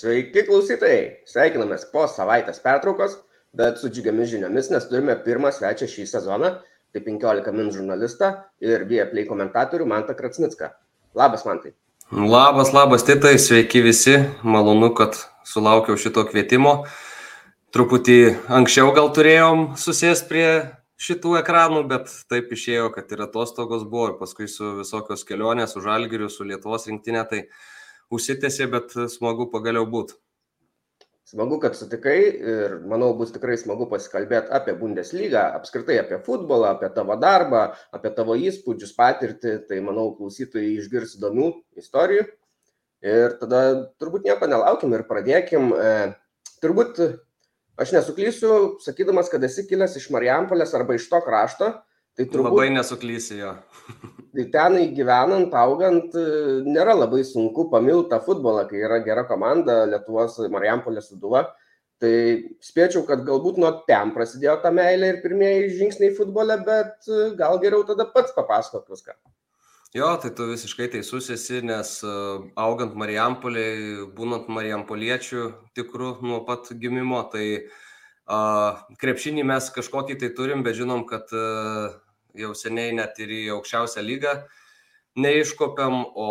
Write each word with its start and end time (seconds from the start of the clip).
Sveiki 0.00 0.46
klausytojai, 0.46 1.00
sveikinamės 1.28 1.82
po 1.92 2.06
savaitės 2.08 2.62
pertraukos, 2.64 3.18
bet 3.52 3.76
su 3.76 3.90
džiugiamis 3.92 4.30
žiniomis, 4.30 4.70
nes 4.72 4.86
turime 4.88 5.12
pirmą 5.20 5.50
svečią 5.52 5.88
šį 5.92 6.04
sezoną, 6.08 6.48
tai 6.94 7.02
15 7.04 7.52
min 7.52 7.66
žurnalistą 7.74 8.30
ir 8.64 8.86
Vieplay 8.88 9.26
komentatorių 9.28 9.84
Mantą 9.90 10.14
Kratsnicką. 10.16 10.70
Labas, 11.20 11.44
Mantai. 11.44 11.74
Labas, 12.16 12.70
labas, 12.72 13.04
titai, 13.04 13.34
sveiki 13.36 13.82
visi, 13.84 14.14
malonu, 14.40 14.88
kad 14.96 15.18
sulaukiau 15.44 16.00
šito 16.00 16.24
kvietimo. 16.30 16.86
Truputį 17.76 18.16
anksčiau 18.56 18.94
gal 18.96 19.10
turėjom 19.18 19.66
susės 19.82 20.22
prie 20.30 20.46
šitų 20.96 21.34
ekranų, 21.42 21.82
bet 21.90 22.08
taip 22.32 22.48
išėjo, 22.56 22.88
kad 22.94 23.12
ir 23.12 23.26
atostogos 23.26 23.84
buvo 23.84 24.14
ir 24.14 24.16
paskui 24.22 24.48
su 24.48 24.78
visokios 24.78 25.26
kelionės, 25.28 25.76
su 25.76 25.84
Žalgiriu, 25.84 26.30
su 26.32 26.48
Lietuvos 26.48 26.88
rinktinė, 26.88 27.26
tai 27.28 27.42
užsitęsė, 28.14 28.66
bet 28.72 28.96
smagu 29.12 29.48
pagaliau 29.52 29.86
būti. 29.90 30.18
Smagu, 31.30 31.60
kad 31.62 31.76
sutikai 31.78 32.16
ir 32.26 32.72
manau 32.90 33.12
bus 33.14 33.30
tikrai 33.30 33.54
smagu 33.60 33.86
pasikalbėti 33.86 34.50
apie 34.56 34.72
Bundesliga, 34.74 35.44
apskritai 35.54 36.00
apie 36.00 36.16
futbolą, 36.26 36.72
apie 36.72 36.88
tavo 36.96 37.14
darbą, 37.22 37.68
apie 37.94 38.10
tavo 38.16 38.34
įspūdžius, 38.34 38.96
patirtį. 38.96 39.52
Tai 39.68 39.78
manau 39.86 40.08
klausytojai 40.16 40.72
išgirs 40.80 41.14
įdomių 41.20 41.52
istorijų. 41.78 42.24
Ir 43.06 43.36
tada 43.38 43.60
turbūt 44.02 44.26
nieko 44.26 44.48
nelaukim 44.50 44.96
ir 44.96 45.06
pradėkim. 45.06 45.70
E, 45.70 45.92
turbūt 46.64 46.98
aš 47.78 47.94
nesuklysiu, 47.94 48.56
sakydamas, 48.82 49.30
kad 49.30 49.46
esi 49.46 49.68
kilęs 49.70 49.94
iš 50.02 50.10
Marijampolės 50.10 50.74
arba 50.74 50.98
iš 50.98 51.06
to 51.12 51.22
krašto. 51.24 51.70
Tai 52.18 52.26
turbūt, 52.26 52.50
Labai 52.50 52.70
nesuklysi 52.74 53.38
jo. 53.38 53.54
tai 54.34 54.44
tenai 54.52 54.84
gyvenant, 54.96 55.54
augant, 55.56 56.14
nėra 56.66 56.96
labai 56.98 57.22
sunku 57.26 57.68
pamilti 57.72 58.10
tą 58.12 58.20
futbolą, 58.24 58.66
kai 58.70 58.82
yra 58.86 59.00
gera 59.06 59.24
komanda 59.28 59.84
Lietuvos 59.88 60.38
Marijampolės 60.52 61.10
suduva. 61.12 61.46
Tai 62.00 62.12
spėčiau, 62.64 63.02
kad 63.04 63.26
galbūt 63.26 63.58
nuo 63.60 63.74
ten 63.88 64.14
prasidėjo 64.14 64.54
ta 64.62 64.70
meilė 64.72 65.10
ir 65.12 65.18
pirmieji 65.20 65.74
žingsniai 65.82 66.14
futbole, 66.16 66.56
bet 66.64 67.10
gal 67.36 67.60
geriau 67.60 67.84
tada 67.84 68.06
pats 68.08 68.32
papasakok 68.32 68.88
viską. 68.88 69.18
Jo, 69.92 70.08
tai 70.22 70.30
tu 70.32 70.46
visiškai 70.48 70.86
teisus 70.94 71.28
esi, 71.34 71.60
nes 71.66 71.92
augant 72.64 72.96
Marijampoliai, 72.96 74.06
būnant 74.16 74.48
Marijampoliečių 74.48 75.44
tikrų 75.76 76.14
nuo 76.24 76.40
pat 76.46 76.70
gimimo, 76.80 77.20
tai 77.32 77.46
uh, 77.58 77.78
krepšinį 79.00 79.44
mes 79.50 79.68
kažkokį 79.74 80.18
tai 80.20 80.30
turim, 80.36 80.62
bet 80.66 80.78
žinom, 80.78 81.02
kad 81.08 81.32
uh, 81.34 81.94
jau 82.38 82.54
seniai 82.54 82.94
net 82.94 83.18
ir 83.22 83.32
į 83.34 83.44
aukščiausią 83.56 84.04
lygą 84.06 84.34
neiškopiam, 85.18 86.04
o 86.14 86.28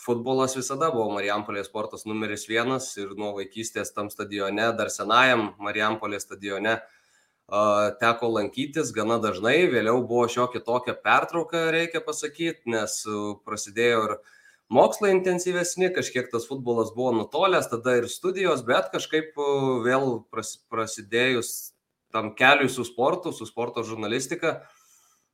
futbolas 0.00 0.56
visada 0.56 0.88
buvo 0.94 1.10
Marijampolės 1.18 1.68
sportas 1.68 2.06
numeris 2.08 2.46
vienas 2.48 2.88
ir 2.96 3.12
nuo 3.18 3.34
vaikystės 3.36 3.92
tam 3.92 4.08
stadione, 4.10 4.70
dar 4.78 4.90
senajam 4.92 5.50
Marijampolės 5.60 6.24
stadione 6.24 6.78
teko 8.00 8.30
lankytis 8.34 8.90
gana 8.96 9.20
dažnai, 9.22 9.68
vėliau 9.70 10.00
buvo 10.08 10.24
šiokia 10.32 10.64
tokia 10.66 10.96
pertrauka, 10.98 11.68
reikia 11.70 12.00
pasakyti, 12.02 12.72
nes 12.72 12.96
prasidėjo 13.46 14.00
ir 14.08 14.16
mokslai 14.72 15.12
intensyvesni, 15.14 15.90
kažkiek 15.94 16.30
tas 16.32 16.46
futbolas 16.48 16.92
buvo 16.94 17.12
nutolęs, 17.20 17.68
tada 17.70 17.96
ir 18.00 18.08
studijos, 18.10 18.64
bet 18.66 18.90
kažkaip 18.94 19.36
vėl 19.86 20.24
prasidėjus 20.72 21.52
tam 22.14 22.32
keliui 22.38 22.70
su 22.72 22.84
sportu, 22.86 23.32
su 23.32 23.46
sporto 23.46 23.84
žurnalistika, 23.86 24.60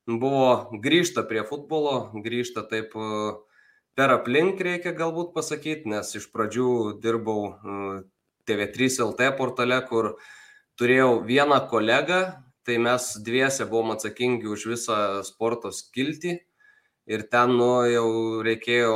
buvo 0.06 0.70
grįžta 0.82 1.24
prie 1.28 1.44
futbolo, 1.46 2.10
grįžta 2.24 2.64
taip 2.68 2.96
per 3.96 4.14
aplink, 4.16 4.60
reikia 4.60 4.94
galbūt 4.96 5.34
pasakyti, 5.36 5.90
nes 5.92 6.14
iš 6.16 6.30
pradžių 6.32 6.98
dirbau 7.02 7.42
e, 7.52 7.74
TV3 8.48 8.88
LT 9.04 9.28
portale, 9.36 9.78
kur 9.88 10.14
turėjau 10.80 11.20
vieną 11.28 11.60
kolegą, 11.70 12.22
tai 12.66 12.78
mes 12.80 13.10
dviese 13.26 13.66
buvom 13.68 13.92
atsakingi 13.94 14.48
už 14.48 14.64
visą 14.72 14.96
sporto 15.26 15.72
skiltį 15.76 16.38
ir 17.06 17.24
ten 17.32 17.56
nu, 17.58 17.70
jau 17.90 18.06
reikėjo 18.46 18.94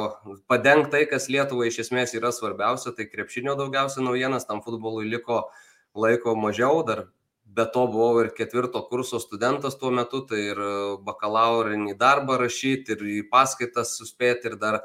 padengti 0.50 0.92
tai, 0.94 1.02
kas 1.10 1.28
Lietuvai 1.32 1.70
iš 1.70 1.82
esmės 1.86 2.14
yra 2.18 2.32
svarbiausia, 2.34 2.94
tai 2.94 3.08
krepšinio 3.10 3.56
daugiausia 3.58 4.04
naujienas, 4.04 4.46
tam 4.46 4.62
futbolui 4.62 5.08
liko 5.10 5.46
laiko 5.96 6.36
mažiau, 6.38 6.84
dar 6.86 7.06
be 7.56 7.64
to 7.72 7.86
buvau 7.88 8.20
ir 8.22 8.32
ketvirto 8.36 8.82
kurso 8.90 9.18
studentas 9.22 9.78
tuo 9.80 9.90
metu, 9.90 10.22
tai 10.28 10.42
ir 10.52 10.62
bakalaurinį 11.06 11.96
darbą 11.98 12.38
rašyti, 12.42 12.96
ir 12.96 13.04
į 13.16 13.20
paskaitas 13.32 13.96
suspėti, 13.98 14.52
ir 14.52 14.58
dar 14.60 14.82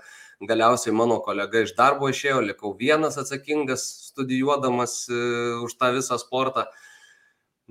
galiausiai 0.47 0.93
mano 0.95 1.19
kolega 1.25 1.61
iš 1.65 1.75
darbo 1.77 2.09
išėjo, 2.09 2.39
likau 2.45 2.73
vienas 2.77 3.19
atsakingas 3.21 3.83
studijuodamas 4.11 4.95
e, 5.09 5.19
už 5.65 5.75
tą 5.77 5.91
visą 5.97 6.17
sportą. 6.21 6.65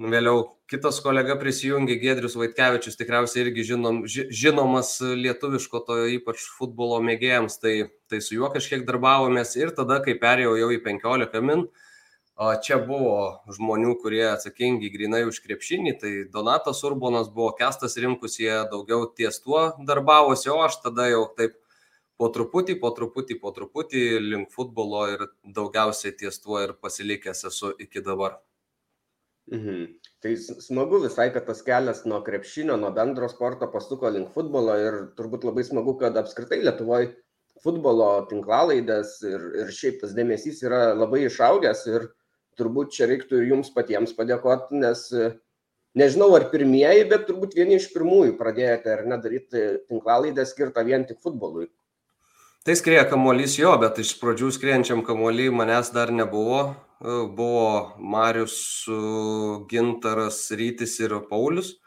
Vėliau 0.01 0.47
kitas 0.71 0.97
kolega 1.05 1.35
prisijungė, 1.37 1.99
Gedrius 2.01 2.37
Vaitkevičius, 2.41 2.97
tikriausiai 2.97 3.43
irgi 3.45 3.67
žinom, 3.73 3.99
žinomas 4.09 4.95
lietuviško, 5.03 5.83
to 5.85 5.99
ypač 6.15 6.47
futbolo 6.57 7.03
mėgėjams, 7.05 7.59
tai, 7.61 7.75
tai 8.09 8.23
su 8.25 8.39
juo 8.39 8.49
kažkiek 8.55 8.87
darbavomės 8.89 9.53
ir 9.61 9.75
tada, 9.77 10.01
kai 10.01 10.17
perėjau 10.23 10.57
jau 10.57 10.71
į 10.73 10.81
15 10.87 11.45
min, 11.45 11.67
Čia 12.41 12.79
buvo 12.81 13.43
žmonių, 13.53 13.99
kurie 14.01 14.23
atsakingi 14.31 14.89
grinai 14.95 15.27
už 15.29 15.43
krepšinį, 15.45 15.93
tai 16.01 16.13
Donatas 16.33 16.79
Urbonas 16.89 17.29
buvo 17.29 17.51
Kestas 17.59 17.99
Rimkus, 18.01 18.39
jie 18.41 18.55
daugiau 18.71 19.05
ties 19.13 19.43
tuo 19.45 19.67
darbavosi, 19.85 20.49
o 20.49 20.63
aš 20.65 20.79
tada 20.87 21.11
jau 21.11 21.27
taip 21.37 21.59
po 22.17 22.31
truputį, 22.33 22.79
po 22.81 22.95
truputį, 22.97 23.37
po 23.43 23.53
truputį 23.53 24.05
link 24.25 24.57
futbolo 24.57 25.05
ir 25.13 25.27
daugiausiai 25.45 26.17
ties 26.17 26.41
tuo 26.41 26.63
ir 26.65 26.73
pasilikęs 26.81 27.45
esu 27.53 27.75
iki 27.77 28.01
dabar. 28.09 28.41
Mhm. 29.51 29.87
Tai 30.23 30.35
smagu 30.37 31.01
visai, 31.03 31.31
kad 31.35 31.47
tas 31.49 31.63
kelias 31.67 32.05
nuo 32.07 32.21
krepšinio, 32.23 32.77
nuo 32.79 32.91
bendro 32.95 33.29
sporto 33.29 33.67
pasuko 33.73 34.11
link 34.13 34.31
futbolo 34.35 34.77
ir 34.79 34.99
turbūt 35.19 35.47
labai 35.49 35.65
smagu, 35.67 35.97
kad 35.99 36.19
apskritai 36.21 36.61
Lietuvoje 36.63 37.15
futbolo 37.65 38.09
tinklalaidės 38.31 39.17
ir, 39.27 39.47
ir 39.63 39.73
šiaip 39.75 40.01
tas 40.03 40.15
dėmesys 40.17 40.63
yra 40.65 40.93
labai 40.97 41.25
išaugęs 41.27 41.83
ir 41.91 42.07
turbūt 42.61 42.95
čia 42.95 43.09
reiktų 43.11 43.41
ir 43.41 43.51
jums 43.55 43.73
patiems 43.75 44.13
padėkoti, 44.17 44.79
nes 44.81 45.03
nežinau 45.97 46.31
ar 46.37 46.47
pirmieji, 46.53 47.09
bet 47.11 47.27
turbūt 47.29 47.57
vieni 47.59 47.79
iš 47.81 47.91
pirmųjų 47.95 48.37
pradėjote 48.39 48.95
ar 48.95 49.05
nedaryti 49.09 49.65
tinklalaidę 49.91 50.47
skirtą 50.47 50.85
vien 50.87 51.09
tik 51.09 51.21
futbolui. 51.25 51.69
Tai 52.65 52.77
skrieja 52.77 53.07
kamuolys 53.09 53.57
jo, 53.57 53.73
bet 53.81 53.99
iš 54.03 54.13
pradžių 54.21 54.53
skrienčiam 54.53 55.01
kamuolį 55.05 55.49
manęs 55.63 55.95
dar 55.97 56.13
nebuvo. 56.13 56.75
Buvo 57.01 57.97
Marius, 57.99 58.85
Gintaras, 59.71 60.51
Rytis 60.51 60.99
ir 61.01 61.15
Paulius. 61.31 61.79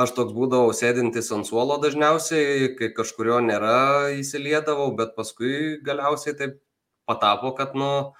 Aš 0.00 0.14
toks 0.16 0.32
būdavau 0.36 0.72
sėdintis 0.76 1.28
ant 1.32 1.48
suolo 1.48 1.76
dažniausiai, 1.80 2.70
kai 2.76 2.88
kažkurio 2.96 3.38
nėra 3.44 4.12
įsiliedavau, 4.16 4.90
bet 4.96 5.12
paskui 5.16 5.76
galiausiai 5.84 6.36
taip 6.36 6.56
patapo, 7.08 7.52
kad, 7.56 7.76
nu, 7.76 8.12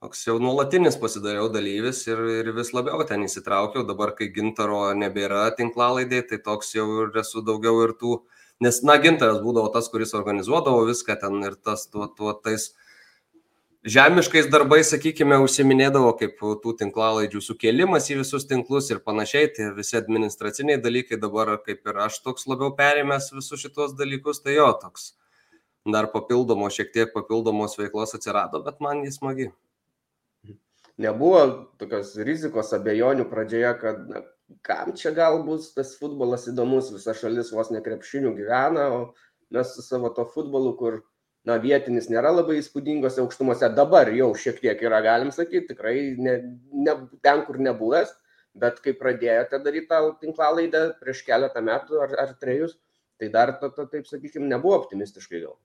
toks 0.00 0.24
jau 0.26 0.38
nuolatinis 0.40 0.96
pasidariau 1.00 1.48
dalyvis 1.52 2.02
ir, 2.08 2.20
ir 2.40 2.50
vis 2.56 2.72
labiau 2.76 3.04
ten 3.08 3.24
įsitraukiau. 3.28 3.84
Dabar, 3.88 4.14
kai 4.16 4.28
gintaro 4.32 4.80
nebėra 4.96 5.50
tinklalaidė, 5.60 6.22
tai 6.28 6.40
toks 6.44 6.72
jau 6.76 6.88
ir 7.04 7.20
esu 7.20 7.44
daugiau 7.44 7.84
ir 7.84 7.96
tų, 8.00 8.18
nes, 8.64 8.80
na, 8.84 8.96
gintaras 9.00 9.44
būdavo 9.44 9.72
tas, 9.76 9.92
kuris 9.92 10.16
organizuodavo 10.16 10.84
viską 10.88 11.20
ten 11.20 11.40
ir 11.44 11.60
tas 11.60 11.88
tuo, 11.92 12.08
tuo 12.16 12.32
tais 12.32 12.72
žemiškais 13.86 14.48
darbais, 14.50 14.88
sakykime, 14.90 15.38
užsiminėdavo 15.44 16.10
kaip 16.18 16.40
tų 16.62 16.72
tinklalaidžių 16.80 17.42
sukėlimas 17.44 18.08
į 18.10 18.20
visus 18.22 18.46
tinklus 18.50 18.90
ir 18.90 19.02
panašiai, 19.06 19.50
tai 19.54 19.70
visi 19.76 19.98
administraciniai 19.98 20.80
dalykai 20.82 21.20
dabar 21.22 21.54
kaip 21.66 21.86
ir 21.86 22.00
aš 22.06 22.18
toks 22.24 22.48
labiau 22.50 22.72
perėmęs 22.78 23.30
visus 23.36 23.62
šitos 23.62 23.94
dalykus, 23.98 24.42
tai 24.42 24.58
jo 24.58 24.72
toks 24.82 25.12
dar 25.92 26.10
papildomo, 26.10 26.66
šiek 26.72 26.90
tiek 26.94 27.12
papildomos 27.14 27.78
veiklos 27.78 28.16
atsirado, 28.18 28.62
bet 28.66 28.82
man 28.82 29.04
jis 29.06 29.20
smagi. 29.20 29.52
Nebuvo 30.98 31.42
tokios 31.78 32.14
rizikos 32.26 32.72
abejonių 32.74 33.26
pradžioje, 33.30 33.72
kad 33.82 34.00
na, 34.10 34.22
kam 34.66 34.94
čia 34.96 35.12
gal 35.14 35.42
bus 35.46 35.68
tas 35.76 35.92
futbolas 36.00 36.48
įdomus, 36.50 36.90
visa 36.94 37.14
šalis 37.14 37.52
vos 37.54 37.70
nekrepšinių 37.74 38.32
gyvena, 38.38 38.88
o 38.96 39.00
mes 39.54 39.74
su 39.76 39.84
savo 39.84 40.10
to 40.16 40.24
futbolu, 40.32 40.72
kur 40.80 41.02
na, 41.46 41.58
vietinis 41.62 42.10
nėra 42.10 42.32
labai 42.34 42.58
įspūdingose 42.60 43.22
aukštumose, 43.22 43.70
dabar 43.76 44.10
jau 44.14 44.32
šiek 44.38 44.58
tiek 44.62 44.82
yra, 44.82 45.00
galim 45.04 45.30
sakyti, 45.34 45.68
tikrai 45.70 45.96
ne, 46.18 46.38
ne, 46.74 46.96
ten, 47.22 47.44
kur 47.46 47.60
nebuvęs, 47.62 48.10
bet 48.56 48.80
kai 48.84 48.96
pradėjote 48.96 49.60
daryti 49.62 49.90
tą 49.92 50.02
tinklalaidą 50.22 50.88
prieš 51.02 51.22
keletą 51.28 51.62
metų 51.64 52.02
ar, 52.06 52.18
ar 52.24 52.34
trejus, 52.40 52.74
tai 53.20 53.30
dar, 53.32 53.54
to, 53.60 53.70
to, 53.72 53.86
taip 53.92 54.08
sakykime, 54.10 54.48
nebuvo 54.50 54.80
optimistiškai 54.80 55.44
gal. 55.44 55.56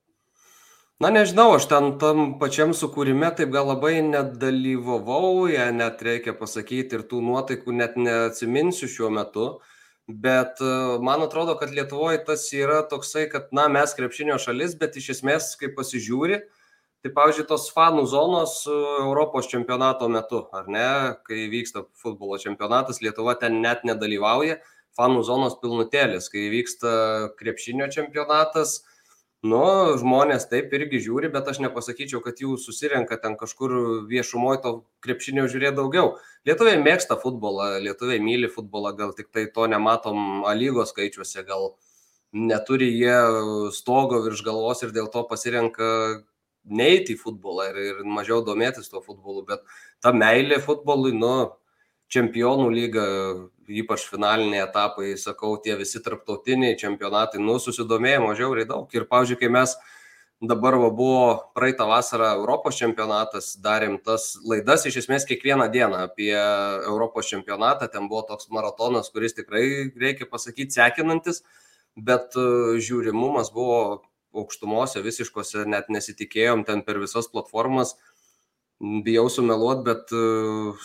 Na 1.02 1.10
nežinau, 1.10 1.56
aš 1.58 1.66
ten 1.66 1.96
tam 1.98 2.36
pačiam 2.38 2.76
sukūrime 2.78 3.32
taip 3.34 3.50
gal 3.50 3.72
labai 3.72 4.04
nedalyvavau, 4.06 5.48
net 5.74 6.04
reikia 6.06 6.36
pasakyti 6.38 7.00
ir 7.00 7.08
tų 7.10 7.24
nuotaikų 7.26 7.74
net 7.74 7.98
neatsiminsiu 7.98 8.90
šiuo 8.92 9.10
metu, 9.10 9.48
bet 10.24 10.62
e, 10.62 10.72
man 11.04 11.24
atrodo, 11.26 11.56
kad 11.60 11.74
Lietuvoje 11.76 12.24
tas 12.28 12.48
yra 12.56 12.82
toksai, 12.90 13.28
kad 13.32 13.52
na 13.56 13.68
mes 13.72 13.94
krepšinio 13.98 14.40
šalis, 14.42 14.76
bet 14.80 14.98
iš 15.00 15.14
esmės, 15.18 15.54
kai 15.60 15.72
pasižiūri, 15.78 16.42
Tai 17.02 17.10
pavyzdžiui, 17.18 17.48
tos 17.50 17.64
fanų 17.74 18.04
zonos 18.12 18.60
e, 18.70 18.74
Europos 19.02 19.48
čempionato 19.50 20.06
metu, 20.12 20.44
ar 20.54 20.68
ne, 20.70 20.90
kai 21.26 21.48
vyksta 21.50 21.82
futbolo 21.98 22.38
čempionatas, 22.38 23.00
Lietuva 23.02 23.34
ten 23.42 23.58
net 23.64 23.82
nedalyvauja, 23.90 24.60
fanų 24.98 25.24
zonos 25.26 25.56
pilnutėlis, 25.64 26.30
kai 26.30 26.46
vyksta 26.54 26.92
krepšinio 27.40 27.88
čempionatas, 27.96 28.84
nu, 29.48 29.62
žmonės 30.02 30.46
taip 30.52 30.74
irgi 30.78 31.02
žiūri, 31.08 31.32
bet 31.34 31.48
aš 31.50 31.62
nepasakyčiau, 31.64 32.22
kad 32.22 32.42
jų 32.42 32.58
susirenka 32.62 33.18
ten 33.22 33.38
kažkur 33.40 33.74
viešumoje 34.10 34.62
to 34.66 34.74
krepšinio 35.06 35.48
žiūrėti 35.50 35.80
daugiau. 35.80 36.16
Lietuviai 36.46 36.82
mėgsta 36.82 37.18
futbolą, 37.22 37.76
lietuviai 37.82 38.22
myli 38.22 38.50
futbolą, 38.52 38.94
gal 38.98 39.16
tik 39.18 39.32
tai 39.34 39.48
to 39.54 39.66
nematom 39.72 40.44
lygos 40.58 40.94
skaičiuose, 40.94 41.46
gal 41.48 41.74
neturi 42.32 42.92
jie 42.94 43.18
stogo 43.76 44.22
virš 44.24 44.46
galvos 44.46 44.86
ir 44.86 44.94
dėl 44.96 45.10
to 45.12 45.24
pasirenka 45.28 45.88
neiti 46.64 47.16
į 47.16 47.22
futbolą 47.22 47.72
ir, 47.72 47.80
ir 47.90 48.04
mažiau 48.06 48.44
domėtis 48.46 48.90
tuo 48.92 49.02
futbolu, 49.02 49.44
bet 49.48 49.66
ta 50.04 50.14
meilė 50.14 50.62
futbolui, 50.62 51.12
nu, 51.18 51.34
čempionų 52.12 52.68
lyga, 52.74 53.06
ypač 53.72 54.06
finaliniai 54.12 54.66
etapai, 54.66 55.14
sakau, 55.20 55.56
tie 55.64 55.78
visi 55.80 56.02
tarptautiniai 56.04 56.78
čempionatai, 56.80 57.42
nu, 57.44 57.58
susidomėjimo 57.62 58.34
žiauriai 58.38 58.68
daug. 58.70 58.92
Ir, 58.96 59.08
pavyzdžiui, 59.12 59.40
kai 59.40 59.52
mes 59.54 59.76
dabar 60.42 60.76
va, 60.82 60.90
buvo 60.92 61.24
praeitą 61.56 61.86
vasarą 61.88 62.34
Europos 62.40 62.80
čempionatas, 62.82 63.54
darėm 63.64 64.00
tas 64.04 64.34
laidas 64.44 64.88
iš 64.90 65.04
esmės 65.04 65.28
kiekvieną 65.30 65.70
dieną 65.72 66.04
apie 66.10 66.34
Europos 66.34 67.30
čempionatą, 67.32 67.88
ten 67.94 68.10
buvo 68.12 68.26
toks 68.34 68.50
maratonas, 68.52 69.12
kuris 69.14 69.38
tikrai, 69.38 69.66
reikia 70.02 70.28
pasakyti, 70.28 70.74
sekinantis, 70.76 71.44
bet 71.96 72.36
žiūrimumas 72.36 73.54
buvo 73.54 74.02
aukštumose 74.32 75.04
visiškose 75.04 75.66
net 75.70 75.92
nesitikėjom 75.92 76.66
ten 76.68 76.82
per 76.88 77.00
visas 77.02 77.28
platformas. 77.32 77.98
Bijau 78.82 79.28
sumeluot, 79.30 79.84
bet 79.86 80.10
e, 80.10 80.20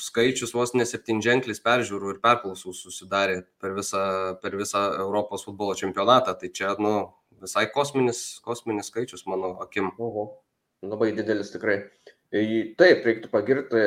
skaičius 0.04 0.50
vos 0.52 0.74
ne 0.76 0.84
septynženklis 0.84 1.62
peržiūrų 1.64 2.10
ir 2.12 2.18
perklausų 2.20 2.74
susidarė 2.76 3.38
per 3.62 3.72
visą, 3.78 4.02
per 4.42 4.56
visą 4.60 4.82
Europos 5.00 5.46
futbolo 5.46 5.72
čempionatą. 5.78 6.34
Tai 6.36 6.50
čia, 6.52 6.74
nu, 6.82 6.92
visai 7.40 7.64
kosminis, 7.72 8.20
kosminis 8.44 8.90
skaičius, 8.92 9.24
mano 9.30 9.54
akim. 9.64 9.88
Oho, 9.96 10.26
labai 10.84 11.14
didelis 11.16 11.54
tikrai. 11.54 11.78
Taip, 12.76 13.06
reiktų 13.06 13.30
pagirti, 13.32 13.80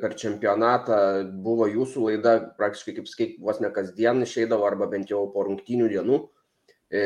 per 0.00 0.16
čempionatą 0.18 0.98
buvo 1.44 1.68
jūsų 1.70 2.08
laida 2.08 2.32
praktiškai, 2.58 2.96
kaip 2.96 3.10
sakai, 3.10 3.28
vos 3.38 3.60
ne 3.62 3.70
kasdien 3.70 4.24
išeidavo 4.24 4.66
arba 4.66 4.88
bent 4.90 5.12
jau 5.12 5.22
po 5.30 5.44
rungtinių 5.46 5.90
dienų. 5.92 6.18
E, 6.92 7.02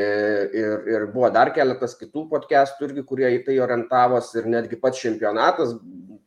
ir, 0.57 0.89
ir 0.89 1.05
buvo 1.13 1.29
dar 1.35 1.53
keletas 1.55 1.99
kitų 2.01 2.25
podcastų 2.33 2.89
irgi, 2.89 3.05
kurie 3.07 3.29
į 3.37 3.45
tai 3.47 3.61
orientavosi 3.63 4.41
ir 4.41 4.49
netgi 4.57 4.81
pats 4.81 5.05
čempionatas 5.05 5.77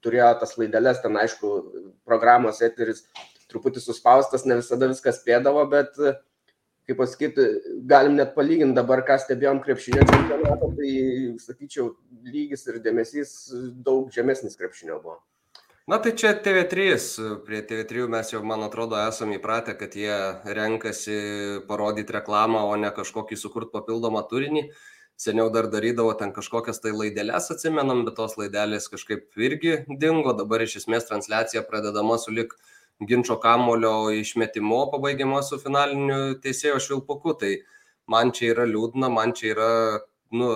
turėjo 0.04 0.32
tas 0.42 0.56
laidelės, 0.60 1.02
ten 1.04 1.18
aišku, 1.20 1.52
programos 2.08 2.62
eteris 2.66 3.06
truputį 3.50 3.84
suspaustas, 3.84 4.46
ne 4.46 4.60
visada 4.60 4.90
viskas 4.92 5.22
spėdavo, 5.22 5.64
bet, 5.72 5.96
kaip 6.90 7.00
pasakyti, 7.02 7.48
galim 7.90 8.20
net 8.20 8.36
palyginti 8.36 8.78
dabar, 8.78 9.02
ką 9.08 9.18
stebėjom 9.24 9.64
krepšinio 9.66 10.06
čempionatą, 10.10 10.70
tai 10.78 10.94
sakyčiau, 11.42 11.92
lygis 12.30 12.68
ir 12.70 12.80
dėmesys 12.86 13.34
daug 13.86 14.14
žemesnis 14.14 14.58
krepšinio 14.60 15.02
buvo. 15.02 15.20
Na 15.90 15.98
tai 15.98 16.12
čia 16.14 16.36
TV3, 16.38 16.94
prie 17.48 17.64
TV3 17.66 18.06
mes 18.14 18.30
jau, 18.30 18.44
man 18.46 18.62
atrodo, 18.62 18.94
esame 19.10 19.40
įpratę, 19.40 19.74
kad 19.74 19.96
jie 19.98 20.14
renkasi 20.46 21.16
parodyti 21.66 22.14
reklamą, 22.14 22.62
o 22.70 22.76
ne 22.78 22.92
kažkokį 22.94 23.38
sukurt 23.42 23.72
papildomą 23.74 24.22
turinį. 24.30 24.68
Seniau 25.20 25.50
dar 25.52 25.68
darydavo 25.68 26.14
ten 26.16 26.30
kažkokias 26.32 26.78
tai 26.80 26.94
laidelės, 26.96 27.50
atsimenam, 27.52 28.06
bet 28.08 28.16
tos 28.16 28.38
laidelės 28.40 28.86
kažkaip 28.88 29.36
irgi 29.36 29.74
dingo. 30.00 30.32
Dabar 30.38 30.64
iš 30.64 30.78
esmės 30.80 31.10
transliacija 31.10 31.66
pradedama 31.68 32.16
su 32.22 32.32
lik 32.32 32.54
ginčio 33.10 33.36
kamulio 33.44 34.14
išmetimo, 34.16 34.86
pabaigiama 34.94 35.42
su 35.44 35.60
finaliniu 35.60 36.38
teisėjo 36.44 36.80
švilpuku. 36.86 37.36
Tai 37.42 37.52
man 38.08 38.32
čia 38.32 38.54
yra 38.54 38.68
liūdna, 38.70 39.12
man 39.12 39.36
čia 39.36 39.52
yra, 39.58 39.70
nu, 40.32 40.54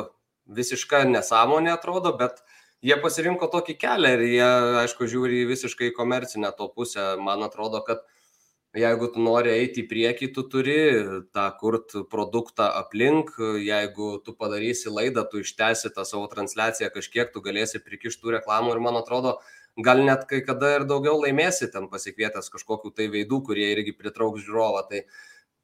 visiška 0.47 1.03
nesąmonė 1.11 1.73
atrodo, 1.75 2.15
bet 2.23 2.39
jie 2.83 2.95
pasirinko 3.03 3.51
tokį 3.51 3.75
kelią 3.83 4.15
ir 4.15 4.25
jie, 4.29 4.49
aišku, 4.85 5.11
žiūri 5.11 5.43
į 5.43 5.49
visiškai 5.51 5.91
komercinę 5.95 6.55
to 6.55 6.69
pusę. 6.71 7.13
Man 7.19 7.43
atrodo, 7.43 7.83
kad 7.83 8.07
jeigu 8.73 9.09
tu 9.13 9.21
nori 9.21 9.51
eiti 9.53 9.83
į 9.83 9.89
priekį, 9.89 10.29
tu 10.35 10.43
turi 10.49 10.77
tą 11.35 11.45
kurt 11.59 11.93
produktą 12.11 12.69
aplink, 12.79 13.35
jeigu 13.61 14.15
tu 14.25 14.33
padarysi 14.37 14.93
laidą, 14.93 15.25
tu 15.29 15.43
ištesi 15.43 15.93
tą 15.93 16.05
savo 16.09 16.25
transliaciją 16.31 16.89
kažkiek, 16.93 17.29
tu 17.33 17.43
galėsi 17.45 17.83
prikištų 17.83 18.39
reklamų 18.39 18.73
ir 18.73 18.81
man 18.83 18.97
atrodo, 19.01 19.37
gal 19.77 20.01
net 20.05 20.25
kai 20.29 20.41
kada 20.45 20.75
ir 20.77 20.87
daugiau 20.89 21.19
laimėsi 21.21 21.69
ten 21.73 21.87
pasikvietęs 21.89 22.49
kažkokiu 22.53 22.93
tai 22.93 23.09
veidų, 23.13 23.43
kurie 23.45 23.69
irgi 23.75 23.93
pritrauks 23.97 24.41
žiūrovą. 24.45 24.87
Tai 24.89 25.05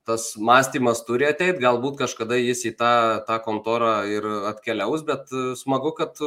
tas 0.10 0.32
mąstymas 0.38 1.04
turi 1.06 1.28
ateiti, 1.30 1.62
galbūt 1.62 2.00
kažkada 2.00 2.38
jis 2.38 2.66
į 2.66 2.76
tą, 2.78 2.94
tą 3.28 3.38
kontorą 3.46 3.94
ir 4.10 4.26
atkeliaus, 4.50 5.06
bet 5.06 5.34
smagu, 5.58 5.94
kad 5.98 6.18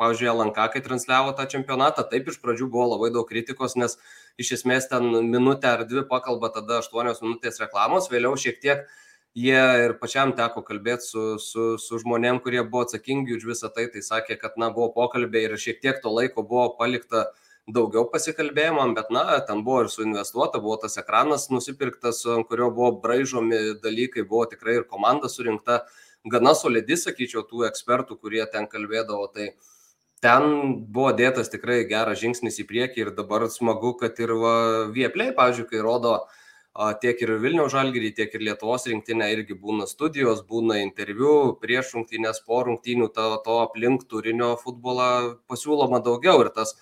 pavyzdžiui, 0.00 0.30
LNK, 0.32 0.70
kai 0.72 0.80
transliavo 0.84 1.34
tą 1.36 1.44
čempionatą, 1.52 2.06
taip 2.08 2.30
iš 2.32 2.40
pradžių 2.40 2.70
buvo 2.72 2.88
labai 2.94 3.12
daug 3.12 3.28
kritikos, 3.28 3.76
nes 3.76 3.98
iš 4.40 4.54
esmės 4.60 4.88
ten 4.88 5.06
minutę 5.28 5.68
ar 5.74 5.84
dvi 5.88 6.06
pakalba 6.08 6.50
tada 6.54 6.80
aštuonios 6.80 7.20
minutės 7.24 7.60
reklamos, 7.60 8.08
vėliau 8.12 8.38
šiek 8.40 8.60
tiek 8.64 8.88
jie 9.36 9.60
ir 9.84 9.94
pačiam 10.00 10.32
teko 10.36 10.64
kalbėti 10.66 11.06
su, 11.06 11.26
su, 11.38 11.66
su 11.78 12.00
žmonėm, 12.02 12.40
kurie 12.42 12.62
buvo 12.64 12.86
atsakingi 12.86 13.36
už 13.36 13.46
visą 13.52 13.70
tai, 13.74 13.86
tai 13.92 14.02
sakė, 14.02 14.38
kad, 14.40 14.56
na, 14.58 14.72
buvo 14.74 14.90
pokalbiai 14.96 15.46
ir 15.46 15.56
šiek 15.60 15.80
tiek 15.84 16.02
to 16.02 16.10
laiko 16.10 16.42
buvo 16.42 16.70
palikta 16.80 17.28
daugiau 17.70 18.08
pasikalbėjimam, 18.10 18.96
bet, 18.96 19.12
na, 19.14 19.38
ten 19.46 19.62
buvo 19.66 19.84
ir 19.84 19.90
suinvestuota, 19.92 20.58
buvo 20.64 20.80
tas 20.82 20.98
ekranas 20.98 21.50
nusipirktas, 21.52 22.24
ant 22.34 22.48
kurio 22.48 22.72
buvo 22.74 22.96
braižomi 23.04 23.76
dalykai, 23.84 24.24
buvo 24.26 24.48
tikrai 24.50 24.80
ir 24.80 24.88
komanda 24.90 25.30
surinkta, 25.30 25.84
gana 26.26 26.56
solidi, 26.58 26.98
sakyčiau, 26.98 27.44
tų 27.46 27.68
ekspertų, 27.68 28.18
kurie 28.18 28.42
ten 28.50 28.66
kalbėdavo. 28.72 29.28
Tai, 29.36 29.52
uh, 29.52 29.70
ten 30.24 30.44
buvo 30.92 31.12
dėtas 31.16 31.50
tikrai 31.52 31.82
geras 31.88 32.20
žingsnis 32.20 32.60
į 32.60 32.66
priekį 32.68 33.06
ir 33.06 33.10
dabar 33.16 33.46
smagu, 33.52 33.94
kad 34.00 34.18
ir 34.20 34.34
Vieplay, 34.94 35.32
pavyzdžiui, 35.36 35.68
kai 35.70 35.82
rodo 35.84 36.18
tiek 37.02 37.18
ir 37.24 37.32
Vilniaus 37.42 37.72
žalgyrį, 37.72 38.12
tiek 38.14 38.34
ir 38.36 38.44
Lietuvos 38.46 38.86
rinktinę 38.86 39.26
irgi 39.32 39.56
būna 39.58 39.88
studijos, 39.90 40.44
būna 40.46 40.78
interviu 40.84 41.56
prieš 41.60 41.94
rungtynės, 41.96 42.44
po 42.46 42.62
rungtynių, 42.68 43.10
to, 43.16 43.26
to 43.44 43.58
aplink 43.64 44.06
turinio 44.08 44.54
futbolą 44.60 45.40
pasiūloma 45.50 46.02
daugiau 46.04 46.44
ir 46.44 46.52
tas 46.54 46.76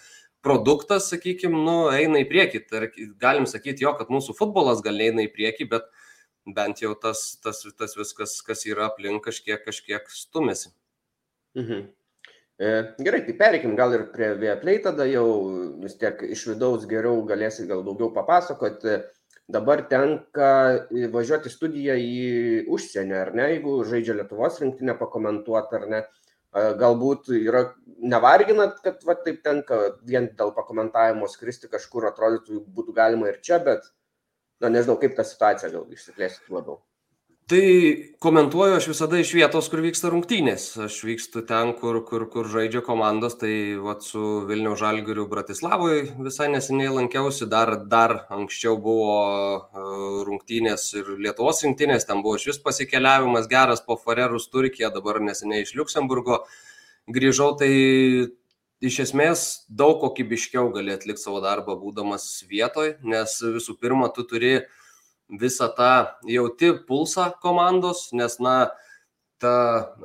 produktas, 0.44 1.08
sakykime, 1.10 1.56
nu, 1.64 1.78
eina 1.94 2.20
į 2.22 2.28
priekį. 2.28 2.64
Galim 3.18 3.48
sakyti 3.48 3.86
jo, 3.86 3.94
kad 3.98 4.12
mūsų 4.12 4.36
futbolas 4.38 4.82
gal 4.84 5.00
eina 5.00 5.24
į 5.24 5.32
priekį, 5.34 5.70
bet 5.72 5.88
bent 6.54 6.82
jau 6.82 6.94
tas, 6.94 7.38
tas, 7.42 7.64
tas 7.78 7.96
viskas, 7.96 8.38
kas 8.44 8.66
yra 8.68 8.90
aplink, 8.92 9.24
kažkiek, 9.24 9.64
kažkiek 9.64 10.10
stumėsi. 10.12 10.74
Mhm. 11.58 11.88
E, 12.58 12.94
gerai, 12.98 13.20
tai 13.22 13.34
pereikim 13.38 13.76
gal 13.78 13.92
ir 13.94 14.08
prie 14.10 14.32
Vieplay, 14.34 14.80
tada 14.82 15.04
jau 15.06 15.26
vis 15.82 15.94
tiek 16.00 16.24
iš 16.26 16.40
vidaus 16.50 16.88
geriau 16.90 17.20
galėsi 17.26 17.68
gal 17.70 17.84
daugiau 17.86 18.10
papasakoti. 18.16 18.96
Dabar 19.48 19.84
tenka 19.88 20.48
važiuoti 21.14 21.52
studiją 21.52 21.94
į 22.02 22.16
užsienį, 22.74 23.14
ar 23.20 23.30
ne, 23.38 23.46
jeigu 23.54 23.76
žaidžia 23.88 24.18
Lietuvos 24.18 24.58
rinktinę 24.60 24.98
pakomentuoti, 24.98 25.78
ar 25.78 25.86
ne. 25.92 26.02
Galbūt 26.82 27.30
yra 27.36 27.62
nevarginat, 28.12 28.82
kad 28.84 29.06
va, 29.06 29.14
taip 29.22 29.40
tenka 29.46 29.78
vien 30.10 30.26
dėl 30.36 30.50
pakomentavimo 30.56 31.28
skristi 31.30 31.70
kažkur, 31.70 32.08
atrodytų, 32.10 32.64
būtų 32.74 32.96
galima 32.96 33.30
ir 33.30 33.38
čia, 33.44 33.60
bet, 33.64 33.86
na 34.60 34.72
nežinau, 34.74 34.98
kaip 35.00 35.14
ta 35.16 35.24
situacija 35.28 35.70
gal 35.76 35.86
išsiplėsit 35.94 36.50
labiau. 36.52 36.80
Tai 37.48 37.60
komentuoju 38.20 38.74
aš 38.76 38.86
visada 38.90 39.16
iš 39.16 39.30
vietos, 39.32 39.70
kur 39.72 39.80
vyksta 39.80 40.10
rungtynės. 40.12 40.66
Aš 40.84 40.98
vykstu 41.08 41.40
ten, 41.48 41.70
kur, 41.80 42.02
kur, 42.04 42.26
kur 42.28 42.48
žaidžia 42.52 42.82
komandos, 42.84 43.38
tai 43.40 43.52
vat, 43.80 44.02
su 44.04 44.42
Vilnių 44.50 44.74
Žalgiriu 44.76 45.24
Bratislavoje 45.30 46.02
visai 46.26 46.50
neseniai 46.52 46.90
lankiausi, 46.92 47.46
dar, 47.48 47.72
dar 47.88 48.18
anksčiau 48.36 48.76
buvo 48.84 49.14
uh, 49.56 50.18
rungtynės 50.28 50.84
ir 51.00 51.08
Lietuvos 51.16 51.64
rinktinės, 51.64 52.04
ten 52.10 52.20
buvo 52.26 52.36
šis 52.42 52.60
pasikeliavimas 52.66 53.48
geras 53.48 53.80
po 53.86 53.96
Farerus 53.96 54.50
Turkija, 54.52 54.90
dabar 54.92 55.16
neseniai 55.24 55.64
iš 55.64 55.72
Luksemburgo 55.78 56.42
grįžau, 57.08 57.54
tai 57.62 57.70
iš 58.84 59.00
esmės 59.06 59.46
daug 59.72 60.02
kokybiškiau 60.04 60.68
gali 60.76 60.92
atlikti 60.92 61.24
savo 61.24 61.40
darbą 61.40 61.80
būdamas 61.80 62.28
vietoj, 62.52 62.98
nes 63.08 63.40
visų 63.56 63.78
pirma, 63.80 64.12
tu 64.12 64.28
turi 64.28 64.58
uh, 64.58 64.68
visą 65.28 65.68
tą 65.76 65.92
jauti 66.28 66.72
pulsą 66.88 67.30
komandos, 67.42 68.08
nes, 68.16 68.38
na, 68.40 68.70
ta, 69.42 69.54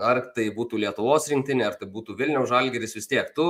ar 0.04 0.22
tai 0.36 0.50
būtų 0.56 0.82
Lietuvos 0.84 1.30
rinktinė, 1.32 1.68
ar 1.70 1.78
tai 1.80 1.90
būtų 1.92 2.18
Vilniaus 2.20 2.52
žalgeris, 2.52 2.96
vis 2.98 3.10
tiek 3.10 3.30
tu 3.36 3.48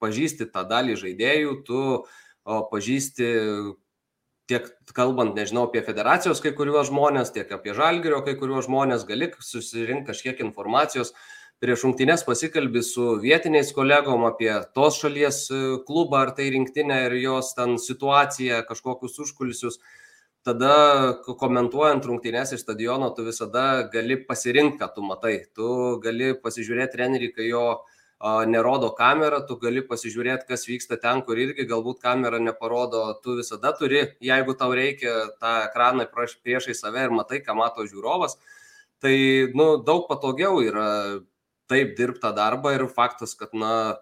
pažįsti 0.00 0.48
tą 0.52 0.64
dalį 0.68 0.96
žaidėjų, 1.00 1.54
tu 1.66 1.80
o, 2.00 2.60
pažįsti 2.70 3.30
tiek 4.50 4.66
kalbant, 4.96 5.36
nežinau, 5.38 5.68
apie 5.68 5.82
federacijos 5.86 6.40
kai 6.42 6.52
kuriuos 6.56 6.88
žmonės, 6.90 7.30
tiek 7.34 7.50
apie 7.54 7.74
žalgerio 7.76 8.22
kai 8.26 8.34
kuriuos 8.38 8.66
žmonės, 8.66 9.06
gali 9.08 9.30
susirinkti 9.46 10.10
kažkiek 10.10 10.42
informacijos, 10.42 11.12
prieš 11.60 11.84
rungtynės 11.84 12.24
pasikalbi 12.26 12.82
su 12.82 13.14
vietiniais 13.22 13.70
kolegom 13.76 14.24
apie 14.26 14.50
tos 14.74 14.98
šalies 15.02 15.42
e, 15.52 15.58
klubą 15.86 16.24
ar 16.24 16.30
tai 16.36 16.48
rinktinę 16.54 17.02
ir 17.06 17.18
jos 17.20 17.52
ten 17.54 17.76
situaciją, 17.78 18.62
kažkokius 18.68 19.18
užkulisius. 19.26 19.76
Tada 20.40 21.20
komentuojant 21.36 22.06
rungtynės 22.08 22.54
iš 22.56 22.62
stadiono, 22.64 23.10
tu 23.12 23.26
visada 23.26 23.84
gali 23.92 24.16
pasirinkti, 24.24 24.78
ką 24.80 24.86
tu 24.94 25.04
matai. 25.04 25.34
Tu 25.52 25.66
gali 26.00 26.30
pasižiūrėti 26.40 26.94
trenerį, 26.94 27.28
kai 27.36 27.50
jo 27.50 27.64
nerodo 28.48 28.90
kamera, 28.96 29.40
tu 29.44 29.58
gali 29.60 29.82
pasižiūrėti, 29.84 30.48
kas 30.48 30.64
vyksta 30.68 30.96
ten, 31.00 31.20
kur 31.24 31.36
irgi 31.40 31.68
galbūt 31.68 32.00
kamera 32.00 32.40
neparodo. 32.40 33.20
Tu 33.24 33.36
visada 33.40 33.72
turi, 33.76 34.06
jeigu 34.20 34.56
tau 34.56 34.72
reikia 34.72 35.28
tą 35.40 35.54
ekraną 35.68 36.08
priešai 36.08 36.76
save 36.76 37.04
ir 37.04 37.12
matai, 37.12 37.40
ką 37.44 37.56
mato 37.56 37.84
žiūrovas, 37.84 38.36
tai 39.00 39.16
nu, 39.52 39.76
daug 39.84 40.08
patogiau 40.08 40.60
yra 40.64 41.20
taip 41.68 41.96
dirbti 41.96 42.24
tą 42.24 42.32
darbą 42.36 42.74
ir 42.76 42.88
faktas, 42.88 43.36
kad, 43.36 43.52
na, 43.52 44.00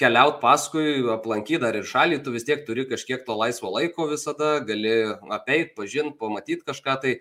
keliaut 0.00 0.40
paskui, 0.42 1.00
aplankyti 1.12 1.62
dar 1.62 1.76
ir 1.78 1.88
šalį, 1.88 2.20
tu 2.24 2.34
vis 2.34 2.44
tiek 2.44 2.66
turi 2.66 2.84
kažkiek 2.88 3.24
to 3.26 3.36
laisvo 3.36 3.72
laiko 3.72 4.08
visada, 4.10 4.58
gali 4.66 4.92
apeit, 5.32 5.74
pažinti, 5.78 6.18
pamatyti 6.20 6.66
kažką. 6.68 6.98
Tai 7.02 7.14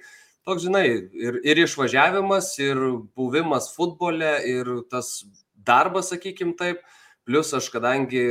toks, 0.48 0.66
žinai, 0.68 0.86
ir, 1.16 1.40
ir 1.48 1.64
išvažiavimas, 1.64 2.52
ir 2.64 2.84
buvimas 3.16 3.72
futbole, 3.76 4.36
ir 4.50 4.70
tas 4.92 5.24
darbas, 5.56 6.12
sakykim 6.14 6.56
taip. 6.60 6.84
Plus 7.26 7.50
aš 7.58 7.72
kadangi 7.74 8.22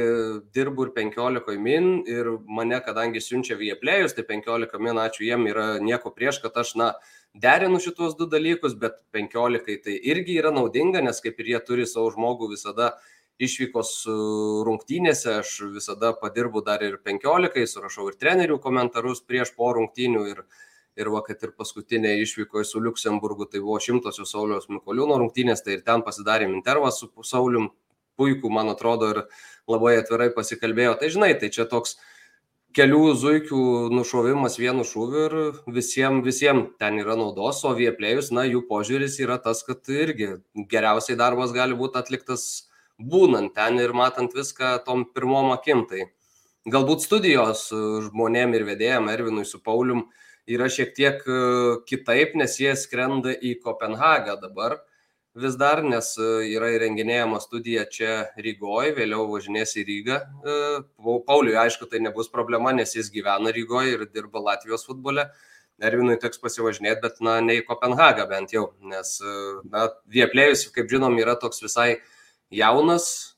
dirbu 0.55 0.85
ir 0.87 0.91
15 0.95 1.57
min 1.59 2.05
ir 2.07 2.29
mane 2.47 2.79
kadangi 2.79 3.19
siunčia 3.19 3.57
vieplėjus, 3.59 4.15
tai 4.15 4.23
15 4.29 4.79
min, 4.79 5.01
ačiū 5.03 5.25
jiem, 5.27 5.49
yra 5.51 5.65
nieko 5.83 6.13
prieš, 6.15 6.39
kad 6.45 6.55
aš, 6.63 6.77
na, 6.79 6.93
derinu 7.35 7.81
šitos 7.83 8.15
du 8.15 8.29
dalykus, 8.31 8.77
bet 8.79 9.01
15 9.11 9.83
tai 9.83 9.97
irgi 9.99 10.39
yra 10.39 10.55
naudinga, 10.55 11.03
nes 11.03 11.19
kaip 11.25 11.43
ir 11.43 11.51
jie 11.57 11.61
turi 11.67 11.89
savo 11.91 12.13
žmogų 12.15 12.53
visada 12.53 12.93
išvykos 13.43 13.91
e, 14.07 14.15
rungtynėse, 14.67 15.39
aš 15.41 15.57
visada 15.75 16.13
padirbu 16.19 16.63
dar 16.67 16.85
ir 16.87 16.99
15, 17.03 17.67
surašau 17.71 18.09
ir 18.11 18.19
trenerių 18.21 18.61
komentarus 18.63 19.25
prieš 19.27 19.55
po 19.59 19.73
rungtynių 19.75 20.25
ir, 20.31 20.43
ir 21.01 21.11
va, 21.11 21.23
kad 21.27 21.43
ir 21.43 21.55
paskutinė 21.59 22.15
išvykoje 22.23 22.69
su 22.69 22.83
Luksemburgu, 22.83 23.49
tai 23.51 23.63
buvo 23.65 23.81
šimtosios 23.83 24.31
Sauliaus 24.35 24.71
Mikoliūno 24.71 25.19
rungtynės, 25.23 25.65
tai 25.67 25.79
ir 25.79 25.87
ten 25.87 26.07
pasidarėm 26.07 26.55
intervą 26.55 26.93
su 26.95 27.11
Saulium, 27.27 27.73
puikų, 28.15 28.51
man 28.55 28.71
atrodo, 28.71 29.11
ir 29.11 29.23
labai 29.67 29.97
atvirai 29.99 30.29
pasikalbėjo. 30.35 30.99
Tai 31.01 31.09
žinai, 31.11 31.33
tai 31.41 31.51
čia 31.51 31.67
toks 31.67 31.97
kelių 32.75 33.15
zuikių 33.19 33.63
nušovimas 33.95 34.59
vienu 34.59 34.85
šūviu 34.87 35.25
ir 35.25 35.35
visiems 35.75 36.25
visiem 36.27 36.65
ten 36.79 36.99
yra 37.03 37.17
naudos, 37.19 37.63
o 37.67 37.73
vieplėjus, 37.75 38.33
na, 38.35 38.47
jų 38.47 38.65
požiūris 38.71 39.21
yra 39.23 39.39
tas, 39.43 39.63
kad 39.67 39.83
irgi 39.91 40.37
geriausiai 40.71 41.19
darbas 41.19 41.55
gali 41.55 41.75
būti 41.79 42.01
atliktas 42.01 42.47
būnant 42.99 43.55
ten 43.55 43.81
ir 43.83 43.93
matant 43.97 44.35
viską 44.35 44.77
tom 44.87 45.05
pirmom 45.15 45.53
akim. 45.55 45.85
Tai 45.91 46.07
galbūt 46.71 47.05
studijos 47.05 47.69
žmonėm 48.09 48.55
ir 48.55 48.67
vedėjam, 48.69 49.11
Ervinui 49.13 49.45
su 49.49 49.61
Paulium, 49.61 50.07
yra 50.47 50.69
šiek 50.69 50.95
tiek 50.97 51.23
e, 51.25 51.39
kitaip, 51.89 52.35
nes 52.37 52.59
jie 52.61 52.75
skrenda 52.77 53.33
į 53.33 53.57
Kopenhagą 53.65 54.37
dabar 54.43 54.79
vis 55.35 55.57
dar, 55.59 55.83
nes 55.83 56.13
e, 56.21 56.29
yra 56.53 56.71
įrenginėjama 56.77 57.41
studija 57.43 57.87
čia 57.91 58.29
Rygoje, 58.37 58.95
vėliau 58.99 59.27
važinės 59.33 59.75
į 59.81 59.87
Rygą. 59.89 60.21
E, 60.21 60.59
Pauliui, 61.27 61.57
aišku, 61.65 61.89
tai 61.91 62.03
nebus 62.05 62.31
problema, 62.33 62.75
nes 62.77 62.95
jis 62.97 63.11
gyvena 63.15 63.55
Rygoje 63.55 63.97
ir 63.97 64.07
dirba 64.13 64.43
Latvijos 64.53 64.87
futbole. 64.87 65.29
Ervinui 65.83 66.15
teks 66.23 66.39
pasivažinėti, 66.39 67.01
bet 67.03 67.17
na, 67.25 67.41
ne 67.43 67.59
į 67.59 67.65
Kopenhagą 67.67 68.29
bent 68.31 68.53
jau, 68.55 68.69
nes 68.87 69.17
na, 69.73 69.89
Vieplėjus, 70.07 70.69
kaip 70.71 70.87
žinom, 70.93 71.17
yra 71.19 71.35
toks 71.41 71.65
visai 71.65 71.97
jaunas, 72.53 73.37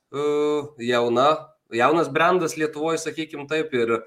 jauna, 0.80 1.28
jaunas 1.74 2.08
brandas 2.12 2.56
Lietuvoje, 2.56 3.02
sakykim 3.02 3.46
taip, 3.50 3.74
ir 3.74 3.98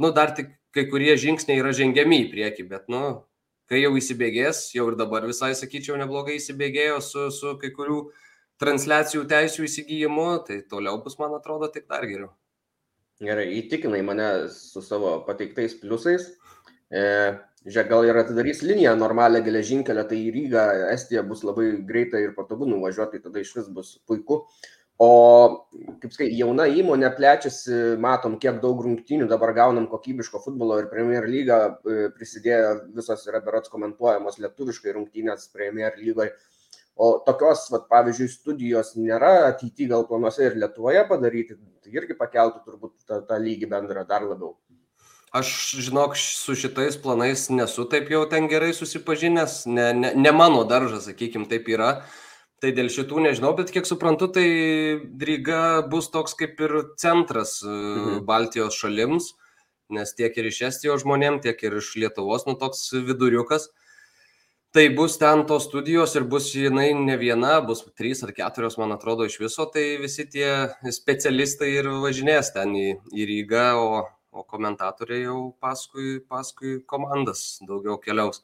nu, 0.00 0.12
dar 0.14 0.34
tik 0.36 0.54
kai 0.74 0.86
kurie 0.90 1.16
žingsniai 1.18 1.60
yra 1.60 1.72
žengiami 1.74 2.24
į 2.24 2.30
priekį, 2.30 2.66
bet 2.70 2.90
nu, 2.92 3.02
kai 3.70 3.82
jau 3.82 3.92
įsibėgės, 3.98 4.68
jau 4.74 4.88
ir 4.90 4.98
dabar 4.98 5.26
visai, 5.26 5.52
sakyčiau, 5.58 5.98
neblogai 5.98 6.38
įsibėgėjo 6.38 7.00
su, 7.06 7.26
su 7.34 7.54
kai 7.60 7.72
kurių 7.74 8.04
transliacijų 8.62 9.24
teisų 9.30 9.66
įsigijimu, 9.66 10.28
tai 10.46 10.60
toliau 10.70 11.00
bus, 11.02 11.16
man 11.20 11.34
atrodo, 11.38 11.70
tik 11.72 11.88
dar 11.90 12.06
geriau. 12.06 12.30
Gerai, 13.20 13.50
įtikinai 13.58 14.00
mane 14.04 14.28
su 14.52 14.82
savo 14.84 15.18
pateiktais 15.26 15.74
pliusais. 15.80 16.30
E, 16.90 17.02
žiūrėk, 17.66 17.88
gal 17.92 18.08
ir 18.08 18.18
atidarys 18.22 18.62
liniją 18.64 18.96
normalią 18.96 19.42
geležinkelę, 19.44 20.04
tai 20.08 20.18
į 20.24 20.34
Rygą, 20.36 20.66
Estiją 20.94 21.24
bus 21.28 21.44
labai 21.44 21.70
greitai 21.86 22.24
ir 22.26 22.36
patogu 22.36 22.68
nuvažiuoti, 22.68 23.18
tai 23.18 23.28
tada 23.28 23.42
iš 23.42 23.54
vis 23.58 23.72
bus 23.72 23.96
puiku. 24.08 24.44
O, 25.00 25.08
kaip 26.02 26.12
sakai, 26.12 26.26
jauna 26.36 26.66
įmonė 26.68 27.08
plečiasi, 27.16 27.76
matom, 28.04 28.34
kiek 28.40 28.58
daug 28.60 28.82
rungtynių 28.84 29.30
dabar 29.30 29.54
gaunam 29.56 29.86
kokybiško 29.88 30.42
futbolo 30.44 30.76
ir 30.82 30.90
Premier 30.92 31.24
lyga 31.24 31.60
e, 31.88 32.10
prisidėjo, 32.12 32.74
visos 32.98 33.24
yra 33.28 33.40
berots 33.44 33.72
komentuojamos 33.72 34.36
lietuviškai 34.44 34.92
rungtynės 34.98 35.48
Premier 35.56 35.96
lygoje. 35.96 36.34
O 37.00 37.14
tokios, 37.24 37.64
vat, 37.72 37.86
pavyzdžiui, 37.88 38.28
studijos 38.28 38.92
nėra 39.00 39.46
ateityje 39.46 39.88
gal 39.88 40.04
planuose 40.04 40.44
ir 40.44 40.58
Lietuvoje 40.60 41.06
padaryti, 41.08 41.56
tai 41.80 41.94
irgi 41.96 42.18
pakeltų 42.18 42.60
turbūt 42.66 42.98
tą, 43.08 43.22
tą 43.24 43.40
lygį 43.40 43.70
bendrą 43.72 44.04
dar 44.04 44.26
labiau. 44.28 44.52
Aš, 45.30 45.50
žinok, 45.78 46.16
su 46.18 46.56
šitais 46.58 46.96
planais 46.98 47.44
nesu 47.54 47.84
taip 47.90 48.08
jau 48.10 48.24
ten 48.26 48.48
gerai 48.50 48.72
susipažinęs, 48.74 49.60
ne, 49.70 49.92
ne, 49.94 50.10
ne 50.18 50.32
mano 50.34 50.64
daržas, 50.66 51.06
sakykim, 51.06 51.46
taip 51.50 51.70
yra. 51.70 52.00
Tai 52.60 52.72
dėl 52.76 52.90
šitų 52.92 53.22
nežinau, 53.24 53.54
bet 53.56 53.70
kiek 53.72 53.86
suprantu, 53.88 54.26
tai 54.34 54.48
Ryga 55.22 55.86
bus 55.88 56.10
toks 56.12 56.34
kaip 56.36 56.58
ir 56.60 56.74
centras 57.00 57.60
e, 57.62 57.70
mhm. 57.70 58.18
Baltijos 58.26 58.76
šalims, 58.76 59.30
nes 59.94 60.12
tiek 60.18 60.34
ir 60.36 60.50
iš 60.50 60.60
Estijos 60.68 61.06
žmonėm, 61.06 61.38
tiek 61.40 61.62
ir 61.62 61.78
iš 61.78 61.94
Lietuvos, 62.02 62.44
nu 62.50 62.58
toks 62.58 62.90
viduriukas. 62.98 63.70
Tai 64.74 64.84
bus 64.94 65.16
ten 65.18 65.46
tos 65.46 65.64
studijos 65.66 66.12
ir 66.18 66.26
bus 66.30 66.52
jinai 66.54 66.90
ne 66.94 67.16
viena, 67.18 67.56
bus 67.62 67.80
trys 67.98 68.20
ar 68.26 68.34
keturios, 68.34 68.76
man 68.78 68.92
atrodo, 68.94 69.26
iš 69.26 69.40
viso, 69.40 69.66
tai 69.70 69.96
visi 70.02 70.26
tie 70.30 70.50
specialistai 70.94 71.72
ir 71.78 71.88
važinės 72.02 72.52
ten 72.54 72.74
į, 72.78 72.88
į 73.10 73.26
Rygą, 73.30 73.66
o, 73.78 74.04
o 74.30 74.44
komentatoriai 74.46 75.24
jau 75.24 75.40
paskui, 75.60 76.20
paskui 76.28 76.78
komandas 76.86 77.58
daugiau 77.66 77.98
keliaus. 78.02 78.42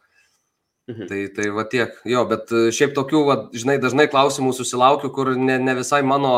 Mhm. 0.87 1.07
Tai, 1.11 1.23
tai 1.35 1.49
va 1.51 1.65
tiek. 1.67 1.97
Jo, 2.07 2.23
bet 2.31 2.53
e, 2.55 2.69
šiaip 2.75 2.95
tokių, 2.95 3.23
va, 3.27 3.37
žinai, 3.55 3.81
dažnai 3.83 4.07
klausimų 4.11 4.53
susilaukiu, 4.55 5.11
kur 5.15 5.33
ne, 5.35 5.57
ne 5.59 5.75
visai 5.75 5.99
mano, 6.07 6.35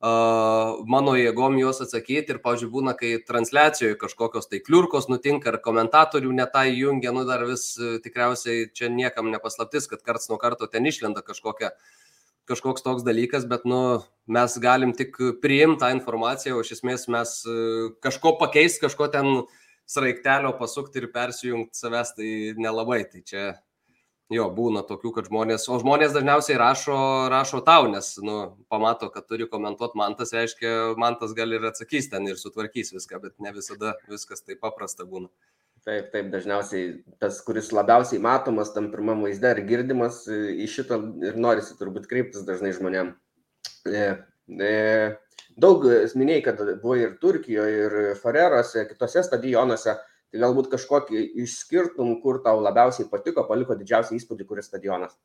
uh, 0.00 0.78
mano 0.88 1.12
jėgom 1.18 1.58
juos 1.60 1.82
atsakyti. 1.84 2.32
Ir, 2.32 2.40
pavyzdžiui, 2.44 2.70
būna, 2.72 2.94
kai 2.96 3.18
transliacijoje 3.28 3.98
kažkokios 4.00 4.48
tai 4.48 4.62
kliurkos 4.64 5.10
nutinka 5.12 5.52
ar 5.52 5.60
komentatorių 5.64 6.32
netai 6.40 6.70
jungia, 6.78 7.12
nu 7.12 7.26
dar 7.28 7.44
vis 7.48 7.74
e, 7.76 7.98
tikriausiai 8.04 8.70
čia 8.72 8.88
niekam 8.88 9.28
nepaslaptis, 9.34 9.90
kad 9.92 10.00
karts 10.06 10.32
nuo 10.32 10.40
karto 10.40 10.70
ten 10.72 10.88
išlenda 10.88 11.20
kažkokia 11.26 11.74
kažkoks 12.48 12.84
toks 12.84 13.06
dalykas, 13.06 13.46
bet 13.48 13.64
nu, 13.68 14.00
mes 14.26 14.56
galim 14.62 14.94
tik 14.96 15.16
priimti 15.42 15.82
tą 15.84 15.92
informaciją, 15.94 16.56
o 16.56 16.64
iš 16.64 16.78
esmės 16.78 17.06
mes 17.12 17.38
kažko 18.04 18.36
pakeisti, 18.40 18.82
kažko 18.86 19.08
ten 19.12 19.30
sraigtelio 19.88 20.52
pasukti 20.58 21.00
ir 21.02 21.08
persijungti 21.14 21.78
savęs, 21.78 22.12
tai 22.16 22.30
nelabai. 22.60 23.02
Tai 23.08 23.22
čia 23.24 23.46
jo 24.32 24.46
būna 24.52 24.82
tokių, 24.88 25.12
kad 25.16 25.28
žmonės, 25.30 25.64
o 25.72 25.78
žmonės 25.80 26.12
dažniausiai 26.16 26.58
rašo, 26.60 26.96
rašo 27.32 27.62
tau, 27.64 27.88
nes 27.88 28.10
nu, 28.24 28.36
pamato, 28.68 29.08
kad 29.12 29.24
turi 29.28 29.48
komentuoti 29.48 29.96
mantas, 30.00 30.34
reiškia, 30.36 30.74
mantas 31.00 31.32
gali 31.36 31.56
ir 31.56 31.64
atsakys 31.70 32.10
ten 32.12 32.28
ir 32.28 32.40
sutvarkys 32.40 32.92
viską, 32.96 33.22
bet 33.24 33.38
ne 33.44 33.54
visada 33.56 33.96
viskas 34.10 34.44
taip 34.44 34.60
paprasta 34.64 35.08
būna. 35.08 35.32
Taip, 35.88 36.10
taip, 36.12 36.26
dažniausiai 36.28 36.88
tas, 37.16 37.38
kuris 37.46 37.70
labiausiai 37.72 38.20
matomas 38.20 38.74
tam 38.74 38.90
pirmam 38.92 39.22
vaizde 39.24 39.54
ir 39.54 39.62
girdimas, 39.70 40.18
į 40.28 40.66
šitą 40.68 40.98
ir 41.24 41.38
norisi 41.40 41.78
turbūt 41.78 42.04
kreiptis 42.10 42.44
dažnai 42.44 42.74
žmonėm. 42.76 43.14
E, 43.88 44.02
e, 44.68 44.74
daug 45.56 45.86
minėjai, 46.20 46.42
kad 46.44 46.60
buvo 46.82 46.98
ir 47.00 47.16
Turkijoje, 47.22 47.86
ir 47.86 47.96
Farerose, 48.20 48.84
kitose 48.90 49.24
stadionuose. 49.24 49.96
Tai 50.28 50.42
galbūt 50.42 50.68
kažkokį 50.74 51.22
išskirtum, 51.46 52.18
kur 52.20 52.42
tau 52.44 52.60
labiausiai 52.60 53.08
patiko, 53.08 53.46
paliko 53.48 53.78
didžiausią 53.78 54.18
įspūdį, 54.18 54.44
kuris 54.50 54.68
stadionas. 54.68 55.16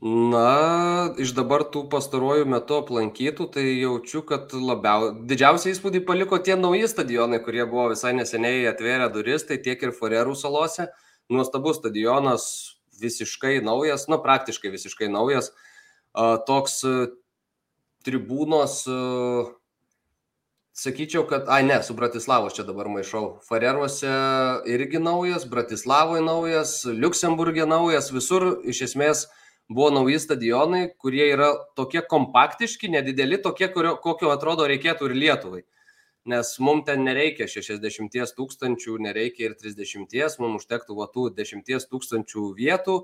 Na, 0.00 1.12
iš 1.20 1.34
dabar 1.36 1.60
tų 1.68 1.82
pastaruoju 1.92 2.46
metu 2.48 2.78
aplankytų, 2.80 3.46
tai 3.52 3.64
jaučiu, 3.68 4.22
kad 4.24 4.48
labiau 4.56 5.10
didžiausią 5.28 5.74
įspūdį 5.74 6.00
paliko 6.08 6.38
tie 6.40 6.54
nauji 6.56 6.88
stadionai, 6.88 7.42
kurie 7.44 7.66
buvo 7.68 7.90
visai 7.92 8.14
neseniai 8.16 8.64
atvėrę 8.70 9.10
duris, 9.12 9.44
tai 9.44 9.58
tiek 9.60 9.82
ir 9.84 9.92
Forerų 9.92 10.32
salose. 10.40 10.86
Nuostabus 11.28 11.82
stadionas, 11.82 12.46
visiškai 12.96 13.58
naujas, 13.60 14.06
na, 14.08 14.16
praktiškai 14.24 14.72
visiškai 14.72 15.10
naujas. 15.12 15.52
Toks 16.48 16.80
tribūnos, 18.08 18.78
sakyčiau, 20.80 21.26
kad, 21.28 21.44
ai 21.52 21.60
ne, 21.68 21.76
su 21.84 21.92
Bratislavos 21.98 22.56
čia 22.56 22.64
dabar 22.64 22.88
maišau. 22.88 23.42
Fareruose 23.44 24.08
irgi 24.64 25.04
naujas, 25.04 25.44
Bratislavoje 25.44 26.24
naujas, 26.24 26.78
Luksemburgė 26.88 27.68
naujas, 27.68 28.08
visur 28.16 28.54
iš 28.64 28.86
esmės 28.88 29.26
buvo 29.70 29.90
nauji 29.94 30.18
stadionai, 30.18 30.88
kurie 30.98 31.28
yra 31.30 31.52
tokie 31.78 32.02
kompaktiški, 32.02 32.90
nedideli, 32.90 33.38
tokie, 33.42 33.70
kurio, 33.70 33.94
kokio 34.02 34.32
atrodo 34.34 34.66
reikėtų 34.70 35.10
ir 35.10 35.16
Lietuvai. 35.24 35.62
Nes 36.28 36.50
mums 36.60 36.84
ten 36.84 37.06
nereikia 37.06 37.46
60 37.48 38.34
tūkstančių, 38.36 38.98
nereikia 39.06 39.48
ir 39.48 39.56
30, 39.56 40.36
mums 40.42 40.64
užtektų 40.64 40.98
va 40.98 41.06
tų 41.14 41.30
10 41.38 41.86
tūkstančių 41.88 42.50
vietų, 42.58 42.98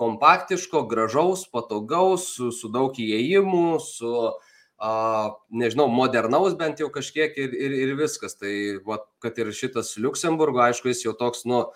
kompaktiško, 0.00 0.86
gražaus, 0.90 1.44
patogaus, 1.50 2.30
su, 2.36 2.50
su 2.54 2.70
daug 2.72 2.96
įėjimų, 2.98 3.66
su, 3.84 4.14
a, 4.78 4.92
nežinau, 5.50 5.86
modernaus 5.92 6.56
bent 6.58 6.80
jau 6.82 6.88
kažkiek 6.94 7.36
ir, 7.38 7.54
ir, 7.54 7.76
ir 7.84 7.94
viskas. 7.98 8.38
Tai, 8.40 8.54
va, 8.86 9.02
kad 9.22 9.38
ir 9.38 9.52
šitas 9.54 9.94
Luxemburgo, 10.00 10.62
aišku, 10.64 10.90
jis 10.90 11.04
jau 11.06 11.14
toks, 11.18 11.44
nu, 11.50 11.66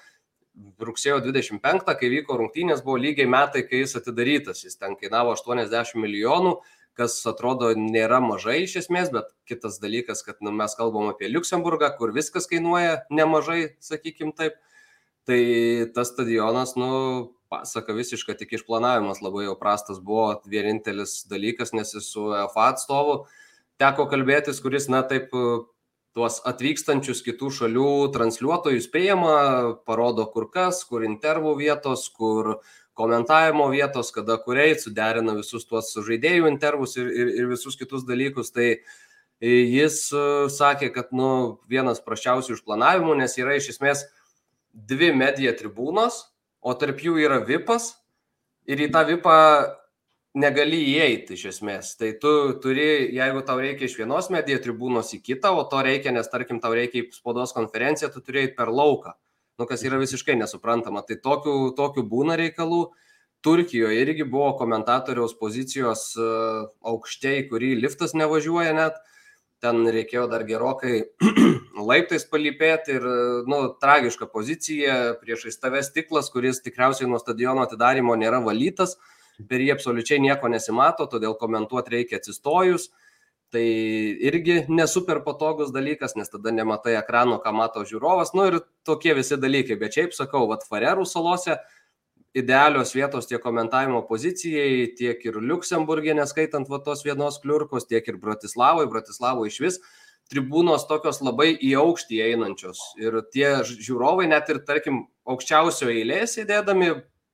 rugsėjo 0.82 1.20
25, 1.24 1.94
kai 1.98 2.10
vyko 2.12 2.38
rungtynės, 2.40 2.82
buvo 2.84 2.98
lygiai 3.00 3.28
metai, 3.30 3.64
kai 3.68 3.82
jis 3.82 3.96
atidarytas. 4.00 4.64
Jis 4.66 4.78
ten 4.80 4.96
kainavo 4.98 5.34
80 5.36 5.98
milijonų, 5.98 6.56
kas 6.98 7.18
atrodo 7.30 7.70
nėra 7.78 8.18
mažai 8.24 8.62
iš 8.64 8.78
esmės, 8.82 9.12
bet 9.14 9.30
kitas 9.48 9.78
dalykas, 9.82 10.24
kad 10.26 10.42
nu, 10.42 10.52
mes 10.54 10.74
kalbam 10.78 11.12
apie 11.12 11.30
Luksemburgą, 11.30 11.92
kur 11.98 12.14
viskas 12.16 12.50
kainuoja 12.50 13.04
nemažai, 13.10 13.74
sakykim 13.84 14.34
taip. 14.36 14.58
Tai 15.28 15.42
tas 15.92 16.08
stadionas, 16.08 16.72
nu, 16.80 16.88
pasaka 17.52 17.92
visiška, 17.92 18.32
tik 18.38 18.54
išplanavimas 18.56 19.20
labai 19.20 19.44
jau 19.44 19.58
prastas 19.60 20.00
buvo 20.00 20.38
vienintelis 20.48 21.20
dalykas, 21.28 21.74
nes 21.76 21.92
jis 21.92 22.08
su 22.14 22.30
FA 22.54 22.70
atstovu 22.72 23.18
teko 23.78 24.08
kalbėtis, 24.10 24.60
kuris, 24.64 24.88
na, 24.90 25.02
taip 25.06 25.30
tuos 26.16 26.40
atvykstančius 26.48 27.20
kitų 27.26 27.50
šalių 27.54 27.88
transliuotojų 28.14 28.82
spėjama, 28.84 29.34
parodo 29.88 30.26
kur 30.32 30.48
kas, 30.52 30.82
kur 30.88 31.04
intervų 31.06 31.54
vietos, 31.60 32.08
kur 32.14 32.58
komentavimo 32.98 33.68
vietos, 33.70 34.10
kada 34.14 34.38
kuriai 34.42 34.74
suderina 34.78 35.36
visus 35.36 35.68
tuos 35.68 35.92
žaidėjų 35.94 36.48
intervus 36.50 36.96
ir, 36.98 37.10
ir, 37.12 37.34
ir 37.42 37.50
visus 37.52 37.78
kitus 37.78 38.06
dalykus. 38.08 38.50
Tai 38.54 38.72
jis 39.44 40.00
e, 40.10 40.22
sakė, 40.50 40.90
kad 40.94 41.12
nu, 41.14 41.30
vienas 41.70 42.02
prašiausių 42.02 42.56
išplanavimų, 42.56 43.20
nes 43.20 43.38
yra 43.38 43.54
iš 43.58 43.70
esmės 43.76 44.08
dvi 44.74 45.12
medija 45.14 45.54
tribūnos, 45.54 46.24
o 46.58 46.74
tarp 46.74 46.98
jų 47.04 47.20
yra 47.22 47.38
VIPas 47.46 47.92
ir 48.68 48.82
į 48.82 48.90
tą 48.94 49.04
VIPą 49.12 49.38
negali 50.38 50.78
įeiti 50.94 51.36
iš 51.36 51.44
esmės. 51.52 51.94
Tai 51.98 52.12
tu 52.22 52.32
turi, 52.62 53.08
jeigu 53.14 53.42
tau 53.46 53.58
reikia 53.62 53.88
iš 53.88 53.96
vienos 53.98 54.30
medijų 54.34 54.60
tribūnos 54.64 55.12
į 55.16 55.22
kitą, 55.26 55.52
o 55.58 55.64
to 55.70 55.82
reikia, 55.84 56.12
nes 56.14 56.30
tarkim 56.30 56.60
tau 56.62 56.74
reikia 56.76 57.02
į 57.02 57.08
spaudos 57.16 57.54
konferenciją, 57.56 58.10
tu 58.14 58.22
turi 58.24 58.44
eiti 58.44 58.56
per 58.58 58.72
lauką. 58.72 59.14
Nu, 59.58 59.66
kas 59.66 59.82
yra 59.86 59.98
visiškai 59.98 60.38
nesuprantama. 60.38 61.02
Tai 61.06 61.18
tokių, 61.24 61.58
tokių 61.78 62.06
būna 62.08 62.38
reikalų. 62.38 62.88
Turkijoje 63.42 64.00
irgi 64.02 64.24
buvo 64.26 64.50
komentatoriaus 64.58 65.36
pozicijos 65.38 66.08
uh, 66.18 66.64
aukščiai, 66.82 67.44
kurį 67.50 67.76
liftas 67.78 68.14
nevažiuoja 68.18 68.72
net. 68.74 68.98
Ten 69.62 69.82
reikėjo 69.90 70.24
dar 70.30 70.42
gerokai 70.46 71.04
laiptais 71.90 72.26
palypėti 72.30 72.96
ir, 72.98 73.06
nu, 73.50 73.60
tragiška 73.82 74.26
pozicija, 74.30 74.96
priešais 75.22 75.58
tave 75.62 75.82
stiklas, 75.86 76.30
kuris 76.34 76.62
tikriausiai 76.62 77.10
nuo 77.10 77.18
stadiono 77.22 77.62
atidarimo 77.66 78.14
nėra 78.18 78.42
valytas. 78.42 78.94
Uh, 78.98 79.14
per 79.46 79.62
jį 79.62 79.72
absoliučiai 79.74 80.20
nieko 80.22 80.50
nesimato, 80.50 81.06
todėl 81.10 81.36
komentuoti 81.38 81.94
reikia 81.94 82.18
atsistojus. 82.18 82.88
Tai 83.48 83.64
irgi 84.28 84.66
nesuper 84.68 85.22
patogus 85.24 85.70
dalykas, 85.72 86.12
nes 86.18 86.28
tada 86.28 86.52
nematai 86.52 86.98
ekrano, 86.98 87.38
ką 87.40 87.54
mato 87.56 87.84
žiūrovas. 87.88 88.34
Nu 88.36 88.44
ir 88.50 88.58
tokie 88.84 89.14
visi 89.16 89.38
dalykai. 89.40 89.78
Bet 89.80 89.96
šiaip 89.96 90.12
sakau, 90.16 90.44
vad 90.50 90.66
Farerų 90.68 91.06
salose 91.08 91.56
idealios 92.36 92.92
vietos 92.92 93.30
tiek 93.30 93.40
komentavimo 93.40 94.02
pozicijai, 94.08 94.90
tiek 94.98 95.24
ir 95.24 95.40
Luksemburgė, 95.40 96.12
neskaitant 96.18 96.68
va 96.68 96.82
tos 96.84 97.06
vienos 97.06 97.40
kliurkos, 97.40 97.88
tiek 97.88 98.04
ir 98.04 98.20
Bratislavoje, 98.20 98.90
Bratislavoje 98.92 99.54
iš 99.54 99.62
vis 99.64 99.80
tribūnos 100.28 100.84
tokios 100.88 101.22
labai 101.24 101.54
į 101.56 101.72
aukštį 101.80 102.20
einančios. 102.26 102.82
Ir 103.00 103.22
tie 103.32 103.62
žiūrovai 103.64 104.28
net 104.28 104.50
ir, 104.52 104.60
tarkim, 104.68 105.06
aukščiausio 105.28 105.88
eilės 105.92 106.36
sėdėdami 106.36 106.90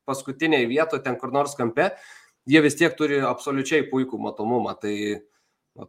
paskutiniai 0.09 0.69
vietoje, 0.71 1.03
ten 1.05 1.19
kur 1.21 1.33
nors 1.35 1.57
kampe, 1.59 1.90
jie 2.47 2.61
vis 2.64 2.77
tiek 2.79 2.95
turi 2.99 3.21
absoliučiai 3.25 3.87
puikų 3.90 4.21
matomumą. 4.21 4.77
Tai 4.81 4.95
va, 5.77 5.88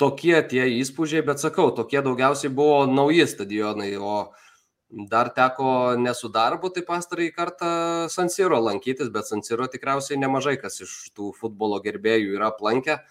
tokie 0.00 0.36
tie 0.50 0.66
įspūdžiai, 0.78 1.24
bet 1.26 1.42
sakau, 1.42 1.70
tokie 1.74 2.02
daugiausiai 2.04 2.52
buvo 2.54 2.84
nauji 2.90 3.26
stadionai, 3.30 3.94
o 3.98 4.30
dar 4.88 5.28
teko 5.36 5.96
nesu 6.00 6.30
darbu, 6.32 6.70
tai 6.72 6.82
pastarąjį 6.86 7.32
kartą 7.36 7.70
Sansiro 8.12 8.60
lankytis, 8.64 9.10
bet 9.12 9.28
Sansiro 9.28 9.68
tikriausiai 9.68 10.20
nemažai 10.20 10.56
kas 10.60 10.80
iš 10.84 10.94
tų 11.16 11.34
futbolo 11.36 11.80
gerbėjų 11.84 12.38
yra 12.38 12.52
aplankę. 12.54 13.02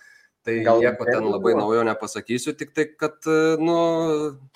Tai 0.48 0.56
Gal 0.64 0.80
nieko 0.80 1.04
ten 1.04 1.26
labai 1.28 1.52
buvo. 1.52 1.66
naujo 1.66 1.82
nepasakysiu, 1.84 2.54
tik 2.56 2.70
tai, 2.72 2.86
kad, 2.96 3.18
nu, 3.60 3.76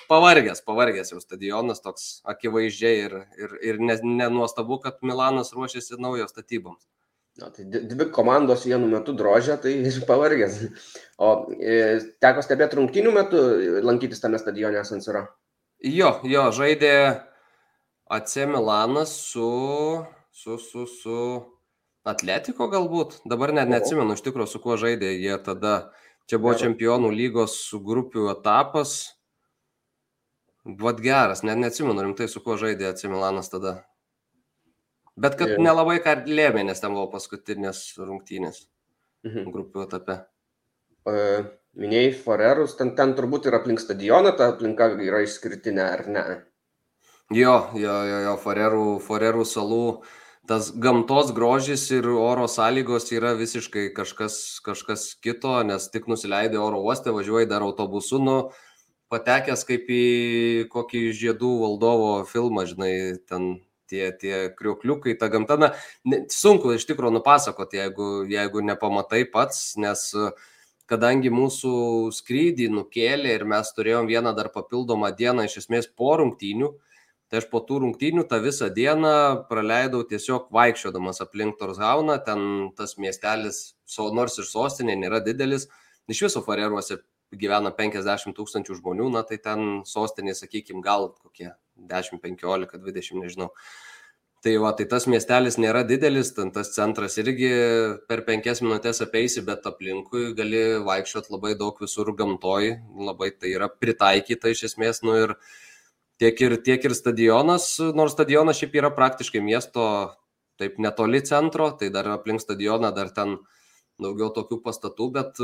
pavargęs, 0.08 0.64
pavargęs 0.64 1.12
jau 1.12 1.20
stadionas 1.20 1.84
toks 1.84 2.06
akivaizdžiai 2.32 3.02
ir, 3.10 3.16
ir, 3.36 3.58
ir 3.74 3.82
nenuostabu, 3.84 4.80
kad 4.86 5.04
Milanas 5.04 5.52
ruošiasi 5.52 6.00
naujo 6.00 6.30
statyboms. 6.32 6.86
Na, 7.42 7.50
tai 7.52 7.68
dvi 7.68 8.08
komandos 8.16 8.64
vienu 8.68 8.88
metu 8.88 9.12
drožia, 9.20 9.60
tai 9.60 9.76
pavargęs. 10.14 10.62
O 11.20 11.34
e, 11.60 12.00
teko 12.24 12.48
stebėti 12.48 12.80
rungtinių 12.80 13.12
metų 13.20 13.44
lankytis 13.84 14.24
tame 14.24 14.40
stadione 14.40 14.88
Sansiro? 14.88 15.26
Jo, 15.84 16.22
jo, 16.24 16.48
žaidė 16.56 16.96
AC 18.08 18.46
Milanas 18.48 19.12
su, 19.28 19.52
su, 20.32 20.56
su, 20.56 20.88
su 20.88 21.20
Atletiko 22.02 22.66
galbūt, 22.66 23.20
dabar 23.30 23.52
net 23.54 23.70
neatsimenu 23.70 24.16
iš 24.18 24.24
tikrųjų, 24.26 24.50
su 24.50 24.60
kuo 24.64 24.74
žaidė 24.82 25.12
jie 25.14 25.36
tada. 25.46 25.92
Čia 26.30 26.40
buvo 26.42 26.56
čempionų 26.58 27.12
lygos 27.14 27.54
grupių 27.86 28.32
etapas. 28.32 29.14
Vat 30.82 31.02
geras, 31.02 31.44
net 31.46 31.60
neatsimenu 31.62 32.02
rimtai, 32.02 32.26
su 32.30 32.42
kuo 32.42 32.56
žaidė 32.58 32.88
Atsimilanas 32.90 33.52
tada. 33.54 33.82
Bet 35.18 35.36
kad 35.38 35.54
yeah. 35.54 35.62
nelabai 35.62 36.00
ką 36.02 36.16
lėmė, 36.26 36.64
nes 36.66 36.82
ten 36.82 36.94
buvo 36.96 37.10
paskutinės 37.14 37.84
rungtynės 38.00 38.64
mhm. 39.28 39.52
grupių 39.54 39.86
etape. 39.86 40.16
Uh, 41.06 41.52
minėjai 41.78 42.16
Forerus, 42.24 42.74
ten, 42.80 42.96
ten 42.98 43.14
turbūt 43.18 43.50
ir 43.50 43.58
aplink 43.58 43.82
stadioną 43.82 44.34
ta 44.38 44.50
aplinka 44.54 44.90
yra 45.02 45.22
išskirtinė, 45.26 45.86
ar 45.86 46.04
ne? 46.10 46.26
Jo, 47.34 47.56
jo, 47.78 47.94
jo, 48.10 48.18
jo 48.26 48.36
Forerų, 48.42 48.86
Forerų 49.06 49.46
salų 49.50 49.86
uh, 49.92 50.18
tas 50.50 50.72
gamtos 50.74 51.32
grožis 51.36 51.86
ir 51.94 52.08
oro 52.10 52.48
sąlygos 52.50 53.12
yra 53.14 53.34
visiškai 53.38 53.92
kažkas, 53.96 54.60
kažkas 54.66 55.12
kito, 55.22 55.54
nes 55.68 55.90
tik 55.94 56.10
nusileidai 56.12 56.60
oro 56.62 56.82
uoste, 56.82 57.14
važiuoji 57.14 57.50
dar 57.52 57.66
autobusu, 57.66 58.20
nu, 58.22 58.38
patekęs 59.12 59.66
kaip 59.68 59.90
į 59.92 60.06
kokį 60.72 61.04
žiedų 61.18 61.52
valdovo 61.66 62.14
filmą, 62.30 62.66
žinai, 62.70 62.94
ten 63.30 63.60
tie, 63.92 64.10
tie 64.16 64.38
kriukliukai, 64.56 65.18
ta 65.20 65.28
gamta, 65.32 65.58
na, 65.60 65.74
sunku 66.32 66.74
iš 66.78 66.88
tikrųjų 66.90 67.18
nupasakoti, 67.20 67.82
jeigu, 67.84 68.10
jeigu 68.32 68.64
nepamatai 68.64 69.26
pats, 69.30 69.76
nes 69.82 70.08
kadangi 70.92 71.32
mūsų 71.32 71.74
skrydį 72.16 72.70
nukėlė 72.72 73.36
ir 73.38 73.46
mes 73.48 73.70
turėjom 73.76 74.10
vieną 74.10 74.34
dar 74.36 74.52
papildomą 74.56 75.12
dieną 75.16 75.46
iš 75.48 75.62
esmės 75.64 75.88
po 75.88 76.16
rungtynių, 76.20 76.72
Tai 77.32 77.40
aš 77.40 77.46
po 77.48 77.62
tų 77.64 77.78
rungtynių 77.86 78.26
tą 78.28 78.42
visą 78.44 78.68
dieną 78.76 79.12
praleidau 79.48 80.02
tiesiog 80.04 80.50
vaikščiodamas 80.52 81.24
aplink 81.24 81.56
Torshauną, 81.62 82.18
ten 82.26 82.42
tas 82.76 82.98
miestelis, 83.00 83.62
nors 84.12 84.36
ir 84.42 84.50
sostinė 84.50 84.98
nėra 85.00 85.22
didelis, 85.24 85.70
iš 86.12 86.26
viso 86.26 86.42
Fareruose 86.44 86.98
gyvena 87.32 87.72
50 87.78 88.36
tūkstančių 88.36 88.76
žmonių, 88.82 89.08
na 89.14 89.24
tai 89.24 89.40
ten 89.40 89.80
sostinė, 89.88 90.36
sakykime, 90.36 90.84
gal 90.84 91.14
kokie 91.16 91.54
10, 91.80 92.20
15, 92.20 92.84
20, 92.84 93.24
nežinau. 93.24 93.50
Tai 94.42 94.58
va, 94.58 94.74
tai 94.74 94.88
tas 94.90 95.06
miestelis 95.06 95.60
nėra 95.62 95.86
didelis, 95.88 96.34
ten 96.34 96.50
tas 96.52 96.74
centras 96.74 97.16
irgi 97.22 97.52
per 98.10 98.26
penkias 98.28 98.64
minutės 98.66 99.04
apeisi, 99.06 99.44
bet 99.46 99.68
aplinkui 99.70 100.32
gali 100.36 100.64
vaikščioti 100.84 101.32
labai 101.32 101.54
daug 101.60 101.78
visur 101.80 102.10
gamtoj, 102.18 102.72
labai 103.08 103.30
tai 103.38 103.54
yra 103.56 103.70
pritaikyta 103.70 104.50
iš 104.50 104.66
esmės, 104.72 105.04
nu 105.06 105.20
ir 105.20 105.36
tiek 106.22 106.42
ir, 106.46 106.58
tiek 106.62 106.86
ir 106.86 106.96
stadionas, 106.98 107.74
nors 107.98 108.14
stadionas 108.16 108.60
šiaip 108.62 108.78
yra 108.78 108.92
praktiškai 108.94 109.42
miesto, 109.44 109.84
taip 110.62 110.78
netoli 110.82 111.24
centro, 111.26 111.72
tai 111.78 111.90
dar 111.94 112.10
aplink 112.14 112.44
stadioną 112.44 112.94
dar 112.96 113.10
ten 113.16 113.40
daugiau 114.02 114.32
tokių 114.34 114.62
pastatų, 114.66 115.08
bet 115.14 115.40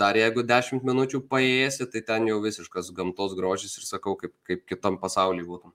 dar 0.00 0.16
jeigu 0.18 0.44
10 0.44 0.84
minučių 0.84 1.22
paėjėsi, 1.30 1.88
tai 1.92 2.04
ten 2.04 2.28
jau 2.28 2.38
visiškas 2.44 2.92
gamtos 2.96 3.36
grožis 3.36 3.76
ir 3.80 3.88
sakau, 3.88 4.16
kaip, 4.20 4.34
kaip 4.48 4.64
kitam 4.68 4.98
pasaulyje 5.00 5.48
būtum. 5.48 5.72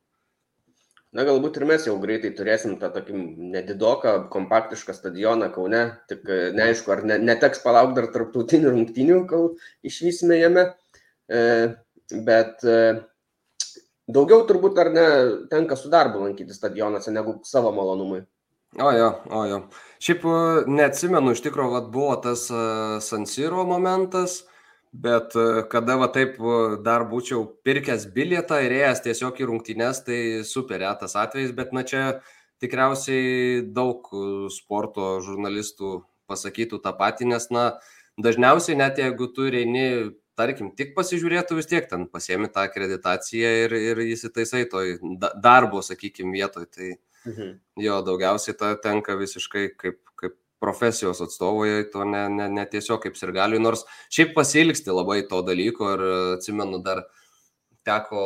Na, 1.12 1.25
galbūt 1.27 1.58
ir 1.60 1.65
mes 1.67 1.84
jau 1.84 1.97
greitai 1.99 2.30
turėsim 2.38 2.77
tą 2.80 2.88
tokį 2.93 3.17
nedidoką, 3.51 4.13
kompaktišką 4.32 4.93
stadioną 4.95 5.49
Kaune, 5.51 5.82
tik 6.08 6.23
neaišku, 6.56 6.93
ar 6.93 7.01
ne, 7.10 7.17
neteks 7.19 7.60
palaukti 7.65 7.97
dar 7.97 8.08
tarptautinių 8.13 8.71
rungtynių, 8.71 9.17
kol 9.27 9.49
išvysime 9.84 10.38
jame. 10.39 10.69
E, 11.27 11.41
bet 12.30 12.63
e, 12.63 12.77
Daugiau 14.12 14.45
turbūt 14.50 14.80
ar 14.82 14.91
ne 14.91 15.08
tenka 15.52 15.78
su 15.80 15.89
darbu 15.91 16.26
lankyti 16.26 16.56
stadionuose 16.56 17.13
negu 17.13 17.39
savo 17.47 17.71
malonumui. 17.76 18.24
O 18.80 18.91
jo, 18.95 19.10
o 19.30 19.41
jo. 19.50 19.60
Šiaip 20.00 20.24
e, 20.24 20.36
neatsimenu, 20.71 21.34
iš 21.36 21.43
tikrųjų, 21.43 21.74
vat, 21.74 21.89
buvo 21.91 22.13
tas 22.24 22.45
uh, 22.54 23.02
Sansiro 23.04 23.65
momentas, 23.67 24.38
bet 24.95 25.36
uh, 25.36 25.60
kada 25.71 25.97
va 26.00 26.08
taip 26.15 26.38
dar 26.86 27.04
būčiau 27.10 27.43
pirkęs 27.67 28.08
bilietą 28.15 28.62
ir 28.63 28.78
ėjęs 28.78 29.04
tiesiog 29.08 29.41
į 29.43 29.50
rungtynes, 29.50 30.00
tai 30.08 30.21
super 30.47 30.80
retas 30.86 31.17
atvejis, 31.19 31.52
bet 31.58 31.76
na 31.76 31.84
čia 31.84 32.06
tikriausiai 32.63 33.60
daug 33.76 34.08
sporto 34.56 35.17
žurnalistų 35.26 35.97
pasakytų 36.32 36.80
tą 36.80 36.95
patį, 36.95 37.28
nes 37.34 37.50
na 37.52 37.65
dažniausiai 38.24 38.80
net 38.80 39.04
jeigu 39.04 39.28
tu 39.36 39.52
reini, 39.52 40.13
tarkim, 40.41 40.73
tik 40.75 40.91
pasižiūrėtų 40.97 41.62
vis 41.62 41.69
tiek 41.71 41.88
ten 41.89 42.10
pasiemi 42.12 42.49
tą 42.51 42.65
akreditaciją 42.67 43.54
ir, 43.67 43.77
ir 43.93 44.04
įsitaisai 44.10 44.65
toj 44.73 44.97
darbo, 45.39 45.86
sakykime, 45.86 46.34
vietoj. 46.36 46.67
Tai, 46.73 46.91
Mhm. 47.25 47.58
Jo, 47.77 48.01
daugiausiai 48.06 48.58
ta 48.58 48.73
tenka 48.82 49.15
visiškai 49.17 49.67
kaip, 49.77 49.99
kaip 50.17 50.38
profesijos 50.62 51.21
atstovui, 51.21 51.89
to 51.93 52.06
ne, 52.06 52.25
ne, 52.34 52.47
ne 52.49 52.65
tiesiog 52.69 53.01
kaip 53.06 53.17
sirgaliui, 53.17 53.62
nors 53.62 53.84
šiaip 54.13 54.34
pasilgsti 54.38 54.93
labai 54.93 55.21
to 55.30 55.41
dalyko 55.45 55.93
ir 55.95 56.06
atsimenu 56.38 56.82
dar 56.86 57.04
teko, 57.86 58.23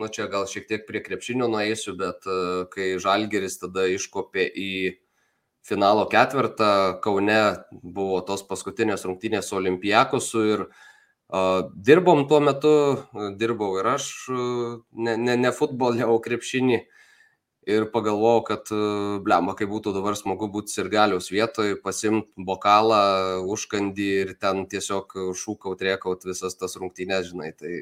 nu 0.00 0.08
čia 0.12 0.28
gal 0.32 0.48
šiek 0.48 0.68
tiek 0.68 0.88
prie 0.88 1.00
krepšinio 1.04 1.48
nueisiu, 1.48 1.96
bet 1.96 2.28
kai 2.72 2.90
Žalgeris 3.00 3.60
tada 3.60 3.86
iškopė 3.88 4.48
į 4.48 4.72
finalo 5.68 6.04
ketvirtą, 6.08 7.00
Kaune 7.04 7.40
buvo 7.82 8.20
tos 8.24 8.44
paskutinės 8.48 9.04
rungtynės 9.08 9.48
su 9.48 9.56
Olimpijakosu 9.60 10.44
ir 10.52 10.64
uh, 10.64 10.87
dirbom 11.88 12.24
tuo 12.28 12.40
metu, 12.40 12.74
dirbau 13.36 13.74
ir 13.80 13.90
aš, 13.96 14.06
uh, 14.32 14.78
ne, 14.96 15.16
ne, 15.16 15.36
ne 15.36 15.52
futbolė, 15.52 16.06
o 16.08 16.16
krepšinį. 16.24 16.78
Uh, 16.78 16.98
ir 17.68 17.88
pagalvojau, 17.92 18.42
kad 18.48 18.70
blemba, 19.24 19.54
kaip 19.58 19.70
būtų 19.70 19.92
dabar 19.96 20.16
smagu 20.16 20.48
būti 20.52 20.72
sirgaliaus 20.72 21.28
vietoje, 21.32 21.76
pasimti 21.84 22.44
bokalą, 22.48 23.44
užkandį 23.44 24.08
ir 24.22 24.34
ten 24.40 24.64
tiesiog 24.72 25.12
šūkaut, 25.36 25.82
riekaut 25.84 26.24
visas 26.28 26.56
tas 26.56 26.78
rungtynės, 26.80 27.28
žinai. 27.32 27.52
Tai 27.58 27.74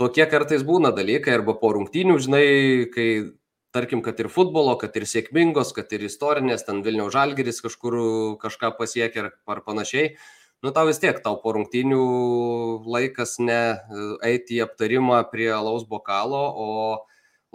tokie 0.00 0.26
kartais 0.30 0.66
būna 0.66 0.90
dalykai, 0.96 1.36
arba 1.38 1.54
po 1.60 1.70
rungtynių, 1.76 2.18
žinai, 2.26 2.46
kai 2.94 3.08
tarkim, 3.76 4.02
kad 4.02 4.18
ir 4.22 4.30
futbolo, 4.32 4.74
kad 4.80 4.96
ir 4.98 5.06
sėkmingos, 5.06 5.70
kad 5.76 5.92
ir 5.94 6.08
istorinės, 6.08 6.66
ten 6.66 6.82
Vilniaus 6.82 7.14
Žalgeris 7.14 7.62
kažkur 7.62 8.00
kažką 8.42 8.74
pasiekė 8.80 9.28
ar 9.30 9.62
panašiai. 9.62 10.16
Nu, 10.64 10.72
tau 10.72 10.86
vis 10.88 10.98
tiek, 11.02 11.18
tau 11.24 11.36
po 11.42 11.52
rungtynių 11.52 12.00
laikas 12.88 13.36
ne 13.44 13.60
e, 13.76 14.06
eiti 14.30 14.56
į 14.56 14.64
aptarimą 14.64 15.20
prie 15.28 15.50
laus 15.52 15.84
bokalo, 15.88 16.40
o 16.56 16.68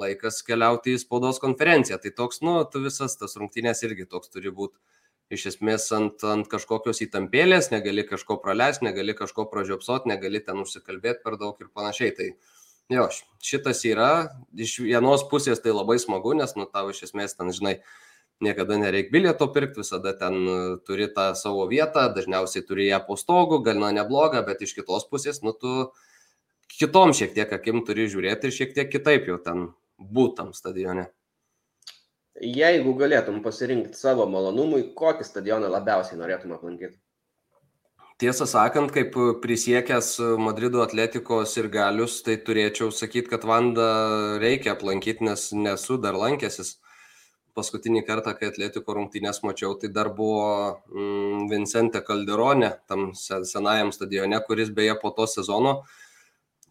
laikas 0.02 0.42
keliauti 0.46 0.96
į 0.96 1.02
spaudos 1.02 1.42
konferenciją. 1.42 1.98
Tai 2.02 2.12
toks, 2.18 2.44
nu, 2.46 2.60
tu 2.70 2.84
visas 2.86 3.18
tas 3.18 3.38
rungtynės 3.40 3.82
irgi 3.88 4.08
toks 4.10 4.30
turi 4.34 4.54
būti 4.54 4.78
iš 5.32 5.48
esmės 5.54 5.88
ant, 5.96 6.24
ant 6.28 6.48
kažkokios 6.52 7.02
įtampėlės, 7.06 7.72
negali 7.72 8.04
kažko 8.08 8.38
praleisti, 8.44 8.86
negali 8.90 9.16
kažko 9.18 9.48
pražiopsoti, 9.52 10.12
negali 10.12 10.42
ten 10.44 10.60
užsikalbėti 10.62 11.24
per 11.24 11.38
daug 11.42 11.60
ir 11.64 11.72
panašiai. 11.74 12.14
Tai 12.18 12.30
jo, 12.92 13.08
šitas 13.44 13.86
yra, 13.88 14.12
iš 14.54 14.78
vienos 14.84 15.24
pusės 15.32 15.64
tai 15.64 15.74
labai 15.76 15.98
smagu, 16.04 16.36
nes 16.38 16.54
nu 16.60 16.68
tau 16.68 16.92
iš 16.92 17.06
esmės 17.10 17.38
ten, 17.38 17.54
žinai, 17.56 17.80
niekada 18.46 18.78
nereikia 18.82 19.14
bilieto 19.14 19.48
pirkti, 19.54 19.82
visada 19.84 20.14
ten 20.18 20.38
turi 20.88 21.08
tą 21.14 21.32
savo 21.40 21.68
vietą, 21.72 22.08
dažniausiai 22.16 22.66
turi 22.68 22.90
ją 22.90 23.02
po 23.08 23.18
stogu, 23.20 23.62
gal 23.66 23.80
na 23.82 23.92
neblogą, 23.96 24.44
bet 24.48 24.64
iš 24.66 24.76
kitos 24.78 25.08
pusės, 25.12 25.42
nu 25.46 25.54
tu 25.54 25.92
kitom 26.78 27.14
šiek 27.18 27.36
tiek 27.38 27.54
akim 27.54 27.86
turi 27.88 28.10
žiūrėti 28.12 28.50
ir 28.50 28.58
šiek 28.58 28.76
tiek 28.78 28.92
kitaip 28.92 29.30
jau 29.30 29.38
ten 29.42 29.70
būtam 30.02 30.52
stadione. 30.58 31.10
Jeigu 32.42 32.96
galėtum 32.98 33.42
pasirinkti 33.46 34.00
savo 34.00 34.26
malonumui, 34.26 34.88
kokį 34.98 35.28
stadioną 35.28 35.70
labiausiai 35.70 36.18
norėtum 36.18 36.56
aplankyti? 36.56 36.98
Tiesą 38.22 38.46
sakant, 38.46 38.92
kaip 38.94 39.16
prisiekęs 39.42 40.20
Madrido 40.38 40.84
atletikos 40.84 41.56
ir 41.58 41.68
galius, 41.74 42.20
tai 42.26 42.36
turėčiau 42.38 42.92
sakyti, 42.94 43.32
kad 43.32 43.46
Vanda 43.50 43.88
reikia 44.42 44.76
aplankyti, 44.76 45.26
nes 45.26 45.48
nesu 45.58 45.98
dar 46.02 46.18
lankęsis. 46.18 46.76
Paskutinį 47.58 48.06
kartą, 48.08 48.34
kai 48.38 48.52
atletiko 48.52 48.96
rungtynės 48.96 49.42
mačiau, 49.44 49.74
tai 49.80 49.90
dar 49.94 50.12
buvo 50.16 50.46
mm, 50.92 51.50
Vincente 51.52 52.04
Calderone, 52.08 52.70
tam 52.88 53.12
senajam 53.18 53.92
stadione, 53.96 54.40
kuris 54.48 54.72
beje 54.76 54.96
po 55.02 55.12
to 55.18 55.28
sezono, 55.28 55.82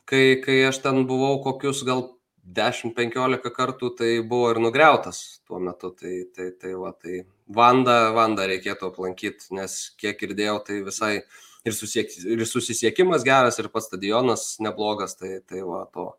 kai, 0.09 0.41
kai 0.45 0.63
aš 0.71 0.81
ten 0.87 1.05
buvau 1.11 1.37
kokius 1.45 1.85
gal 1.89 2.09
10-15 2.57 3.53
kartų 3.55 3.93
tai 3.99 4.11
buvo 4.27 4.51
ir 4.55 4.61
nugriautas 4.63 5.43
tuo 5.47 5.61
metu. 5.63 5.93
Tai, 5.95 6.15
tai, 6.35 6.51
tai, 6.59 6.73
va, 6.79 6.93
tai 6.97 7.23
Vanda, 7.53 8.11
Vanda 8.17 8.47
reikėtų 8.51 8.91
aplankyti, 8.91 9.53
nes 9.57 9.77
kiek 10.01 10.19
girdėjau, 10.21 10.59
tai 10.67 10.81
visai 10.87 11.13
ir, 11.21 11.77
susiek, 11.77 12.11
ir 12.25 12.45
susisiekimas 12.49 13.27
geras, 13.27 13.61
ir 13.61 13.71
pats 13.73 13.91
stadionas 13.91 14.55
neblogas. 14.65 15.17
Tai, 15.21 15.37
tai 15.47 15.63
va, 15.67 15.85
to. 15.95 16.11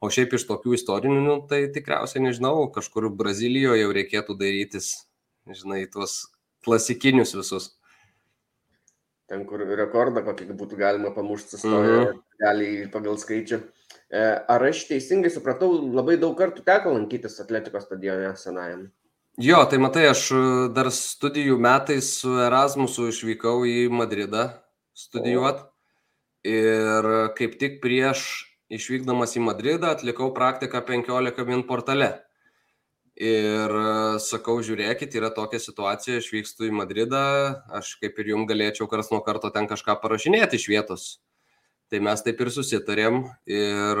O 0.00 0.08
šiaip 0.08 0.32
iš 0.38 0.46
tokių 0.48 0.78
istorinių, 0.78 1.20
nu, 1.20 1.34
tai 1.48 1.66
tikriausiai 1.72 2.22
nežinau, 2.24 2.70
kažkur 2.72 3.10
Brazilijoje 3.12 3.82
jau 3.82 3.90
reikėtų 3.92 4.36
darytis, 4.40 4.94
žinai, 5.44 5.82
tuos 5.92 6.22
klasikinius 6.64 7.34
visus. 7.36 7.74
Ten, 9.28 9.44
kur 9.46 9.62
rekordą 9.62 10.24
kokį 10.26 10.48
būtų 10.58 10.78
galima 10.80 11.12
pamušti, 11.14 11.60
mm 11.60 11.84
-hmm. 11.84 12.16
gali 12.40 12.70
pagal 12.90 13.18
skaičių. 13.20 13.60
E, 14.10 14.22
ar 14.48 14.64
aš 14.66 14.86
teisingai 14.88 15.30
supratau, 15.30 15.68
labai 15.94 16.16
daug 16.16 16.34
kartų 16.38 16.64
teko 16.66 16.96
lankytis 16.96 17.38
atletikos 17.40 17.84
stadione 17.84 18.32
senajam? 18.36 18.88
Jo, 19.38 19.64
tai 19.70 19.78
matai, 19.78 20.08
aš 20.10 20.30
e, 20.32 20.40
dar 20.74 20.90
studijų 20.90 21.58
metais 21.58 22.08
su 22.22 22.32
Erasmusu 22.40 23.06
išvykau 23.12 23.62
į 23.68 23.88
Madridą 23.92 24.48
studijuoti. 24.96 25.62
Ir 26.42 27.04
kaip 27.36 27.58
tik 27.60 27.82
prieš 27.82 28.49
išvykdamas 28.70 29.36
į 29.36 29.44
Madridą 29.44 29.94
atlikau 29.94 30.30
praktiką 30.34 30.82
15 30.86 31.46
min 31.48 31.64
portale. 31.68 32.10
Ir 33.20 33.74
e, 33.76 34.18
sakau, 34.24 34.60
žiūrėkit, 34.64 35.12
yra 35.18 35.28
tokia 35.36 35.58
situacija, 35.60 36.20
išvykstu 36.22 36.70
į 36.70 36.76
Madridą, 36.78 37.24
aš 37.76 37.96
kaip 38.00 38.16
ir 38.22 38.30
jums 38.32 38.48
galėčiau 38.48 38.88
kars 38.88 39.10
nuo 39.12 39.20
karto 39.26 39.50
ten 39.52 39.68
kažką 39.68 39.98
parašinėti 40.00 40.56
iš 40.56 40.68
vietos. 40.72 41.08
Tai 41.90 41.98
mes 42.06 42.22
taip 42.22 42.40
ir 42.40 42.52
susitarėm. 42.54 43.24
Ir 43.50 44.00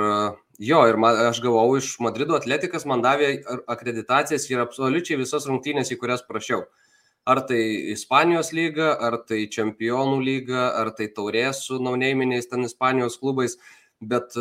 jo, 0.62 0.80
ir 0.86 0.96
man, 1.02 1.18
aš 1.26 1.42
gavau 1.42 1.74
iš 1.76 1.96
Madrido 2.00 2.36
atletikas, 2.38 2.86
man 2.88 3.02
davė 3.04 3.40
akreditacijas 3.68 4.46
ir 4.48 4.62
absoliučiai 4.62 5.18
visas 5.20 5.48
rungtynės, 5.50 5.90
į 5.90 5.98
kurias 6.00 6.22
prašiau. 6.24 6.62
Ar 7.28 7.42
tai 7.44 7.60
Ispanijos 7.92 8.54
lyga, 8.56 8.94
ar 8.94 9.18
tai 9.28 9.42
Čempionų 9.52 10.22
lyga, 10.24 10.70
ar 10.80 10.94
tai 10.96 11.10
taurės 11.12 11.66
su 11.66 11.76
nauneiminiais 11.82 12.48
ten 12.48 12.64
Ispanijos 12.64 13.18
klubais. 13.20 13.58
Bet, 14.00 14.32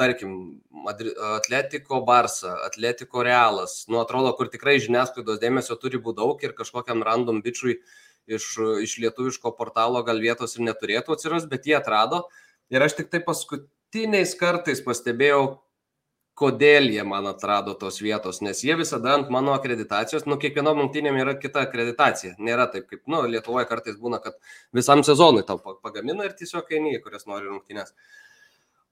tarkim, 0.00 0.36
Madri, 0.72 1.10
Atletiko 1.36 1.98
Barça, 2.06 2.54
Atletiko 2.64 3.20
Realas, 3.26 3.82
nu 3.92 4.00
atrodo, 4.00 4.30
kur 4.38 4.48
tikrai 4.48 4.78
žiniasklaidos 4.80 5.40
dėmesio 5.42 5.76
turi 5.76 6.00
būti 6.00 6.22
daug 6.22 6.40
ir 6.46 6.54
kažkokiam 6.56 7.04
random 7.04 7.42
bičiui 7.44 7.76
iš, 8.24 8.46
iš 8.86 8.94
lietuviško 9.04 9.52
portalo 9.58 10.00
gal 10.06 10.22
vietos 10.24 10.56
ir 10.56 10.64
neturėtų 10.64 11.12
atsirasti, 11.12 11.52
bet 11.52 11.68
jie 11.68 11.76
atrado. 11.76 12.24
Uh, 12.24 12.46
Ir 12.70 12.84
aš 12.86 12.94
tik 13.00 13.08
tai 13.10 13.18
paskutiniais 13.26 14.36
kartais 14.38 14.80
pastebėjau, 14.86 15.42
kodėl 16.38 16.86
jie 16.94 17.02
man 17.04 17.26
atrado 17.26 17.74
tos 17.80 17.98
vietos, 18.00 18.38
nes 18.46 18.62
jie 18.64 18.76
visada 18.78 19.16
ant 19.16 19.32
mano 19.34 19.56
akreditacijos, 19.56 20.24
nu, 20.30 20.38
kiekvienom 20.40 20.78
rungtynėm 20.78 21.18
yra 21.18 21.34
kita 21.42 21.64
akreditacija. 21.66 22.36
Nėra 22.38 22.68
taip, 22.70 22.86
kaip, 22.92 23.02
nu, 23.10 23.24
Lietuvoje 23.32 23.66
kartais 23.68 23.98
būna, 24.00 24.22
kad 24.22 24.38
visam 24.76 25.02
sezonui 25.06 25.42
tau 25.48 25.58
pagamina 25.82 26.28
ir 26.28 26.36
tiesiog 26.38 26.70
eini, 26.78 26.94
kurias 27.02 27.26
nori 27.26 27.50
rungtynės. 27.50 27.90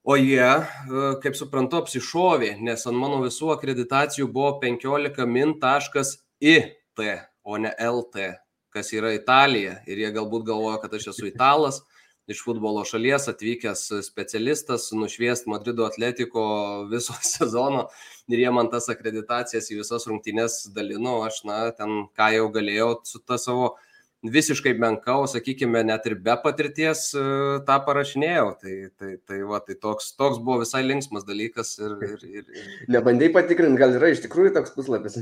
O 0.03 0.15
jie, 0.15 0.39
e, 0.39 1.07
kaip 1.23 1.35
suprantu, 1.35 1.81
apsišovė, 1.83 2.53
nes 2.63 2.85
ant 2.87 2.97
mano 2.97 3.19
visų 3.25 3.51
akreditacijų 3.55 4.29
buvo 4.31 4.55
15 4.61 5.25
min.it, 5.27 7.01
o 7.43 7.57
ne 7.57 7.71
LT, 7.73 8.29
kas 8.73 8.93
yra 8.95 9.11
Italija. 9.15 9.79
Ir 9.89 10.03
jie 10.05 10.11
galbūt 10.15 10.45
galvoja, 10.47 10.79
kad 10.81 10.93
aš 10.95 11.11
esu 11.13 11.27
italas 11.27 11.81
iš 12.29 12.43
futbolo 12.45 12.83
šalies 12.85 13.25
atvykęs 13.31 13.87
specialistas 14.05 14.91
nušviest 14.93 15.47
Madrido 15.49 15.87
atletiko 15.89 16.43
viso 16.91 17.15
sezono 17.33 17.87
ir 18.29 18.43
jie 18.43 18.51
man 18.53 18.69
tas 18.71 18.89
akreditacijas 18.93 19.71
į 19.73 19.79
visas 19.81 20.05
rungtynes 20.07 20.61
dalino, 20.75 21.19
aš, 21.25 21.41
na, 21.49 21.61
ten 21.75 22.05
ką 22.17 22.31
jau 22.37 22.49
galėjau 22.53 22.91
su 23.09 23.21
ta 23.25 23.39
savo 23.41 23.73
visiškai 24.23 24.73
menka, 24.79 25.15
o 25.21 25.27
sakykime, 25.29 25.83
net 25.87 26.05
ir 26.09 26.17
be 26.19 26.35
patirties 26.43 27.05
e, 27.15 27.23
tą 27.67 27.79
parašinėjau. 27.85 28.47
Tai, 28.61 28.75
tai, 28.99 29.13
tai, 29.23 29.39
va, 29.47 29.61
tai 29.63 29.77
toks, 29.79 30.11
toks 30.19 30.41
buvo 30.43 30.63
visai 30.65 30.83
linksmas 30.85 31.27
dalykas. 31.27 31.77
Ir, 31.79 31.95
ir, 32.09 32.25
ir, 32.27 32.49
ir... 32.51 32.73
Nebandai 32.91 33.31
patikrinti, 33.35 33.79
gal 33.79 33.95
yra 33.99 34.11
iš 34.13 34.23
tikrųjų 34.25 34.55
toks 34.59 34.75
puslapis. 34.75 35.21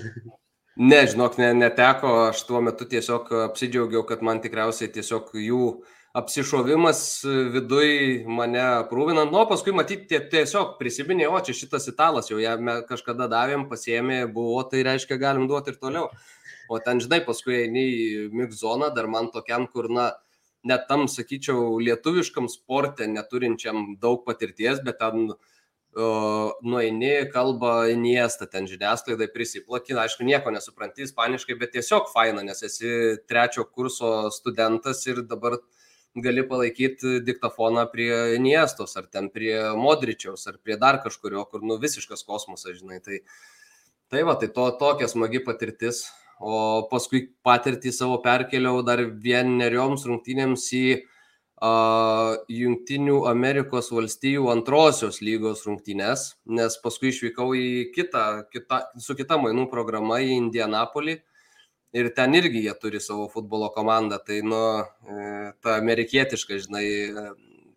Ne, 0.77 1.03
žinok, 1.09 1.39
ne, 1.41 1.51
neteko, 1.57 2.09
aš 2.29 2.43
tuo 2.45 2.61
metu 2.61 2.85
tiesiog 2.89 3.31
apsidžiaugiau, 3.47 4.03
kad 4.05 4.21
man 4.25 4.41
tikriausiai 4.43 4.91
tiesiog 4.93 5.31
jų 5.41 5.61
apsišovimas 6.17 6.99
viduj 7.53 7.89
mane 8.29 8.65
prūvinant, 8.89 9.33
nu, 9.33 9.43
paskui 9.49 9.73
matyti 9.75 10.19
tiesiog 10.31 10.75
prisiminė, 10.79 11.27
o 11.29 11.41
čia 11.45 11.53
šitas 11.57 11.89
italas 11.91 12.31
jau 12.31 12.39
ją 12.41 12.55
kažkada 12.89 13.27
davėm, 13.29 13.67
pasiemė, 13.69 14.23
buvo, 14.33 14.61
tai 14.69 14.85
reiškia 14.87 15.19
galim 15.21 15.49
duoti 15.49 15.73
ir 15.73 15.81
toliau. 15.81 16.09
O 16.67 16.79
ten, 16.83 16.99
žinai, 17.03 17.21
paskui 17.25 17.61
eini 17.63 17.83
į 17.87 18.07
migzoną, 18.35 18.91
dar 18.95 19.07
man 19.11 19.29
tokiam, 19.33 19.67
kur, 19.71 19.87
na, 19.93 20.11
net 20.67 20.87
tam, 20.89 21.05
sakyčiau, 21.11 21.77
lietuviškam 21.83 22.49
sportė 22.51 23.07
neturinčiam 23.11 23.95
daug 24.01 24.25
patirties, 24.27 24.81
bet 24.83 24.99
ten 24.99 25.31
uh, 25.31 26.51
nueini, 26.63 27.13
kalba 27.33 27.87
Iniesta, 27.93 28.49
ten 28.51 28.67
žiniasklaidai 28.69 29.29
prisiplakina, 29.33 30.03
aišku, 30.03 30.27
nieko 30.27 30.51
nesupranti 30.53 31.07
ispaniškai, 31.07 31.57
bet 31.61 31.73
tiesiog 31.77 32.11
faina, 32.13 32.43
nes 32.45 32.63
esi 32.67 32.91
trečio 33.29 33.67
kurso 33.69 34.31
studentas 34.33 35.05
ir 35.07 35.23
dabar 35.23 35.59
gali 36.17 36.43
palaikyti 36.49 37.19
diktafoną 37.25 37.87
prie 37.93 38.11
Iniestos, 38.35 38.97
ar 38.97 39.07
ten 39.11 39.29
prie 39.33 39.55
Modričiaus, 39.77 40.47
ar 40.49 40.57
prie 40.63 40.77
dar 40.81 40.99
kažkurio, 41.03 41.45
kur, 41.49 41.63
nu, 41.63 41.77
visiškas 41.81 42.25
kosmosas, 42.27 42.79
žinai. 42.81 42.99
Tai, 43.05 43.21
tai 44.11 44.23
va, 44.25 44.35
tai 44.39 44.49
to 44.53 44.69
tokia 44.81 45.09
smagi 45.11 45.43
patirtis 45.45 46.07
o 46.39 46.87
paskui 46.91 47.27
patirtį 47.45 47.91
savo 47.93 48.17
perkeliau 48.23 48.83
dar 48.85 49.01
vienerioms 49.23 50.05
rungtynėms 50.07 50.65
į 50.77 50.83
uh, 50.97 52.37
Junktinių 52.53 53.23
Amerikos 53.29 53.89
valstijų 53.93 54.51
antrosios 54.53 55.21
lygos 55.25 55.65
rungtynės, 55.65 56.29
nes 56.45 56.77
paskui 56.83 57.11
išvykau 57.13 57.49
į 57.57 57.69
kitą, 57.95 58.27
kitą, 58.53 58.83
su 59.01 59.17
kita 59.17 59.39
mainų 59.41 59.67
programa 59.71 60.21
į 60.21 60.35
Indianapolį. 60.37 61.19
Ir 61.97 62.11
ten 62.13 62.35
irgi 62.35 62.65
jie 62.65 62.73
turi 62.77 62.99
savo 63.01 63.29
futbolo 63.31 63.71
komandą, 63.73 64.19
tai 64.21 64.41
nu, 64.45 64.57
e, 65.07 65.53
ta 65.63 65.77
amerikietiška, 65.79 66.57
žinai, 66.65 66.87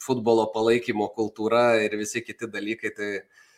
futbolo 0.03 0.49
palaikymo 0.53 1.07
kultūra 1.15 1.79
ir 1.85 1.95
visi 1.97 2.21
kiti 2.27 2.49
dalykai, 2.51 2.91
tai 2.97 3.11
uh, 3.21 3.50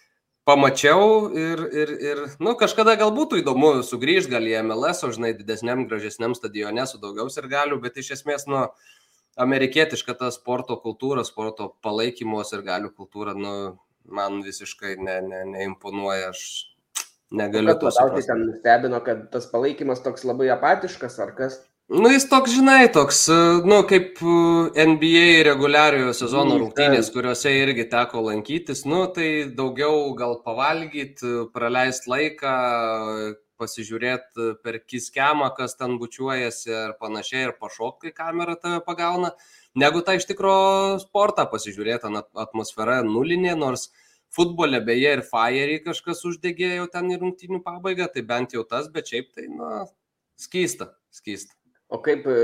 pamačiau 0.48 1.28
ir, 1.38 1.62
ir, 1.70 1.92
ir 2.10 2.22
nu, 2.42 2.54
kažkada 2.58 2.96
gal 2.98 3.12
būtų 3.14 3.42
įdomu 3.42 3.74
sugrįžti 3.86 4.32
gal 4.34 4.48
į 4.48 4.56
MLS, 4.66 5.04
o 5.06 5.12
žinai, 5.14 5.32
didesniam, 5.38 5.86
gražesniam 5.90 6.34
stadione 6.38 6.86
su 6.90 7.00
daugiau 7.02 7.30
sirgalių, 7.30 7.78
bet 7.84 8.00
iš 8.02 8.16
esmės, 8.18 8.48
nu, 8.50 8.66
amerikietiška 9.40 10.16
ta 10.18 10.30
sporto 10.34 10.76
kultūra, 10.82 11.24
sporto 11.24 11.72
palaikymos 11.84 12.52
ir 12.56 12.66
galių 12.66 12.92
kultūra, 12.96 13.36
nu, 13.38 13.54
man 14.10 14.42
visiškai 14.44 14.96
ne, 14.98 15.18
ne, 15.28 15.42
neimponuoja, 15.54 16.32
aš 16.32 16.46
negaliu 17.32 17.76
to. 17.78 17.92
Labiausiai 17.92 18.26
ten 18.28 18.46
nustebino, 18.48 19.00
kad 19.06 19.28
tas 19.32 19.46
palaikymas 19.50 20.02
toks 20.04 20.26
labai 20.28 20.50
apatiškas, 20.54 21.18
ar 21.22 21.36
kas? 21.38 21.62
Nu, 21.92 22.08
jis 22.08 22.24
toks, 22.24 22.54
žinai, 22.56 22.86
toks, 22.88 23.18
e, 23.28 23.34
nu, 23.68 23.82
kaip 23.84 24.20
e, 24.24 24.84
NBA 24.88 25.42
reguliariojo 25.44 26.14
sezono 26.16 26.54
mm, 26.54 26.62
rungtynės, 26.62 27.10
kuriuose 27.12 27.52
irgi 27.52 27.84
teko 27.92 28.22
lankytis, 28.30 28.86
nu, 28.88 29.02
tai 29.12 29.26
daugiau 29.58 30.06
gal 30.16 30.38
pavalgyti, 30.46 31.34
praleisti 31.52 32.08
laiką, 32.08 32.54
pasižiūrėti 33.60 34.48
per 34.64 34.80
kiskemą, 34.88 35.52
kas 35.58 35.76
ten 35.76 35.98
bučiuojasi 36.00 36.72
ir 36.72 36.96
panašiai, 37.02 37.44
ir 37.50 37.54
pašokti, 37.60 38.08
kai 38.08 38.24
kamera 38.24 38.56
tave 38.56 38.80
pagauna, 38.88 39.34
negu 39.76 40.00
tą 40.00 40.16
iš 40.16 40.30
tikro 40.32 40.56
sportą 41.04 41.44
pasižiūrėti, 41.52 42.08
atmosfera 42.46 43.02
nulinė, 43.04 43.52
nors 43.66 43.90
futbole 44.32 44.80
beje 44.80 45.18
ir 45.18 45.28
Fire 45.28 45.82
kažkas 45.84 46.24
uždegė 46.24 46.78
jau 46.78 46.88
ten 46.94 47.12
į 47.12 47.20
rungtynių 47.20 47.60
pabaigą, 47.66 48.08
tai 48.14 48.24
bent 48.24 48.56
jau 48.56 48.64
tas, 48.64 48.88
bet 48.88 49.12
šiaip 49.12 49.34
tai, 49.36 49.50
na, 49.52 49.90
skysta, 50.40 50.94
skysta. 51.12 51.52
O 51.92 51.98
kaip 52.00 52.24
e, 52.30 52.38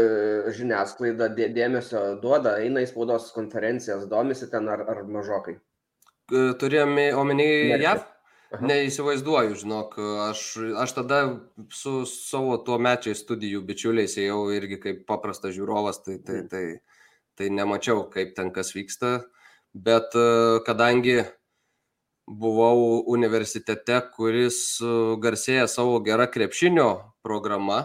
žiniasklaida 0.53 1.31
dėmesio 1.33 2.19
duoda, 2.21 2.59
eina 2.61 2.83
į 2.85 2.91
spaudos 2.91 3.31
konferencijas, 3.33 4.05
domisi 4.11 4.51
ten 4.53 4.69
ar, 4.69 4.85
ar 4.93 5.03
mažokai? 5.09 5.57
Turėjome 6.29 7.09
omeny 7.17 7.49
JAV? 7.81 8.05
Aha. 8.49 8.65
Neįsivaizduoju, 8.65 9.57
žinok, 9.61 9.99
aš, 10.25 10.43
aš 10.81 10.93
tada 10.97 11.19
su 11.73 12.07
savo 12.09 12.55
tuo 12.65 12.79
mečiai 12.81 13.17
studijų 13.17 13.61
bičiuliais 13.69 14.15
ėjau 14.23 14.39
irgi 14.57 14.79
kaip 14.81 15.03
paprastas 15.09 15.53
žiūrovas, 15.57 16.01
tai, 16.07 16.17
tai, 16.25 16.39
tai, 16.49 16.63
tai 17.37 17.51
nemačiau, 17.53 18.07
kaip 18.13 18.33
ten 18.39 18.49
kas 18.55 18.73
vyksta, 18.73 19.19
bet 19.77 20.17
e, 20.17 20.25
kadangi 20.65 21.19
buvau 22.25 23.03
universitete, 23.13 24.01
kuris 24.17 24.63
e, 24.81 24.97
garsėja 25.21 25.69
savo 25.69 26.01
gerą 26.05 26.31
krepšinio 26.33 26.89
programą, 27.21 27.83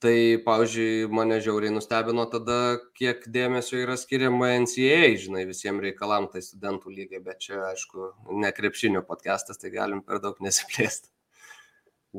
Tai, 0.00 0.40
pavyzdžiui, 0.46 1.10
mane 1.12 1.36
žiauriai 1.44 1.74
nustebino 1.74 2.24
tada, 2.32 2.78
kiek 2.96 3.26
dėmesio 3.28 3.82
yra 3.82 3.98
skiriama 4.00 4.54
NCAA, 4.62 5.10
žinai, 5.20 5.42
visiems 5.44 5.84
reikalam, 5.84 6.30
tai 6.32 6.40
studentų 6.40 6.94
lygiai, 6.94 7.20
bet 7.26 7.42
čia, 7.44 7.58
aišku, 7.68 8.06
ne 8.40 8.48
krepšinio 8.56 9.02
podcastas, 9.04 9.60
tai 9.60 9.74
galim 9.74 10.00
per 10.06 10.22
daug 10.24 10.40
nesiplėsti. 10.40 11.12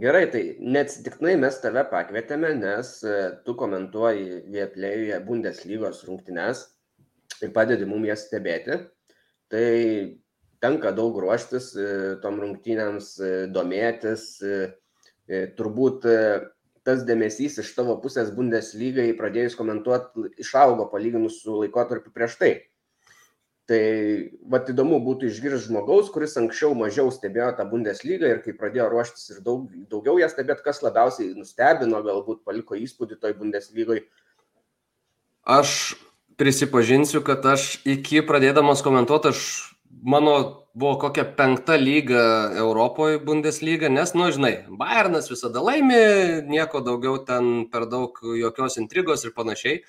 Gerai, 0.06 0.28
tai 0.30 0.44
neatsitiktinai 0.62 1.34
mes 1.42 1.58
tave 1.64 1.82
pakvietėme, 1.90 2.54
nes 2.62 2.94
e, 3.02 3.18
tu 3.50 3.58
komentuoji 3.58 4.44
Vieplėjuje 4.54 5.18
Bundeslygos 5.26 6.06
rungtynes 6.08 6.62
ir 7.42 7.52
padedi 7.58 7.90
mums 7.90 8.08
jas 8.08 8.30
stebėti. 8.30 8.78
Tai 9.52 9.66
tenka 10.64 10.94
daug 10.96 11.18
ruoštis 11.26 11.74
e, 11.74 11.92
tom 12.22 12.40
rungtynėms, 12.46 13.14
e, 13.20 13.36
domėtis, 13.52 14.30
turbūt 15.58 16.06
tas 16.92 17.06
dėmesys 17.08 17.62
iš 17.64 17.72
tavo 17.78 17.96
pusės 18.04 18.34
Bundeslygai 18.36 19.14
pradėjus 19.16 19.56
komentuoti 19.56 20.28
išaugo 20.44 20.90
palyginus 20.92 21.40
su 21.46 21.62
laikotarpiu 21.64 22.12
prieš 22.12 22.36
tai. 22.42 22.52
Tai 23.72 23.82
vat 24.52 24.68
įdomu 24.74 24.98
būtų 25.06 25.30
išgirsti 25.30 25.70
žmogaus, 25.70 26.10
kuris 26.12 26.34
anksčiau 26.42 26.74
mažiau 26.76 27.12
stebėjo 27.14 27.54
tą 27.56 27.64
Bundeslygą 27.72 28.34
ir 28.34 28.42
kai 28.44 28.56
pradėjo 28.58 28.90
ruoštis 28.92 29.30
ir 29.32 29.44
daug, 29.46 29.70
daugiau 29.88 30.18
ją 30.20 30.28
stebėti, 30.34 30.66
kas 30.66 30.82
labiausiai 30.84 31.32
nustebino, 31.38 32.02
galbūt 32.04 32.42
paliko 32.44 32.76
įspūdį 32.76 33.22
toj 33.22 33.38
Bundeslygai. 33.40 34.02
Aš 35.48 35.96
prisipažinsiu, 36.42 37.22
kad 37.24 37.46
aš 37.48 37.78
iki 37.88 38.20
pradėdamas 38.28 38.84
komentuoti, 38.84 39.32
aš 39.32 39.46
mano 40.04 40.36
buvo 40.74 40.98
kokia 41.00 41.26
penkta 41.38 41.76
lyga 41.76 42.52
Europoje 42.58 43.20
Bundeslyga, 43.20 43.90
nes, 43.90 44.14
nu, 44.14 44.30
žinai, 44.32 44.54
Bayernas 44.70 45.28
visada 45.32 45.64
laimi, 45.64 46.00
nieko 46.48 46.80
daugiau 46.86 47.20
ten 47.28 47.68
per 47.72 47.88
daug 47.92 48.16
jokios 48.40 48.80
intrigos 48.80 49.26
ir 49.26 49.36
panašiai. 49.36 49.82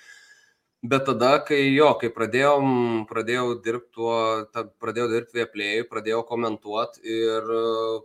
Bet 0.82 1.04
tada, 1.06 1.36
kai 1.46 1.60
jo, 1.76 1.92
kai 2.00 2.08
pradėjom, 2.10 3.04
pradėjau 3.06 3.52
dirbti 3.62 3.92
tuo, 3.94 4.14
ta, 4.50 4.64
pradėjau 4.82 5.12
dirbti 5.12 5.38
vieplėjui, 5.38 5.84
pradėjau 5.86 6.24
komentuoti 6.26 7.04
ir 7.06 7.52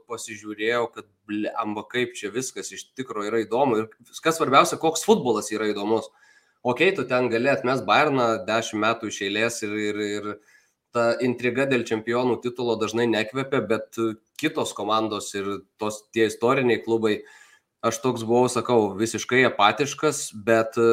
pasižiūrėjau, 0.06 0.84
kad 0.94 1.08
blemba, 1.26 1.82
kaip 1.90 2.14
čia 2.20 2.30
viskas 2.30 2.70
iš 2.78 2.92
tikrųjų 3.00 3.32
yra 3.32 3.42
įdomu. 3.42 3.80
Ir 3.82 4.14
kas 4.22 4.38
svarbiausia, 4.38 4.78
koks 4.78 5.08
futbolas 5.10 5.50
yra 5.56 5.72
įdomus. 5.72 6.12
Ok, 6.62 6.84
tu 6.94 7.08
ten 7.10 7.32
gali 7.34 7.50
atmest 7.50 7.82
Bayerną 7.90 8.46
dešimt 8.46 8.84
metų 8.86 9.10
iš 9.10 9.24
eilės 9.26 9.58
ir, 9.66 9.74
ir, 9.88 10.00
ir 10.06 10.30
ta 10.98 11.08
intriga 11.22 11.68
dėl 11.70 11.86
čempionų 11.86 12.40
titulo 12.42 12.76
dažnai 12.82 13.06
nekvepia, 13.10 13.62
bet 13.70 14.00
kitos 14.42 14.74
komandos 14.78 15.30
ir 15.38 15.60
tos 15.78 16.02
tie 16.14 16.26
istoriniai 16.32 16.82
klubai, 16.82 17.20
aš 17.86 18.00
toks 18.02 18.24
buvau, 18.26 18.50
sakau, 18.50 18.80
visiškai 18.98 19.44
apatiškas, 19.52 20.22
bet 20.48 20.80
e, 20.82 20.88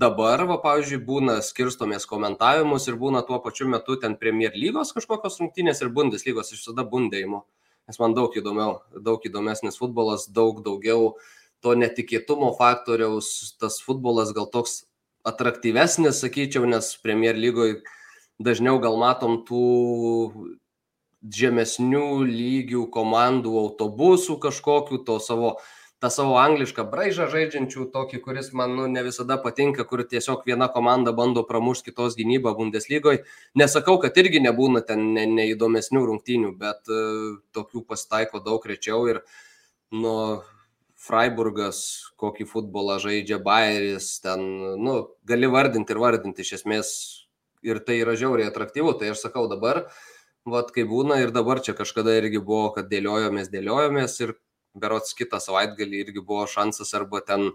dabar, 0.00 0.46
va, 0.48 0.56
pavyzdžiui, 0.62 1.02
būna 1.04 1.38
skirstomės 1.44 2.08
komentavimus 2.08 2.88
ir 2.88 2.96
būna 3.00 3.22
tuo 3.28 3.40
pačiu 3.44 3.68
metu 3.68 3.98
ten 4.00 4.16
Premier 4.20 4.56
lygos 4.56 4.94
kažkokios 4.96 5.36
rungtynės 5.42 5.84
ir 5.84 5.92
Bundeslygos, 5.92 6.52
aš 6.52 6.62
visada 6.62 6.86
bundėjimo, 6.88 7.42
nes 7.90 8.00
man 8.00 8.16
daug 8.16 8.32
įdomiau, 8.40 8.80
daug 8.96 9.24
įdomesnis 9.28 9.76
futbolas, 9.80 10.24
daug 10.32 10.64
daugiau 10.64 11.12
to 11.60 11.76
netikėtumo 11.76 12.54
faktoriaus, 12.56 13.52
tas 13.60 13.78
futbolas 13.84 14.32
gal 14.32 14.48
toks 14.48 14.86
atraktyvesnis, 15.28 16.22
sakyčiau, 16.24 16.64
nes 16.70 16.94
Premier 17.04 17.36
lygoje 17.36 17.82
dažniau 18.38 18.78
gal 18.82 18.98
matom 19.00 19.42
tų 19.46 20.54
žemesnių 21.34 22.22
lygių 22.28 22.86
komandų 22.94 23.56
autobusų 23.64 24.38
kažkokių, 24.42 25.00
to 25.06 25.18
savo, 25.22 25.56
tą 25.98 26.10
savo 26.14 26.36
anglišką 26.38 26.84
braižą 26.92 27.26
žaidžiančių, 27.32 27.88
tokį, 27.94 28.20
kuris 28.22 28.52
man 28.54 28.76
nu, 28.78 28.86
ne 28.86 29.02
visada 29.02 29.38
patinka, 29.42 29.84
kur 29.88 30.04
tiesiog 30.06 30.46
viena 30.46 30.70
komanda 30.70 31.12
bando 31.12 31.42
pramušti 31.48 31.90
kitos 31.90 32.14
gynybą 32.18 32.54
Bundeslygoje. 32.58 33.24
Nesakau, 33.58 33.98
kad 34.02 34.16
irgi 34.22 34.42
nebūna 34.44 34.84
ten 34.86 35.10
ne, 35.16 35.26
neįdomesnių 35.26 36.04
rungtynių, 36.12 36.54
bet 36.60 36.86
uh, 36.92 37.42
tokių 37.56 37.82
pasitaiko 37.90 38.42
daug 38.44 38.62
rečiau 38.70 39.02
ir 39.10 39.24
nu, 39.90 40.14
Freiburgas, 40.98 42.10
kokį 42.18 42.46
futbolą 42.50 42.98
žaidžia 43.02 43.38
Bayeris, 43.42 44.16
ten, 44.22 44.42
nu, 44.82 45.00
gali 45.26 45.50
vardinti 45.50 45.94
ir 45.94 46.00
vardinti, 46.02 46.42
iš 46.42 46.58
esmės 46.60 46.90
ir 47.66 47.80
tai 47.84 48.00
yra 48.02 48.16
žiauriai 48.18 48.50
atraktyvu. 48.50 48.94
Tai 49.00 49.12
aš 49.14 49.24
sakau 49.26 49.46
dabar, 49.50 49.86
vad 50.48 50.70
kai 50.74 50.84
būna 50.88 51.20
ir 51.22 51.32
dabar 51.34 51.62
čia 51.64 51.74
kažkada 51.78 52.16
irgi 52.18 52.42
buvo, 52.42 52.70
kad 52.76 52.90
dėliojomės, 52.92 53.50
dėliojomės 53.52 54.20
ir 54.24 54.36
berots 54.78 55.16
kitą 55.18 55.40
savaitgalį 55.42 56.04
irgi 56.04 56.22
buvo 56.24 56.46
šansas 56.50 56.94
arba 56.94 57.22
ten 57.24 57.50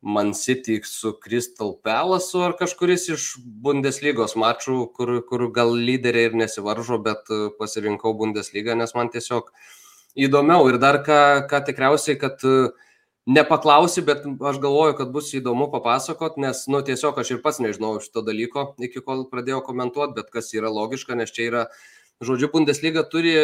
Man 0.00 0.30
City 0.32 0.78
su 0.86 1.16
Crystal 1.18 1.72
Palace 1.82 2.38
ar 2.46 2.52
kažkuris 2.58 3.08
iš 3.10 3.24
Bundeslygos 3.42 4.36
mačų, 4.38 4.76
kur, 4.94 5.16
kur 5.26 5.48
gal 5.50 5.74
lyderiai 5.74 6.28
ir 6.30 6.36
nesivaržo, 6.38 7.00
bet 7.02 7.26
pasirinkau 7.58 8.14
Bundeslygą, 8.14 8.76
nes 8.78 8.94
man 8.94 9.10
tiesiog 9.10 9.50
įdomiau 10.14 10.68
ir 10.70 10.78
dar 10.78 11.00
ką, 11.02 11.48
ką 11.50 11.64
tikriausiai, 11.66 12.14
kad 12.20 12.38
nepaklausi, 13.28 14.02
bet 14.06 14.24
aš 14.24 14.58
galvoju, 14.62 14.96
kad 14.96 15.12
bus 15.12 15.30
įdomu 15.36 15.68
papasakot, 15.72 16.38
nes, 16.40 16.64
nu, 16.72 16.80
tiesiog 16.84 17.18
aš 17.20 17.34
ir 17.34 17.42
pats 17.44 17.60
nežinau 17.60 17.98
šito 18.02 18.22
dalyko, 18.24 18.72
iki 18.80 19.02
kol 19.04 19.26
pradėjau 19.28 19.60
komentuoti, 19.66 20.16
bet 20.16 20.32
kas 20.32 20.48
yra 20.56 20.72
logiška, 20.72 21.16
nes 21.18 21.32
čia 21.34 21.48
yra, 21.50 21.64
žodžiu, 22.24 22.48
Bundesliga 22.54 23.04
turi 23.12 23.34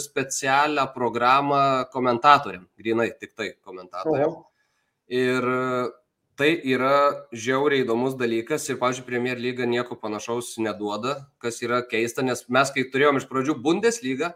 specialią 0.00 0.86
programą 0.94 1.60
komentatoriam, 1.92 2.64
grinai 2.80 3.10
tik 3.12 3.36
tai 3.36 3.52
komentatoriam. 3.60 4.32
Oho. 4.32 4.48
Ir 5.12 5.44
tai 6.40 6.48
yra 6.66 7.26
žiauriai 7.36 7.84
įdomus 7.84 8.16
dalykas 8.18 8.64
ir, 8.70 8.80
pavyzdžiui, 8.80 9.06
Premier 9.06 9.38
lyga 9.38 9.68
nieko 9.68 9.98
panašaus 10.00 10.54
neduoda, 10.62 11.18
kas 11.42 11.60
yra 11.62 11.84
keista, 11.86 12.24
nes 12.26 12.46
mes, 12.48 12.72
kai 12.74 12.88
turėjom 12.90 13.20
iš 13.20 13.28
pradžių 13.30 13.58
Bundesliga, 13.62 14.32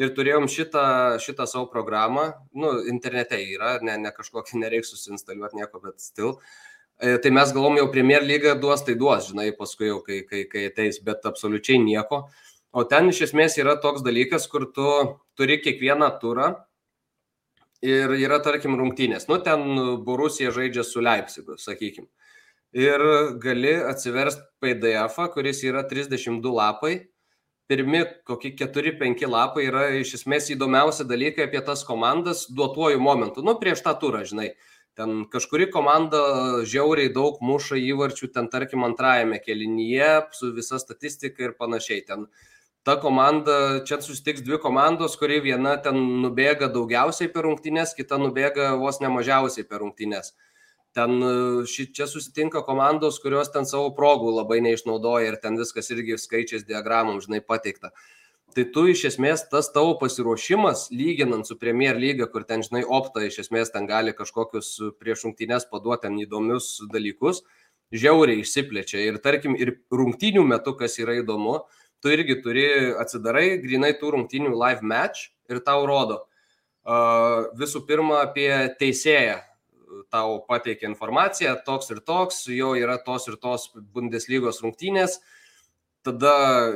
ir 0.00 0.12
turėjom 0.16 0.46
šitą, 0.50 0.86
šitą 1.22 1.46
savo 1.48 1.66
programą, 1.72 2.28
nu, 2.56 2.72
internete 2.90 3.38
yra, 3.42 3.76
ne, 3.84 3.96
ne 4.00 4.12
kažkokį 4.14 4.58
nereiks 4.64 4.92
susinstaliuoti 4.94 5.60
nieko, 5.60 5.82
bet 5.84 6.00
stil. 6.04 6.36
E, 6.96 7.16
tai 7.20 7.32
mes 7.34 7.52
galvom 7.52 7.76
jau 7.80 7.88
Premier 7.92 8.24
lyga 8.24 8.54
duos, 8.60 8.84
tai 8.84 8.96
duos, 8.96 9.30
žinai, 9.30 9.50
paskui 9.56 9.90
jau, 9.90 10.00
kai, 10.04 10.22
kai, 10.28 10.44
kai 10.52 10.68
ateis, 10.70 11.00
bet 11.04 11.26
absoliučiai 11.28 11.80
nieko. 11.82 12.26
O 12.76 12.84
ten 12.88 13.08
iš 13.12 13.26
esmės 13.30 13.56
yra 13.60 13.76
toks 13.80 14.04
dalykas, 14.04 14.48
kur 14.52 14.68
tu 14.76 14.88
turi 15.36 15.58
kiekvieną 15.64 16.08
turą 16.20 16.50
ir 17.84 18.12
yra, 18.16 18.40
tarkim, 18.44 18.76
rungtynės. 18.80 19.28
Nu, 19.30 19.38
ten 19.44 19.64
Borusija 20.04 20.52
žaidžia 20.52 20.84
su 20.84 21.04
Leipzigu, 21.04 21.56
sakykim. 21.60 22.08
Ir 22.76 23.00
gali 23.40 23.72
atsiversti 23.88 24.44
PDF, 24.60 25.20
kuris 25.32 25.62
yra 25.64 25.84
32 25.88 26.52
lapai 26.52 26.96
pirmi 27.68 28.04
kokie 28.26 28.52
keturi 28.56 28.92
penki 28.98 29.28
lapai 29.28 29.66
yra 29.66 29.84
iš 30.00 30.14
esmės 30.20 30.50
įdomiausi 30.54 31.06
dalykai 31.08 31.46
apie 31.48 31.62
tas 31.66 31.84
komandas 31.86 32.46
duotuoju 32.50 33.00
momentu, 33.02 33.44
nu 33.46 33.56
prieš 33.60 33.82
tą 33.86 33.94
turą, 34.00 34.24
žinai. 34.28 34.54
Ten 34.96 35.26
kažkuri 35.28 35.66
komanda 35.68 36.18
žiauriai 36.64 37.10
daug 37.12 37.42
muša 37.44 37.76
įvarčių, 37.76 38.30
ten 38.32 38.46
tarkim 38.48 38.86
antrajame 38.86 39.42
kelinyje 39.44 40.12
su 40.32 40.54
visa 40.56 40.80
statistika 40.80 41.44
ir 41.44 41.52
panašiai. 41.58 42.00
Ten 42.08 42.24
ta 42.86 42.94
komanda, 43.02 43.82
čia 43.84 43.98
susitiks 44.00 44.40
dvi 44.46 44.56
komandos, 44.62 45.18
kuri 45.20 45.42
viena 45.44 45.74
ten 45.84 45.98
nubėga 46.22 46.70
daugiausiai 46.72 47.28
per 47.34 47.44
rungtynes, 47.44 47.92
kita 47.98 48.16
nubėga 48.22 48.70
vos 48.80 49.02
nemažiausiai 49.02 49.68
per 49.68 49.84
rungtynes. 49.84 50.32
Ten 50.96 51.20
e, 51.20 51.30
ši, 51.68 51.90
čia 51.92 52.06
susitinka 52.08 52.62
komandos, 52.64 53.18
kurios 53.20 53.50
ten 53.52 53.68
savo 53.68 53.90
progų 53.96 54.32
labai 54.38 54.62
neišnaudoja 54.64 55.32
ir 55.32 55.40
ten 55.42 55.58
viskas 55.60 55.90
irgi 55.92 56.16
skaičiais 56.20 56.64
diagramom, 56.68 57.20
žinai, 57.20 57.42
pateikta. 57.44 57.92
Tai 58.56 58.64
tu 58.72 58.86
iš 58.88 59.02
esmės 59.10 59.42
tas 59.52 59.68
tavo 59.74 59.98
pasiruošimas, 60.00 60.86
lyginant 60.96 61.44
su 61.44 61.58
Premier 61.60 61.98
lyga, 62.00 62.24
kur 62.32 62.46
ten, 62.48 62.62
žinai, 62.64 62.86
opta 62.88 63.26
iš 63.26 63.42
esmės 63.42 63.68
ten 63.74 63.84
gali 63.90 64.14
kažkokius 64.16 64.70
prieš 64.96 65.26
rungtynės 65.26 65.68
paduoti 65.68 66.06
ten 66.06 66.16
įdomius 66.22 66.70
dalykus, 66.92 67.42
žiauriai 67.92 68.40
išsiplečia. 68.40 69.02
Ir 69.04 69.18
tarkim, 69.20 69.58
ir 69.60 69.74
rungtynių 69.92 70.46
metu, 70.48 70.72
kas 70.78 70.96
yra 71.02 71.18
įdomu, 71.20 71.58
tu 72.00 72.14
irgi 72.14 72.38
turi 72.40 72.64
atsidarai 72.96 73.58
grinai 73.60 73.92
tų 74.00 74.14
rungtynių 74.16 74.54
live 74.56 74.80
match 74.80 75.28
ir 75.52 75.60
tau 75.66 75.84
rodo. 75.84 76.22
Uh, 76.86 77.50
visų 77.58 77.82
pirma, 77.84 78.22
apie 78.24 78.48
teisėją, 78.80 79.40
tau 80.16 80.40
pateikia 80.48 80.88
informaciją, 80.88 81.58
toks 81.68 81.92
ir 81.92 82.00
toks, 82.08 82.46
jo 82.56 82.72
yra 82.80 82.96
tos 83.04 83.28
ir 83.28 83.36
tos 83.42 83.68
Bundeslygos 83.76 84.62
rungtynės, 84.64 85.20
tada 86.06 86.32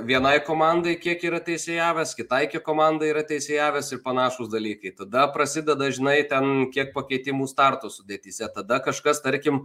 vienai 0.06 0.38
komandai 0.44 0.96
kiek 1.00 1.22
yra 1.28 1.38
teisėjavęs, 1.46 2.16
kitai 2.18 2.42
kiek 2.52 2.64
komandai 2.66 3.12
yra 3.12 3.22
teisėjavęs 3.26 3.92
ir 3.94 4.02
panašus 4.04 4.50
dalykai. 4.52 4.92
Tada 4.98 5.28
prasideda, 5.34 5.90
žinai, 5.94 6.18
ten 6.30 6.66
kiek 6.74 6.90
pakeitimų 6.96 7.46
starto 7.50 7.92
sudėtyse. 7.94 8.48
Tada 8.56 8.80
kažkas, 8.82 9.22
tarkim, 9.24 9.64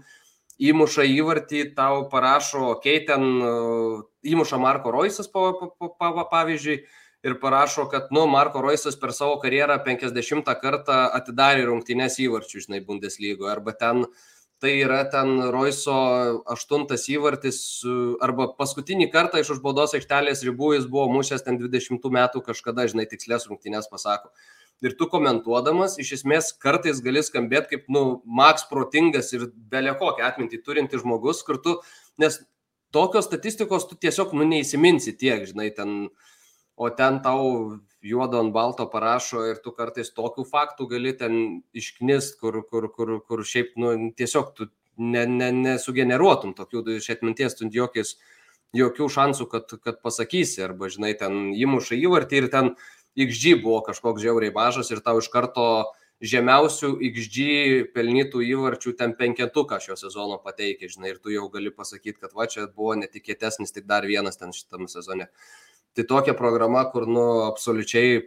įmuša 0.61 1.07
įvartį, 1.15 1.63
tau 1.75 2.05
parašo, 2.11 2.61
okei, 2.75 3.01
okay, 3.01 3.07
ten 3.09 3.25
įmuša 4.35 4.61
Marko 4.61 4.93
Roisas, 4.93 5.27
pavyzdžiui, 5.33 6.77
ir 7.25 7.39
parašo, 7.41 7.87
kad, 7.89 8.07
nu, 8.13 8.27
Marko 8.29 8.61
Roisas 8.61 8.97
per 9.01 9.13
savo 9.13 9.39
karjerą 9.41 9.79
50 9.85 10.51
kartą 10.61 10.97
atidarė 11.17 11.65
rungtynės 11.69 12.19
įvarčių, 12.21 12.65
žinai, 12.67 12.81
Bundeslygoje, 12.85 13.51
arba 13.51 13.73
ten 13.73 14.05
tai 14.63 14.75
yra 14.79 15.01
ten 15.11 15.41
Roiso 15.51 15.95
aštuntas 16.49 17.07
įvartis, 17.11 17.57
arba 18.23 18.47
paskutinį 18.57 19.09
kartą 19.13 19.41
iš 19.41 19.55
užbaudos 19.57 19.97
aikštelės 19.97 20.45
ribų 20.47 20.75
jis 20.77 20.85
buvo 20.89 21.09
mušęs 21.17 21.43
ten 21.45 21.57
20 21.59 22.05
metų 22.17 22.43
kažkada, 22.45 22.85
žinai, 22.91 23.07
tikslės 23.09 23.49
rungtynės 23.49 23.89
pasako. 23.91 24.31
Ir 24.83 24.95
tu 24.99 25.07
komentuodamas, 25.11 25.97
iš 26.01 26.13
esmės 26.19 26.51
kartais 26.61 27.01
gali 27.03 27.23
skambėti 27.23 27.73
kaip, 27.73 27.89
nu, 27.91 28.21
maks 28.25 28.67
protingas 28.69 29.31
ir 29.33 29.49
belė 29.71 29.95
kokią 29.99 30.27
atmintį 30.29 30.61
turinti 30.63 30.99
žmogus, 31.01 31.41
kur 31.47 31.59
tu, 31.63 31.77
nes 32.21 32.37
tokios 32.95 33.27
statistikos 33.27 33.87
tu 33.89 33.97
tiesiog, 33.99 34.35
nu, 34.35 34.47
neįsiminsi 34.47 35.15
tiek, 35.19 35.45
žinai, 35.47 35.69
ten 35.75 35.95
uh, 36.07 36.34
o 36.75 36.89
ten 36.89 37.21
tau 37.23 37.79
juodo 38.03 38.39
ant 38.43 38.53
balto 38.53 38.85
parašo 38.91 39.45
ir 39.49 39.61
tu 39.63 39.71
kartais 39.75 40.11
tokių 40.13 40.45
faktų 40.49 40.87
gali 40.91 41.13
ten 41.17 41.37
išknist, 41.73 42.37
kur, 42.39 42.61
kur, 42.69 42.89
kur, 42.93 43.17
kur 43.25 43.43
šiaip 43.47 43.73
nu, 43.81 43.95
tiesiog 44.17 44.51
tu 44.57 44.69
ne, 44.97 45.25
ne, 45.25 45.49
nesugeneruotum 45.55 46.53
tokių 46.57 46.85
iš 46.99 47.09
atminties, 47.15 47.57
tu 47.57 47.69
jokiais, 47.71 48.15
jokių 48.75 49.09
šansų, 49.17 49.49
kad, 49.51 49.75
kad 49.81 50.01
pasakysi, 50.03 50.61
arba 50.67 50.91
žinai, 50.91 51.15
ten 51.17 51.53
įmuša 51.55 51.95
įvartį 51.95 52.41
ir 52.41 52.49
ten 52.51 52.73
XG 53.15 53.61
buvo 53.63 53.79
kažkoks 53.87 54.23
žiauriai 54.23 54.53
mažas 54.53 54.91
ir 54.91 54.99
tau 54.99 55.21
iš 55.23 55.31
karto 55.31 55.67
žemiausių 56.23 56.93
XG 57.09 57.45
pelnytų 57.95 58.41
įvarčių 58.51 58.95
ten 58.99 59.15
penketuką 59.15 59.79
šio 59.83 59.95
sezono 59.99 60.37
pateikė, 60.43 60.91
žinai, 60.91 61.15
ir 61.15 61.21
tu 61.23 61.31
jau 61.31 61.47
gali 61.51 61.71
pasakyti, 61.71 62.19
kad 62.19 62.35
va 62.35 62.47
čia 62.51 62.67
buvo 62.67 62.95
netikėtesnis 62.99 63.75
tik 63.75 63.87
dar 63.87 64.07
vienas 64.07 64.39
ten 64.39 64.55
šitam 64.55 64.87
sezone. 64.91 65.27
Uh, 65.27 65.64
Tai 65.95 66.03
tokia 66.03 66.35
programa, 66.35 66.83
kur, 66.91 67.07
nu, 67.07 67.23
absoliučiai 67.47 68.19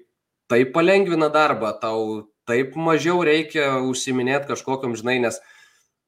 taip 0.49 0.73
palengvina 0.73 1.29
darbą, 1.29 1.75
tau 1.81 2.05
taip 2.49 2.77
mažiau 2.81 3.21
reikia 3.27 3.77
užsiminėti 3.85 4.49
kažkokiam, 4.49 4.95
žinai, 4.97 5.19
nes, 5.21 5.37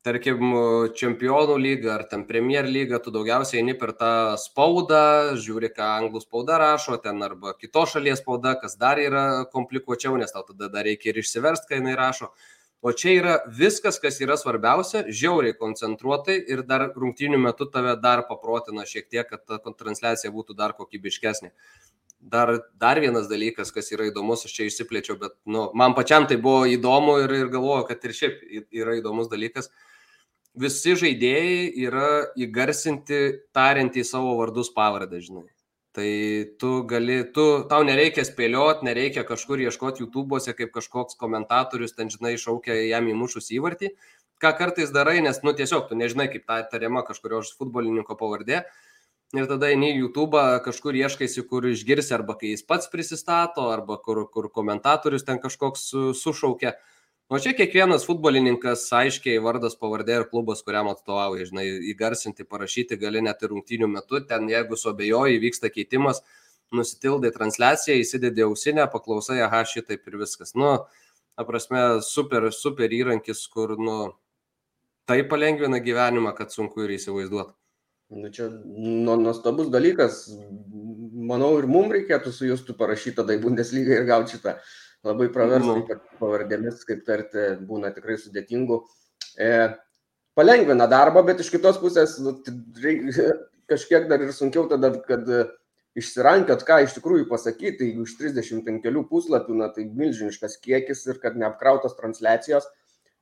tarkim, 0.07 0.55
čempionų 0.97 1.59
lyga 1.61 1.93
ar 1.99 2.07
ten 2.09 2.25
Premier 2.29 2.65
lyga, 2.65 3.03
tu 3.05 3.13
daugiausiai 3.13 3.61
eini 3.61 3.75
per 3.77 3.93
tą 3.99 4.39
spaudą, 4.41 5.37
žiūri, 5.37 5.69
ką 5.77 5.91
anglų 5.99 6.25
spauda 6.25 6.57
rašo, 6.63 6.97
ten 7.05 7.21
arba 7.27 7.53
kitos 7.59 7.93
šalies 7.93 8.25
spauda, 8.25 8.55
kas 8.63 8.79
dar 8.81 9.03
yra 9.03 9.27
komplikuočiau, 9.53 10.17
nes 10.17 10.33
tau 10.33 10.47
tada 10.49 10.71
dar 10.73 10.89
reikia 10.89 11.13
ir 11.13 11.21
išsiversti, 11.21 11.69
ką 11.69 11.83
jinai 11.83 11.99
rašo. 12.01 12.33
O 12.81 12.93
čia 12.97 13.13
yra 13.19 13.33
viskas, 13.53 13.99
kas 14.01 14.17
yra 14.25 14.39
svarbiausia, 14.41 15.03
žiauriai 15.13 15.53
koncentruotai 15.53 16.39
ir 16.49 16.63
dar 16.65 16.87
rungtynių 16.97 17.37
metu 17.43 17.67
tave 17.69 17.93
dar 18.01 18.23
paprotina 18.29 18.87
šiek 18.89 19.11
tiek, 19.13 19.29
kad 19.29 19.45
ta 19.45 19.75
transliacija 19.83 20.33
būtų 20.33 20.57
dar 20.57 20.73
kokybiškesnė. 20.79 21.53
Dar, 22.21 22.55
dar 22.81 23.01
vienas 23.01 23.29
dalykas, 23.29 23.73
kas 23.73 23.93
yra 23.93 24.09
įdomus, 24.09 24.47
aš 24.49 24.57
čia 24.57 24.69
išsiplėčiau, 24.69 25.19
bet 25.21 25.37
nu, 25.49 25.69
man 25.77 25.93
pačiam 25.97 26.27
tai 26.29 26.41
buvo 26.41 26.67
įdomu 26.69 27.19
ir, 27.23 27.37
ir 27.37 27.53
galvoju, 27.53 27.85
kad 27.89 28.05
ir 28.05 28.17
šiaip 28.17 28.43
yra 28.77 28.97
įdomus 29.01 29.29
dalykas. 29.33 29.69
Visi 30.61 30.97
žaidėjai 31.01 31.63
yra 31.85 32.11
įgarsinti, 32.37 33.23
tariant 33.57 33.97
į 33.97 34.05
savo 34.09 34.35
vardus 34.41 34.73
pavardę, 34.77 35.21
žinai. 35.25 35.49
Tai 35.93 36.11
tu 36.59 36.85
gali, 36.87 37.17
tu, 37.35 37.45
tau 37.67 37.83
nereikia 37.83 38.23
spėlioti, 38.23 38.87
nereikia 38.87 39.25
kažkur 39.27 39.59
ieškoti 39.65 40.05
YouTube'ose, 40.05 40.55
kaip 40.55 40.71
kažkoks 40.77 41.19
komentatorius 41.19 41.97
ten, 41.97 42.13
žinai, 42.13 42.37
šaukia 42.39 42.77
jam 42.87 43.09
įmušus 43.11 43.51
įvartį, 43.57 43.91
ką 44.39 44.53
kartais 44.61 44.93
darai, 44.95 45.17
nes, 45.25 45.41
nu, 45.43 45.51
tiesiog 45.57 45.89
tu 45.89 45.99
nežinai, 45.99 46.29
kaip 46.31 46.47
ta 46.47 46.61
tariama 46.71 47.03
kažkurio 47.09 47.43
futbolininko 47.59 48.15
pavardė. 48.21 48.63
Ir 49.35 49.51
tada 49.51 49.69
eini 49.71 49.93
į 49.93 49.99
YouTube, 50.05 50.39
kažkur 50.63 50.95
ieškaisi, 50.99 51.43
kur 51.51 51.67
išgirsi, 51.67 52.15
arba 52.15 52.39
kai 52.39 52.55
jis 52.55 52.63
pats 52.67 52.91
prisistato, 52.91 53.67
arba 53.75 53.99
kur, 53.99 54.25
kur 54.31 54.47
komentatorius 54.55 55.27
ten 55.27 55.43
kažkoks 55.43 55.89
sušaukia. 56.19 56.77
O 57.31 57.39
čia 57.39 57.53
kiekvienas 57.55 58.03
futbolininkas 58.09 58.89
aiškiai 58.99 59.39
vardas, 59.39 59.77
pavardė 59.79 60.17
ir 60.19 60.25
klubas, 60.33 60.65
kuriam 60.67 60.89
atstovauja, 60.91 61.45
žinai, 61.47 61.69
įgarsinti, 61.93 62.43
parašyti 62.43 62.99
gali 62.99 63.23
net 63.23 63.45
ir 63.47 63.53
rungtynių 63.53 63.87
metu, 63.93 64.19
ten 64.27 64.49
jeigu 64.51 64.75
suabejoji, 64.75 65.39
vyksta 65.45 65.71
keitimas, 65.71 66.25
nusitildai 66.75 67.31
transliaciją, 67.37 68.01
įsidedi 68.03 68.43
ausinę, 68.49 68.89
paklausai, 68.91 69.39
aha, 69.47 69.63
šitaip 69.63 70.11
ir 70.11 70.19
viskas. 70.25 70.57
Nu, 70.59 70.73
aprasme, 71.39 71.85
super, 72.03 72.49
super 72.51 72.99
įrankis, 72.99 73.45
kur, 73.55 73.77
nu, 73.79 73.97
tai 75.07 75.23
palengvina 75.31 75.79
gyvenimą, 75.87 76.35
kad 76.35 76.51
sunku 76.51 76.83
ir 76.83 76.99
įsivaizduoti. 76.99 77.55
Nu, 78.11 78.35
čia 78.35 78.51
nu, 78.51 79.15
nuostabus 79.23 79.71
dalykas. 79.71 80.25
Manau, 81.31 81.55
ir 81.63 81.71
mums 81.71 81.95
reikėtų 81.95 82.35
su 82.35 82.51
justu 82.51 82.75
parašyti 82.75 83.21
tada 83.23 83.39
į 83.39 83.45
Bundesliga 83.47 84.01
ir 84.01 84.11
gauti 84.11 84.35
šitą 84.35 84.59
labai 85.07 85.29
praverstų, 85.33 85.77
nu. 85.81 85.87
kad 85.89 86.03
pavardėmis, 86.21 86.83
kaip 86.89 87.05
tarti, 87.07 87.47
būna 87.67 87.93
tikrai 87.95 88.19
sudėtingų. 88.21 88.83
E, 89.41 89.53
palengvina 90.37 90.89
darbą, 90.91 91.23
bet 91.27 91.41
iš 91.45 91.53
kitos 91.55 91.81
pusės 91.81 92.19
nu, 92.25 92.37
kažkiek 93.71 94.09
dar 94.11 94.23
ir 94.25 94.35
sunkiau 94.37 94.67
tada, 94.71 94.93
kad 95.07 95.29
išsirankiot, 95.99 96.63
ką 96.67 96.83
iš 96.85 96.95
tikrųjų 96.99 97.27
pasakyti, 97.31 97.89
jeigu 97.89 98.07
iš 98.07 98.15
35 98.21 99.03
puslapių, 99.11 99.57
na 99.59 99.71
tai 99.75 99.89
milžiniškas 99.89 100.59
kiekis 100.63 101.03
ir 101.09 101.19
kad 101.23 101.39
neapkrautos 101.39 101.97
transliacijos. 101.99 102.69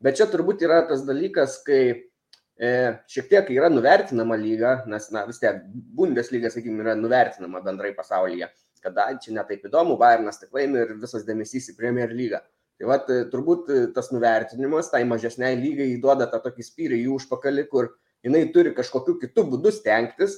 Bet 0.04 0.18
čia 0.18 0.28
turbūt 0.30 0.62
yra 0.62 0.82
tas 0.86 1.02
dalykas, 1.06 1.58
kai 1.66 1.80
e, 1.90 2.70
šiek 3.10 3.30
tiek 3.32 3.50
yra 3.56 3.70
nuvertinama 3.72 4.36
lyga, 4.38 4.82
nes, 4.90 5.08
na, 5.14 5.24
vis 5.26 5.40
tiek 5.42 5.58
Bundesliga, 5.98 6.52
sakykime, 6.54 6.84
yra 6.84 6.94
nuvertinama 6.98 7.64
bendrai 7.64 7.94
pasaulyje, 7.96 8.50
kada 8.82 9.08
čia 9.22 9.34
netaip 9.36 9.66
įdomu, 9.68 9.98
Bayernas 10.00 10.40
tik 10.40 10.54
laimi 10.54 10.82
ir 10.84 10.94
visas 11.02 11.26
dėmesys 11.28 11.72
į 11.72 11.76
Premier 11.78 12.12
lygą. 12.14 12.42
Tai 12.78 12.90
va, 12.90 12.98
turbūt 13.02 13.70
tas 13.94 14.12
nuvertinimas 14.14 14.92
tai 14.92 15.02
mažesniai 15.08 15.56
lygai 15.58 15.88
įduoda 15.96 16.28
tą 16.30 16.38
tokį 16.44 16.66
spyrį 16.66 17.00
į 17.02 17.08
užpakalį, 17.16 17.64
kur 17.72 17.90
jinai 18.26 18.44
turi 18.54 18.70
kažkokiu 18.76 19.16
kitų 19.18 19.44
būdų 19.54 19.72
stengtis, 19.74 20.36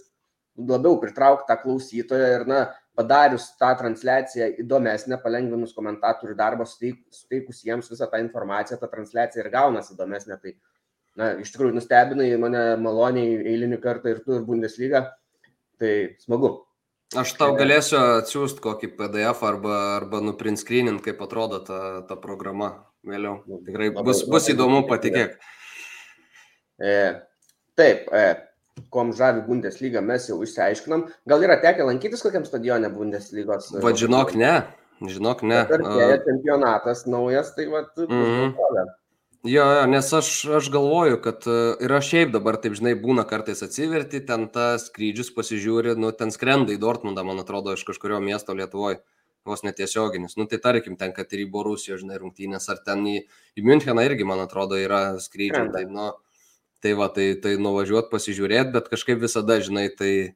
labiau 0.56 0.96
pritraukti 1.02 1.48
tą 1.50 1.58
klausytoją 1.60 2.30
ir, 2.38 2.46
na, 2.48 2.62
padarius 2.96 3.50
tą 3.60 3.70
transliaciją 3.78 4.50
įdomesnę, 4.64 5.20
palengvinus 5.22 5.76
komentatorių 5.76 6.34
darbą, 6.36 6.66
suteikus 6.68 7.62
jiems 7.64 7.88
visą 7.92 8.08
tą 8.10 8.20
informaciją, 8.24 8.80
ta 8.80 8.90
transliacija 8.90 9.44
ir 9.44 9.52
gaunasi 9.52 9.94
įdomesnė. 9.94 10.40
Tai, 10.42 10.56
na, 11.20 11.30
iš 11.44 11.52
tikrųjų, 11.54 11.76
nustebinai 11.78 12.30
mane 12.40 12.64
maloniai 12.82 13.38
eilinį 13.52 13.80
kartą 13.84 14.12
ir 14.12 14.24
tu, 14.24 14.36
ir 14.36 14.48
Bundesliga. 14.48 15.06
Tai 15.80 15.92
smagu. 16.20 16.58
Aš 17.18 17.32
tau 17.34 17.56
galėsiu 17.58 17.96
atsiųsti 17.98 18.62
kokį 18.62 18.92
PDF 18.94 19.40
arba, 19.42 19.78
arba 19.96 20.20
nuprinskrynint, 20.22 21.00
kaip 21.02 21.18
atrodo 21.24 21.58
ta, 21.66 21.80
ta 22.06 22.14
programa 22.14 22.68
vėliau. 23.02 23.40
Nu, 23.50 23.58
Tikrai 23.66 23.88
bus, 23.96 24.22
bus 24.30 24.46
įdomu, 24.52 24.84
patikėk. 24.86 25.34
E, 26.78 26.92
taip, 27.80 28.06
e, 28.14 28.22
kom 28.94 29.10
žavi 29.16 29.42
Bundesliga, 29.48 30.04
mes 30.06 30.28
jau 30.30 30.38
išsiaiškinom. 30.46 31.08
Gal 31.26 31.42
yra 31.48 31.58
tekę 31.64 31.88
lankytis 31.88 32.22
kokiam 32.22 32.46
stadione 32.46 32.92
Bundeslygos? 32.94 33.72
Va, 33.82 33.90
žinok, 33.90 34.36
ne. 34.38 34.54
Žinok, 35.02 35.42
ne. 35.50 35.64
Artėja 35.66 36.22
čempionatas 36.28 37.08
naujas, 37.10 37.50
tai 37.56 37.66
va, 37.72 37.88
mm 37.98 38.06
-hmm. 38.06 38.88
Jo, 39.44 39.64
jo, 39.72 39.84
nes 39.88 40.08
aš, 40.12 40.30
aš 40.58 40.66
galvoju, 40.72 41.16
kad 41.24 41.46
ir 41.80 41.92
aš 41.96 42.10
šiaip 42.12 42.32
dabar, 42.34 42.58
taip 42.60 42.74
žinai, 42.76 42.92
būna 43.00 43.24
kartais 43.28 43.62
atsiverti, 43.64 44.20
ten 44.28 44.44
tas 44.52 44.90
skrydžius 44.90 45.32
pasižiūri, 45.32 45.94
nu, 45.96 46.10
ten 46.12 46.32
skrenda 46.34 46.74
į 46.74 46.80
Dortmundą, 46.82 47.24
man 47.24 47.40
atrodo, 47.40 47.72
iš 47.72 47.86
kažkurio 47.88 48.20
miesto 48.20 48.52
Lietuvoje, 48.52 49.00
vos 49.48 49.64
netiesioginis. 49.64 50.36
Nu, 50.36 50.44
tai 50.50 50.60
tarkim, 50.60 50.98
ten, 51.00 51.14
kad 51.16 51.32
ir 51.32 51.46
į 51.46 51.50
Borusiją, 51.54 51.96
žinai, 52.02 52.20
rungtynės, 52.20 52.68
ar 52.68 52.82
ten 52.84 53.06
į, 53.08 53.16
į 53.56 53.64
Müncheną 53.64 54.04
irgi, 54.04 54.28
man 54.28 54.44
atrodo, 54.44 54.76
yra 54.76 55.16
skrydžiai. 55.24 55.70
Tai, 55.72 55.86
nu, 55.88 56.10
Tai 56.80 56.94
va, 56.96 57.10
tai, 57.12 57.34
tai 57.36 57.58
nuvažiuot 57.60 58.06
pasižiūrėti, 58.08 58.72
bet 58.72 58.86
kažkaip 58.88 59.18
visada, 59.20 59.58
žinai, 59.60 59.90
tai, 59.92 60.32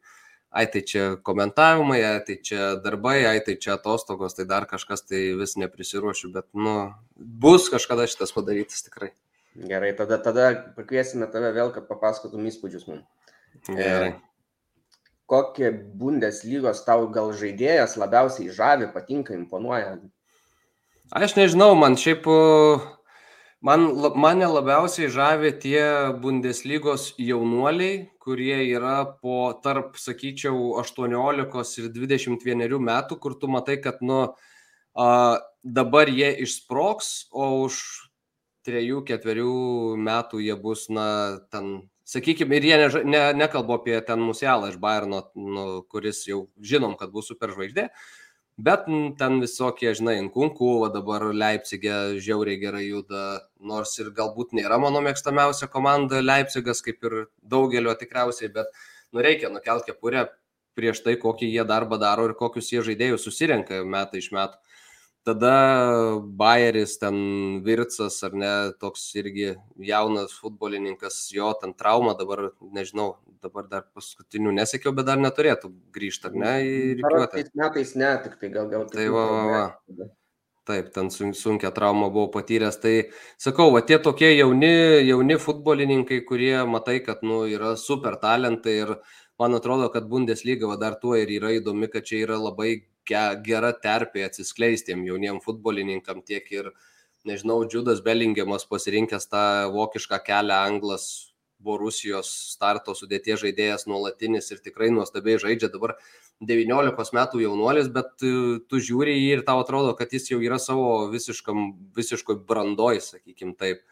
ai 0.55 0.67
tai 0.71 0.83
čia 0.87 1.05
komentavimai, 1.27 1.99
ai 2.07 2.21
tai 2.27 2.37
čia 2.39 2.75
darbai, 2.83 3.25
ai 3.27 3.41
tai 3.43 3.57
čia 3.59 3.75
atostogos, 3.75 4.37
tai 4.39 4.47
dar 4.47 4.69
kažkas, 4.71 5.03
tai 5.03 5.33
vis 5.39 5.57
neprisiruošiu, 5.59 6.31
bet, 6.37 6.47
nu, 6.55 6.93
bus 7.17 7.67
kažkada 7.73 8.07
šitas 8.11 8.35
padarytas 8.37 8.87
tikrai. 8.87 9.11
Gerai, 9.55 9.91
tada, 9.99 10.19
tada 10.23 10.53
pakviesime 10.77 11.27
tave 11.31 11.51
vėl, 11.55 11.75
kad 11.75 11.89
papasakotum 11.91 12.47
įspūdžius 12.51 12.87
mums. 12.91 13.35
Gerai. 13.67 14.15
E, 14.15 15.03
kokie 15.31 15.71
Bundeslygos 15.75 16.85
tau 16.87 17.09
gal 17.11 17.33
žaidėjas 17.35 17.99
labiausiai 17.99 18.55
žavi, 18.55 18.91
patinka, 18.95 19.35
imponuoja? 19.35 19.97
Aš 21.15 21.35
nežinau, 21.39 21.73
man 21.79 21.99
šiaip 22.01 22.27
uh, 22.31 22.87
Man, 23.65 23.87
mane 24.21 24.45
labiausiai 24.45 25.07
žavi 25.09 25.51
tie 25.57 25.85
Bundeslygos 26.21 27.15
jaunuoliai, 27.17 28.11
kurie 28.21 28.59
yra 28.69 28.99
po 29.23 29.55
tarp, 29.65 29.95
sakyčiau, 29.97 30.75
18 30.83 31.79
ir 31.81 31.87
21 31.95 32.75
metų, 32.91 33.17
kur 33.23 33.39
tu 33.41 33.49
matai, 33.49 33.79
kad 33.81 34.03
nu, 34.05 34.19
a, 34.93 35.07
dabar 35.65 36.13
jie 36.13 36.29
išsproks, 36.45 37.09
o 37.33 37.49
už 37.63 37.81
3-4 38.69 39.49
metų 40.11 40.43
jie 40.45 40.59
bus, 40.61 40.91
na, 40.93 41.09
ten, 41.49 41.89
sakykime, 42.05 42.61
ir 42.61 42.69
jie 42.69 42.79
ne, 42.83 42.91
ne, 43.15 43.23
nekalbu 43.47 43.79
apie 43.79 43.97
ten 44.05 44.21
Musialą 44.21 44.75
iš 44.75 44.77
Bayerno, 44.83 45.23
nu, 45.41 45.67
kuris 45.89 46.27
jau 46.29 46.51
žinom, 46.61 46.99
kad 47.01 47.17
bus 47.17 47.33
superžvaigždė, 47.33 47.89
Bet 48.57 48.85
ten 49.19 49.41
visokie, 49.43 49.91
žinai, 49.99 50.21
Nkunku, 50.23 50.69
o 50.87 50.89
dabar 50.95 51.25
Leipzigė 51.35 52.21
žiauriai 52.23 52.61
gerai 52.61 52.85
juda, 52.87 53.23
nors 53.59 53.99
ir 53.99 54.13
galbūt 54.15 54.55
nėra 54.55 54.79
mano 54.79 55.01
mėgstamiausia 55.03 55.67
komanda 55.73 56.21
Leipzigas, 56.23 56.83
kaip 56.87 57.03
ir 57.03 57.17
daugelio 57.43 57.97
tikriausiai, 57.99 58.53
bet 58.55 58.71
nu 59.11 59.25
reikia 59.27 59.51
nukelti 59.51 59.91
kepurę 59.91 60.29
prieš 60.79 61.03
tai, 61.03 61.17
kokį 61.19 61.51
jie 61.51 61.65
darbą 61.67 61.99
daro 61.99 62.29
ir 62.29 62.37
kokius 62.39 62.71
jie 62.71 62.85
žaidėjus 62.87 63.27
susirenka 63.27 63.83
metai 63.83 64.23
iš 64.23 64.31
metų 64.35 64.63
tada 65.25 66.21
Bayeris, 66.21 66.99
ten 67.01 67.17
Vircas 67.65 68.19
ar 68.27 68.35
ne, 68.37 68.53
toks 68.81 69.07
irgi 69.21 69.55
jaunas 69.91 70.35
futbolininkas, 70.37 71.17
jo 71.33 71.53
ten 71.61 71.73
trauma 71.75 72.13
dabar, 72.19 72.51
nežinau, 72.61 73.15
dabar 73.45 73.69
dar 73.71 73.87
paskutinių 73.97 74.53
nesiekiau, 74.61 74.93
bet 74.97 75.09
dar 75.09 75.23
neturėtų 75.23 75.73
grįžti, 75.97 76.29
ar 76.29 76.37
ne. 76.45 76.53
Tais 77.33 77.51
metais 77.57 77.97
ne, 77.97 78.13
tik 78.27 78.37
tai 78.43 78.53
gal 78.53 78.69
gal. 78.73 78.87
Tai 78.93 79.09
va, 79.17 79.25
va, 79.33 79.65
va. 80.03 80.13
Taip, 80.65 80.95
ten 80.95 81.11
sunkia 81.13 81.69
trauma 81.77 82.09
buvo 82.09 82.31
patyręs. 82.33 82.79
Tai 82.81 82.95
sakau, 83.41 83.69
va 83.75 83.83
tie 83.85 83.99
tokie 84.01 84.31
jauni, 84.33 84.73
jauni 85.05 85.37
futbolininkai, 85.41 86.23
kurie 86.25 86.57
matai, 86.69 87.03
kad 87.05 87.21
nu, 87.21 87.43
yra 87.49 87.75
super 87.81 88.17
talentai 88.21 88.79
ir 88.87 88.95
man 89.41 89.57
atrodo, 89.59 89.91
kad 89.93 90.09
Bundesliga 90.09 90.69
va, 90.71 90.79
dar 90.81 90.97
tuo 91.01 91.19
ir 91.21 91.33
yra 91.37 91.53
įdomi, 91.59 91.91
kad 91.93 92.09
čia 92.09 92.23
yra 92.25 92.41
labai 92.41 92.79
gera 93.07 93.73
terpė 93.73 94.25
atsiskleistiem 94.29 95.05
jauniem 95.09 95.41
futbolininkam, 95.45 96.23
tiek 96.27 96.49
ir, 96.53 96.73
nežinau, 97.29 97.63
Džudas 97.69 98.03
Bellingiamas 98.05 98.67
pasirinkęs 98.71 99.31
tą 99.33 99.45
vokišką 99.75 100.21
kelią 100.27 100.65
anglas 100.71 101.07
Borusijos 101.65 102.29
starto 102.53 102.95
sudėties 102.97 103.41
žaidėjas 103.41 103.87
nuolatinis 103.89 104.51
ir 104.53 104.61
tikrai 104.65 104.91
nuostabiai 104.93 105.41
žaidžia 105.41 105.71
dabar 105.73 105.95
19 106.45 107.17
metų 107.17 107.43
jaunuolis, 107.45 107.89
bet 107.95 108.11
tu 108.21 108.81
žiūri 108.89 109.15
jį 109.15 109.29
ir 109.39 109.45
tau 109.47 109.63
atrodo, 109.63 109.95
kad 109.99 110.13
jis 110.13 110.29
jau 110.33 110.41
yra 110.45 110.59
savo 110.61 111.07
visiškam, 111.13 111.71
visiškoj 111.97 112.43
brandoj, 112.49 113.01
sakykim 113.05 113.55
taip. 113.57 113.85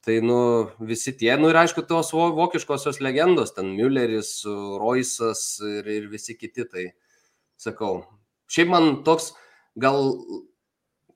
Tai, 0.00 0.14
nu, 0.24 0.38
visi 0.80 1.12
tie, 1.12 1.34
nu 1.36 1.50
ir 1.52 1.58
aišku, 1.60 1.82
tos 1.84 2.14
vokiškosios 2.16 3.02
legendos, 3.04 3.52
ten 3.52 3.74
Mülleris, 3.76 4.38
Roisas 4.80 5.42
ir, 5.60 5.90
ir 5.92 6.06
visi 6.08 6.38
kiti, 6.40 6.64
tai 6.64 6.86
sakau, 7.60 7.98
Šiaip 8.50 8.70
man 8.72 8.88
toks 9.06 9.32
gal 9.78 10.14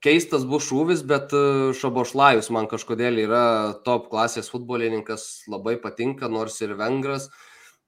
keistas 0.05 0.45
bus 0.47 0.67
šūvis, 0.69 1.01
bet 1.07 1.33
e, 1.35 1.73
Šabošlajus 1.77 2.51
man 2.53 2.69
kažkodėl 2.71 3.19
yra 3.25 3.45
top 3.87 4.09
klasės 4.11 4.51
futbolininkas, 4.53 5.45
labai 5.51 5.75
patinka, 5.81 6.29
nors 6.31 6.59
ir 6.61 6.75
vengras. 6.79 7.29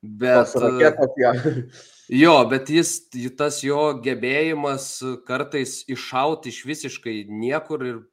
Bet, 0.02 0.54
e, 0.56 0.64
raketas, 0.64 1.16
ja. 1.22 1.34
jo, 2.24 2.36
bet 2.52 2.72
jis, 2.74 2.98
tas 3.38 3.62
jo 3.66 3.92
gebėjimas 4.04 4.90
kartais 5.30 5.80
iššauti 5.90 6.54
iš 6.54 6.62
visiškai 6.70 7.18
niekur 7.30 7.86
ir 7.86 8.04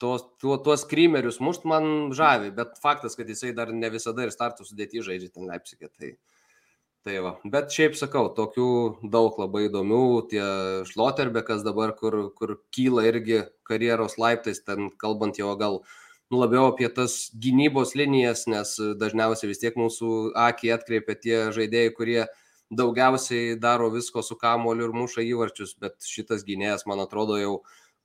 tuos, 0.00 0.24
tuos, 0.40 0.62
tuos 0.64 0.84
krymerius 0.88 1.40
mušt 1.44 1.66
man 1.68 2.10
žavi, 2.16 2.52
bet 2.56 2.80
faktas, 2.82 3.16
kad 3.18 3.28
jisai 3.28 3.52
dar 3.56 3.72
ne 3.76 3.92
visada 3.92 4.24
ir 4.24 4.34
startų 4.34 4.66
sudėti 4.68 5.04
žaidžia 5.04 5.34
ten 5.34 5.48
Leipzigė. 5.50 5.92
Tai... 5.92 6.14
Tai 7.08 7.14
va, 7.24 7.30
bet 7.48 7.72
šiaip 7.72 7.94
sakau, 7.96 8.26
tokių 8.36 8.64
daug 9.12 9.38
labai 9.40 9.62
įdomių, 9.70 10.00
tie 10.28 10.42
Šloterbekas 10.90 11.62
dabar, 11.64 11.94
kur, 11.96 12.16
kur 12.36 12.58
kyla 12.76 13.06
irgi 13.08 13.38
karjeros 13.64 14.18
laiptais, 14.20 14.60
ten 14.66 14.90
kalbant 15.00 15.40
jau 15.40 15.54
gal 15.56 15.78
nu, 15.80 16.36
labiau 16.42 16.66
apie 16.68 16.90
tas 16.92 17.30
gynybos 17.40 17.94
linijas, 17.96 18.44
nes 18.52 18.74
dažniausiai 19.00 19.48
vis 19.48 19.62
tiek 19.62 19.80
mūsų 19.80 20.10
akį 20.44 20.74
atkreipia 20.76 21.16
tie 21.24 21.38
žaidėjai, 21.56 21.94
kurie 21.96 22.20
daugiausiai 22.82 23.56
daro 23.64 23.88
visko 23.96 24.20
su 24.20 24.36
kamoliu 24.36 24.90
ir 24.90 24.96
muša 25.00 25.24
įvarčius, 25.24 25.78
bet 25.80 25.96
šitas 26.04 26.44
gynėjas, 26.44 26.84
man 26.84 27.00
atrodo, 27.00 27.40
jau 27.40 27.54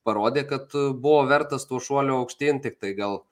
parodė, 0.08 0.48
kad 0.48 0.72
buvo 0.72 1.20
vertas 1.28 1.68
to 1.68 1.84
šuolio 1.84 2.22
aukštyn, 2.22 2.64
tik 2.64 2.80
tai 2.80 2.96
gal 2.96 3.26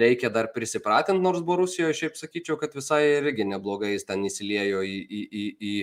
reikia 0.00 0.30
dar 0.32 0.50
prisipratinti, 0.54 1.22
nors 1.22 1.42
Borusijoje 1.46 1.96
šiaip 2.00 2.18
sakyčiau, 2.18 2.58
kad 2.60 2.74
visai 2.76 3.02
irgi 3.20 3.46
neblogai 3.48 3.94
jis 3.94 4.06
ten 4.08 4.24
įsiliejo 4.26 4.82
į, 4.84 4.98
į, 5.04 5.22
į, 5.24 5.46
į, 5.70 5.74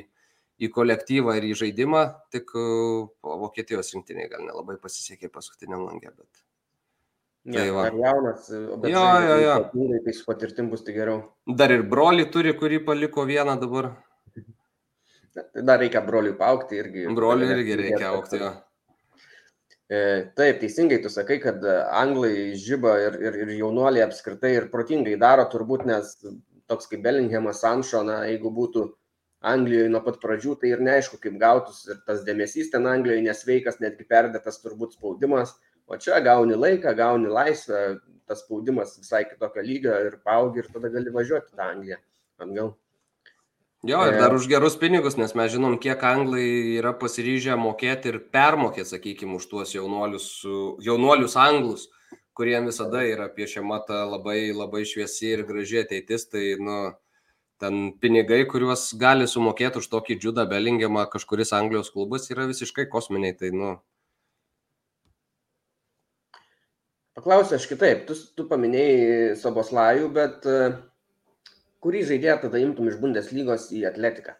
į 0.67 0.71
kolektyvą 0.75 1.35
ir 1.39 1.49
į 1.49 1.57
žaidimą, 1.63 2.05
tik 2.33 2.53
Vokietijos 3.23 3.93
rinktiniai 3.95 4.29
gal 4.31 4.45
nelabai 4.47 4.77
pasisekė 4.81 5.31
paskutiniam 5.33 5.85
langė, 5.87 6.13
bet... 6.15 6.45
Tai 7.41 7.63
ja, 7.65 7.73
dar 7.73 7.95
jaunas, 7.97 8.49
bet 8.83 8.91
jo, 8.93 9.03
jo, 9.25 9.35
jo. 9.41 10.01
tai 10.05 10.13
su 10.13 10.25
patirtim 10.27 10.67
bus 10.69 10.83
tai 10.85 10.93
geriau. 10.93 11.23
Dar 11.57 11.71
ir 11.73 11.81
broli 11.89 12.27
turi, 12.29 12.53
kurį 12.53 12.83
paliko 12.85 13.25
vieną 13.25 13.55
dabar. 13.63 13.87
Dar 15.55 15.79
reikia 15.81 16.03
broliui 16.05 16.35
paukti 16.37 16.77
irgi. 16.77 17.07
Broliui 17.17 17.49
irgi 17.55 17.79
reikia 17.79 18.11
aukti, 18.11 18.37
jo. 18.43 18.51
E, 18.51 18.70
taip, 19.91 20.61
teisingai 20.61 21.01
tu 21.03 21.09
sakai, 21.11 21.37
kad 21.43 21.63
e, 21.67 21.75
anglai 21.99 22.53
žyba 22.55 22.93
ir, 23.07 23.17
ir, 23.27 23.37
ir 23.43 23.49
jaunuoliai 23.59 24.05
apskritai 24.05 24.53
ir 24.55 24.69
protingai 24.71 25.17
daro 25.19 25.43
turbūt, 25.51 25.83
nes 25.89 26.13
toks 26.71 26.87
kaip 26.87 27.01
Bellinghamas 27.03 27.59
Sanšo, 27.65 28.03
na, 28.07 28.21
jeigu 28.29 28.53
būtų 28.55 28.85
Anglijoje 29.51 29.89
nuo 29.89 30.03
pat 30.05 30.19
pradžių, 30.21 30.53
tai 30.61 30.69
ir 30.75 30.83
neaišku, 30.85 31.17
kaip 31.23 31.35
gautus 31.41 31.81
ir 31.89 31.97
tas 32.05 32.21
dėmesys 32.27 32.69
ten 32.71 32.85
Anglijoje 32.87 33.25
nesveikas, 33.25 33.79
netgi 33.81 34.05
perdėtas 34.07 34.61
turbūt 34.61 34.93
spaudimas, 34.95 35.55
o 35.89 35.97
čia 35.97 36.21
gauni 36.23 36.55
laiką, 36.55 36.93
gauni 36.95 37.31
laisvę, 37.33 37.81
tas 38.29 38.45
spaudimas 38.45 38.93
visai 39.01 39.25
kitokio 39.27 39.65
lygio 39.65 39.97
ir 40.07 40.19
paaugi 40.23 40.61
ir 40.61 40.69
tada 40.71 40.93
gali 40.93 41.11
važiuoti 41.11 41.57
tą 41.57 41.67
Angliją 41.73 41.97
atgal. 42.39 42.75
Jo, 43.81 44.03
ir 44.05 44.19
dar 44.21 44.33
už 44.37 44.45
gerus 44.45 44.75
pinigus, 44.77 45.15
nes 45.17 45.31
mes 45.33 45.49
žinom, 45.49 45.79
kiek 45.81 46.03
anglai 46.05 46.77
yra 46.77 46.91
pasiryžę 46.93 47.55
mokėti 47.57 48.11
ir 48.11 48.19
permokėti, 48.29 48.91
sakykime, 48.91 49.39
už 49.39 49.47
tuos 49.49 49.71
jaunuolius, 49.73 50.27
jaunuolius 50.85 51.33
anglus, 51.41 51.87
kuriem 52.37 52.69
visada 52.69 53.01
yra 53.09 53.25
piešiama 53.33 53.79
ta 53.87 54.03
labai, 54.05 54.51
labai 54.53 54.83
šviesi 54.85 55.31
ir 55.33 55.41
graži 55.49 55.81
ateitis. 55.81 56.27
Tai, 56.29 56.43
nu, 56.61 56.77
ten 57.57 57.79
pinigai, 57.97 58.43
kuriuos 58.53 58.91
gali 59.01 59.25
sumokėti 59.25 59.81
už 59.81 59.89
tokį 59.89 60.19
džiudą 60.21 60.45
belingiamą 60.53 61.07
kažkuris 61.09 61.55
Anglijos 61.57 61.89
klubas, 61.89 62.29
yra 62.29 62.45
visiškai 62.53 62.85
kosminiai. 62.85 63.33
Tai, 63.41 63.49
nu, 63.63 63.73
Paklausiu 67.17 67.57
aš 67.57 67.65
kitaip, 67.67 68.05
tu, 68.05 68.13
tu 68.37 68.45
paminėjai 68.47 69.33
Soboslajų, 69.41 70.05
bet 70.15 70.45
uh, 70.47 70.77
kurį 71.81 72.05
žaidėją 72.13 72.37
tada 72.45 72.61
imtum 72.61 72.89
iš 72.91 72.97
Bundeslygos 73.01 73.69
į 73.73 73.85
atletiką? 73.89 74.37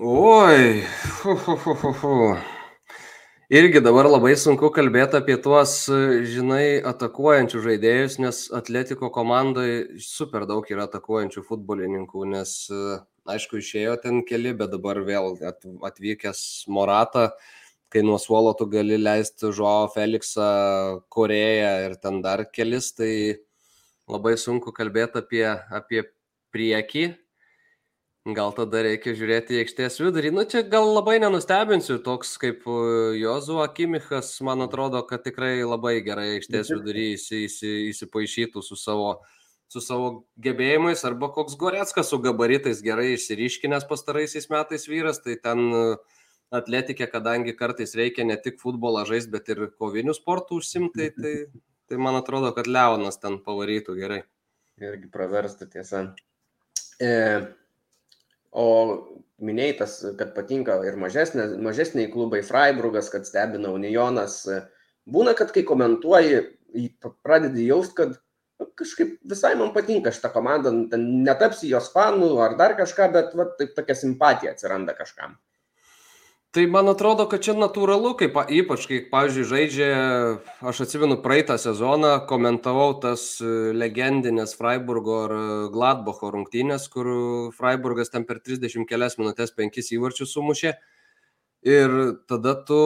Oi, 0.00 0.80
hu, 1.20 1.36
hu, 1.44 1.56
hu, 1.64 1.74
hu, 1.82 1.92
hu. 2.00 2.16
Irgi 3.50 3.80
dabar 3.82 4.06
labai 4.06 4.36
sunku 4.38 4.68
kalbėti 4.70 5.18
apie 5.18 5.34
tuos, 5.42 5.72
žinai, 6.30 6.78
atakuojančių 6.86 7.62
žaidėjus, 7.64 8.14
nes 8.22 8.36
atletiko 8.54 9.10
komandai 9.10 9.98
super 10.04 10.46
daug 10.46 10.68
yra 10.70 10.86
atakuojančių 10.86 11.42
futbolininkų, 11.48 12.28
nes, 12.30 12.54
aišku, 13.26 13.58
išėjo 13.58 13.96
ten 14.04 14.22
keli, 14.28 14.54
bet 14.54 14.70
dabar 14.76 15.02
vėl 15.08 15.34
atvykęs 15.90 16.44
Morata, 16.70 17.32
kai 17.90 18.04
nuo 18.06 18.20
suolo 18.22 18.54
tu 18.54 18.70
gali 18.70 19.00
leisti 19.00 19.50
Žuo 19.50 19.90
Felixą, 19.96 20.50
Koreją 21.10 21.74
ir 21.88 21.98
ten 21.98 22.22
dar 22.22 22.46
kelis, 22.54 22.92
tai 22.94 23.12
labai 24.10 24.36
sunku 24.38 24.74
kalbėti 24.74 25.22
apie, 25.22 25.44
apie 25.70 26.04
priekį. 26.54 27.10
Gal 28.36 28.52
tada 28.52 28.82
reikia 28.84 29.14
žiūrėti 29.16 29.56
į 29.56 29.60
aikštės 29.62 29.94
vidurį. 30.02 30.30
Nu, 30.36 30.42
čia 30.44 30.60
gal 30.68 30.90
labai 30.92 31.16
nenustebinsiu, 31.22 31.96
toks 32.04 32.34
kaip 32.42 32.66
e, 32.68 32.80
Jozu 33.16 33.62
Akimichas, 33.64 34.34
man 34.44 34.60
atrodo, 34.66 35.00
kad 35.08 35.24
tikrai 35.24 35.54
labai 35.64 35.94
gerai 36.04 36.34
aikštės 36.34 36.68
mhm. 36.68 36.82
vidurį 36.82 37.06
įsi, 37.14 37.40
įsi, 37.46 37.70
įsipaišytų 37.94 38.60
su 38.66 38.76
savo, 38.76 39.14
su 39.72 39.80
savo 39.80 40.10
gebėjimais, 40.36 41.00
arba 41.08 41.30
koks 41.32 41.56
Goreckas 41.56 42.12
su 42.12 42.20
gabaritais 42.20 42.84
gerai 42.84 43.14
išsiriškinęs 43.14 43.88
pastaraisiais 43.88 44.50
metais 44.52 44.84
vyras, 44.90 45.22
tai 45.24 45.38
ten 45.40 45.64
e, 45.72 45.82
atletikė, 46.60 47.08
kadangi 47.08 47.56
kartais 47.56 47.96
reikia 47.96 48.28
ne 48.28 48.36
tik 48.36 48.60
futbolą 48.60 49.06
žaisti, 49.08 49.32
bet 49.32 49.48
ir 49.48 49.64
kovinių 49.80 50.12
sportų 50.18 50.60
užsimti, 50.60 51.08
tai, 51.16 51.34
tai 51.90 51.98
man 51.98 52.14
atrodo, 52.14 52.52
kad 52.54 52.70
Leonas 52.70 53.18
ten 53.18 53.40
pavarytų 53.42 53.96
gerai. 53.98 54.20
Irgi 54.80 55.10
praverstų 55.12 55.66
tiesa. 55.72 56.04
E, 57.02 57.10
o 58.54 58.66
minėjai 59.42 59.74
tas, 59.82 59.96
kad 60.20 60.30
patinka 60.36 60.78
ir 60.86 60.96
mažesnė, 61.00 61.48
mažesniai 61.66 62.10
klubai 62.12 62.44
Freiburgas, 62.46 63.10
kad 63.12 63.26
stebina 63.26 63.72
Unionas. 63.74 64.44
Būna, 65.10 65.34
kad 65.36 65.50
kai 65.56 65.64
komentuoji, 65.66 66.40
pradedi 67.26 67.66
jaust, 67.66 67.96
kad 67.98 68.14
nu, 68.60 68.70
kažkaip 68.78 69.18
visai 69.34 69.56
man 69.58 69.74
patinka 69.74 70.14
šitą 70.14 70.30
komandą, 70.36 70.72
netapsi 70.94 71.72
jos 71.72 71.90
fanų 71.94 72.32
ar 72.44 72.54
dar 72.60 72.76
kažką, 72.78 73.10
bet 73.16 73.34
va, 73.34 73.50
taip 73.58 73.74
tokia 73.74 73.98
simpatija 73.98 74.54
atsiranda 74.54 74.94
kažkam. 74.94 75.34
Tai 76.50 76.64
man 76.66 76.90
atrodo, 76.90 77.28
kad 77.30 77.44
čia 77.46 77.52
natūralu, 77.54 78.16
kaip 78.18 78.34
ypač, 78.50 78.88
kai, 78.90 78.96
pavyzdžiui, 79.12 79.44
žaidžia, 79.46 79.90
aš 80.66 80.80
atsimenu 80.82 81.20
praeitą 81.22 81.54
sezoną, 81.62 82.24
komentavau 82.26 82.96
tas 82.98 83.36
e, 83.38 83.70
legendinės 83.70 84.56
Freiburgo 84.58 85.20
ar 85.28 85.34
Gladbacho 85.70 86.32
rungtynės, 86.34 86.88
kur 86.90 87.06
Freiburgas 87.54 88.10
ten 88.10 88.26
per 88.26 88.42
30 88.42 88.82
kelias 88.90 89.14
minutės 89.20 89.54
penkis 89.54 89.92
įvarčius 89.94 90.34
sumušė. 90.34 90.74
Ir 91.70 91.96
tada 92.26 92.56
tu 92.66 92.80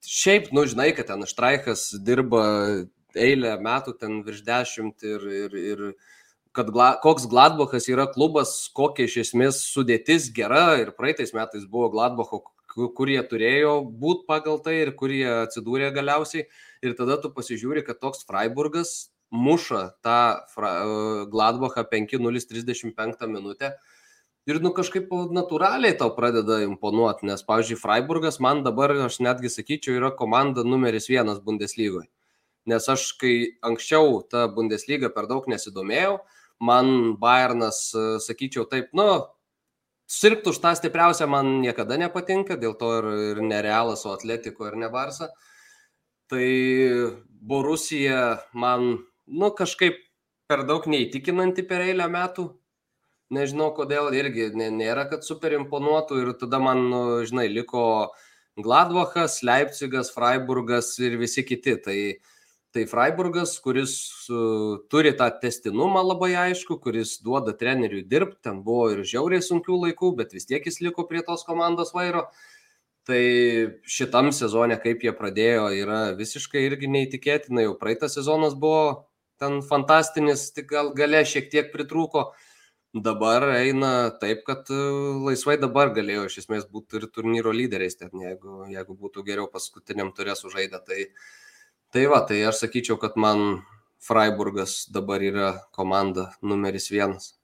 šiaip, 0.00 0.48
nu, 0.56 0.64
žinai, 0.64 0.88
kad 0.96 1.12
ten 1.12 1.28
Štraikas 1.28 1.90
dirba 2.00 2.46
eilę 3.12 3.58
metų, 3.60 3.98
ten 4.00 4.22
virš 4.24 4.40
dešimt 4.48 5.04
ir, 5.04 5.30
ir, 5.44 5.62
ir 5.74 5.86
kad 6.56 6.72
gla, 6.72 6.94
koks 7.04 7.28
Gladbachas 7.28 7.92
yra 7.92 8.08
klubas, 8.08 8.56
kokia 8.72 9.04
iš 9.04 9.20
esmės 9.28 9.66
sudėtis 9.68 10.32
gera 10.32 10.78
ir 10.80 10.96
praeitais 10.96 11.36
metais 11.36 11.68
buvo 11.68 11.92
Gladbacho 11.92 12.46
kur 12.76 13.10
jie 13.10 13.22
turėjo 13.24 13.80
būti 13.88 14.26
pagal 14.28 14.60
tai 14.62 14.78
ir 14.82 14.92
kur 14.98 15.12
jie 15.12 15.28
atsidūrė 15.46 15.90
galiausiai. 15.96 16.46
Ir 16.84 16.96
tada 16.98 17.16
tu 17.20 17.32
pasižiūri, 17.32 17.84
kad 17.86 18.00
toks 18.02 18.26
Freiburgas 18.28 19.10
muša 19.32 19.82
tą 20.04 20.18
e, 20.36 21.26
Gladbachą 21.32 21.86
5-0-35 21.92 23.28
minutę. 23.32 23.72
Ir 24.46 24.60
nu 24.62 24.70
kažkaip 24.70 25.10
natūraliai 25.34 25.96
tau 25.98 26.12
pradeda 26.14 26.60
imponuoti, 26.62 27.26
nes, 27.26 27.42
pavyzdžiui, 27.42 27.80
Freiburgas 27.80 28.38
man 28.38 28.62
dabar, 28.62 28.92
aš 29.08 29.18
netgi 29.24 29.50
sakyčiau, 29.50 29.96
yra 29.98 30.12
komanda 30.14 30.62
numeris 30.62 31.10
vienas 31.10 31.40
Bundeslygoje. 31.42 32.06
Nes 32.70 32.86
aš, 32.90 33.08
kai 33.18 33.34
anksčiau 33.66 34.20
tą 34.30 34.46
Bundeslygą 34.54 35.10
per 35.14 35.26
daug 35.30 35.48
nesidomėjau, 35.50 36.20
man 36.62 37.16
Bayernas, 37.18 37.88
e, 37.94 38.06
sakyčiau, 38.22 38.68
taip, 38.70 38.92
nu, 38.94 39.26
sirgti 40.06 40.50
už 40.50 40.60
tą 40.62 40.74
stipriausią 40.78 41.26
man 41.30 41.60
niekada 41.62 41.98
nepatinka, 41.98 42.56
dėl 42.56 42.76
to 42.78 42.90
ir, 43.00 43.08
ir 43.32 43.42
nerealas, 43.42 44.06
o 44.06 44.14
atletiko 44.14 44.68
ir 44.70 44.78
ne 44.78 44.90
Barsa. 44.90 45.30
Tai 46.30 46.46
Borusija 47.26 48.38
man, 48.54 48.96
nu, 49.26 49.50
kažkaip 49.50 49.98
per 50.50 50.64
daug 50.66 50.86
neįtikinanti 50.90 51.66
per 51.66 51.84
eilę 51.86 52.06
metų. 52.10 52.48
Nežinau 53.34 53.72
kodėl 53.74 54.12
irgi 54.14 54.52
nėra, 54.54 55.08
kad 55.10 55.26
super 55.26 55.54
imponuotų 55.56 56.22
ir 56.22 56.32
tada 56.38 56.62
man, 56.62 56.86
nu, 56.92 57.02
žinai, 57.26 57.48
liko 57.50 58.14
Gladbachas, 58.56 59.40
Leipzigas, 59.42 60.12
Freiburgas 60.14 60.92
ir 61.02 61.18
visi 61.18 61.42
kiti. 61.44 61.74
Tai 61.82 61.96
uh, 62.14 62.35
Tai 62.76 62.82
Freiburgas, 62.84 63.54
kuris 63.64 63.92
uh, 64.28 64.74
turi 64.92 65.14
tą 65.16 65.30
testinumą 65.40 66.02
labai 66.04 66.34
aišku, 66.36 66.74
kuris 66.84 67.14
duoda 67.24 67.54
treneriui 67.56 68.02
dirbti, 68.04 68.42
ten 68.44 68.58
buvo 68.66 68.90
ir 68.92 68.98
žiauriai 69.00 69.44
sunkių 69.46 69.78
laikų, 69.86 70.10
bet 70.18 70.34
vis 70.36 70.44
tiek 70.50 70.66
jis 70.68 70.82
liko 70.84 71.06
prie 71.08 71.22
tos 71.24 71.46
komandos 71.48 71.94
vairo. 71.96 72.26
Tai 73.08 73.20
šitam 73.88 74.28
sezone, 74.36 74.76
kaip 74.82 75.06
jie 75.06 75.14
pradėjo, 75.16 75.70
yra 75.78 76.00
visiškai 76.18 76.66
irgi 76.66 76.90
neįtikėtina. 76.98 77.64
Jau 77.64 77.78
praeitas 77.80 78.18
sezonas 78.18 78.58
buvo 78.66 79.06
ten 79.40 79.62
fantastinis, 79.64 80.50
tik 80.52 80.68
gal 80.74 80.92
gale 81.00 81.24
šiek 81.24 81.48
tiek 81.56 81.72
pritrūko. 81.72 82.26
Dabar 83.08 83.48
eina 83.54 83.94
taip, 84.20 84.44
kad 84.44 84.68
laisvai 85.30 85.56
dabar 85.64 85.94
galėjo 85.96 86.28
iš 86.28 86.42
esmės 86.44 86.68
būti 86.68 87.00
ir 87.00 87.08
turnyro 87.08 87.56
lyderiais, 87.56 87.96
ten, 87.96 88.12
jeigu, 88.12 88.68
jeigu 88.76 89.00
būtų 89.00 89.24
geriau 89.32 89.48
paskutiniam 89.48 90.12
turės 90.16 90.44
sužaidę. 90.44 90.84
Tai 90.84 91.00
uh, 91.06 91.26
Tai 91.94 92.04
va, 92.12 92.20
tai 92.28 92.42
aš 92.48 92.64
sakyčiau, 92.64 92.98
kad 93.00 93.16
man 93.20 93.62
Freiburgas 94.02 94.84
dabar 94.92 95.22
yra 95.22 95.52
komanda 95.74 96.30
numeris 96.42 96.90
vienas. 96.92 97.34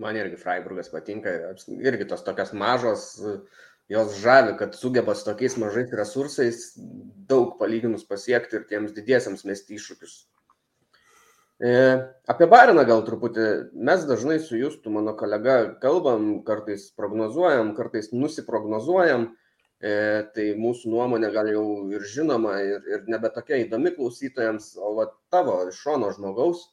Man 0.00 0.16
irgi 0.16 0.38
Freiburgas 0.40 0.88
patinka, 0.92 1.32
irgi 1.84 2.08
tos 2.08 2.24
tokios 2.26 2.52
mažos, 2.56 3.04
jos 3.92 4.16
žavi, 4.22 4.56
kad 4.58 4.74
sugeba 4.74 5.14
su 5.14 5.26
tokiais 5.28 5.56
mažais 5.60 5.92
resursais 5.92 6.60
daug 7.28 7.58
palyginus 7.60 8.04
pasiekti 8.08 8.58
ir 8.58 8.68
tiems 8.70 8.94
didiesiams 8.96 9.44
mesti 9.48 9.76
iššūkius. 9.76 10.14
E, 11.62 11.72
apie 12.32 12.48
Bariną 12.50 12.82
gal 12.88 13.04
truputį, 13.06 13.46
mes 13.86 14.02
dažnai 14.08 14.40
su 14.42 14.58
Justu, 14.58 14.90
mano 14.90 15.12
kolega, 15.18 15.76
kalbam, 15.84 16.40
kartais 16.46 16.88
prognozuojam, 16.98 17.74
kartais 17.76 18.10
nusiprognozuojam. 18.16 19.28
E, 19.82 19.94
tai 20.30 20.44
mūsų 20.62 20.92
nuomonė 20.92 21.32
gal 21.34 21.48
jau 21.50 21.64
ir 21.90 22.04
žinoma 22.06 22.54
ir, 22.62 22.84
ir 22.86 23.08
nebe 23.10 23.32
tokia 23.34 23.58
įdomi 23.64 23.90
klausytojams, 23.96 24.76
o 24.78 24.92
va, 24.94 25.08
tavo 25.34 25.56
iš 25.66 25.80
šono 25.82 26.12
žmogaus 26.14 26.68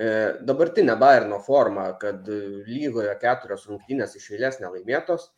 e, 0.00 0.06
dabartinė 0.40 0.94
Bayerno 0.96 1.42
forma, 1.44 1.90
kad 2.00 2.24
lygoje 2.64 3.12
keturios 3.20 3.66
rungtynės 3.68 4.16
iš 4.16 4.30
eilės 4.32 4.62
nelaimėtos, 4.62 5.28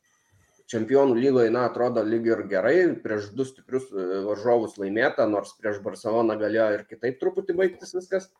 čempionų 0.70 1.18
lygoje, 1.18 1.50
na, 1.56 1.64
atrodo 1.66 2.06
lyg 2.06 2.30
ir 2.30 2.44
gerai, 2.52 2.76
prieš 3.02 3.32
du 3.34 3.48
stiprius 3.48 3.90
e, 3.90 4.06
varžovus 4.28 4.78
laimėta, 4.78 5.26
nors 5.26 5.56
prieš 5.58 5.82
Barceloną 5.82 6.38
galėjo 6.38 6.70
ir 6.76 6.86
kitaip 6.92 7.18
truputį 7.18 7.58
baigtis 7.58 7.96
viskas. 7.98 8.30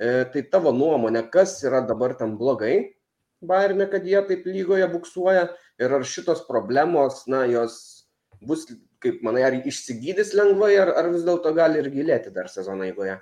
Tai 0.00 0.40
tavo 0.48 0.70
nuomonė, 0.72 1.26
kas 1.28 1.58
yra 1.60 1.82
dabar 1.84 2.14
tam 2.16 2.38
blogai, 2.40 2.94
Bayerne, 3.40 3.86
kad 3.88 4.04
jie 4.04 4.20
taip 4.28 4.46
lygoje 4.48 4.86
buksuoja 4.92 5.46
ir 5.80 5.96
ar 5.96 6.06
šitos 6.06 6.44
problemos, 6.48 7.24
na, 7.30 7.44
jos 7.50 8.06
bus, 8.46 8.66
kaip 9.02 9.20
manai, 9.26 9.44
ar 9.48 9.58
išsigydys 9.58 10.34
lengvai, 10.36 10.74
ar, 10.82 10.94
ar 11.00 11.10
vis 11.12 11.26
dėlto 11.26 11.52
gali 11.56 11.80
ir 11.82 11.90
gilėti 11.92 12.32
dar 12.34 12.50
sezono 12.52 12.86
eigoje? 12.88 13.18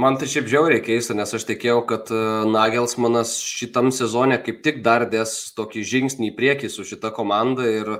Man 0.00 0.16
tai 0.18 0.26
šiaip 0.26 0.48
žiauriai 0.50 0.82
keista, 0.82 1.14
nes 1.14 1.30
aš 1.36 1.44
tikėjau, 1.46 1.84
kad 1.86 2.10
e, 2.10 2.20
Nagelsmanas 2.50 3.36
šitam 3.46 3.92
sezonė 3.94 4.40
kaip 4.42 4.64
tik 4.64 4.80
dar 4.82 5.04
dės 5.10 5.54
tokį 5.54 5.84
žingsnį 5.86 6.32
į 6.32 6.36
priekį 6.38 6.70
su 6.72 6.86
šita 6.88 7.12
komanda 7.14 7.68
ir 7.70 7.92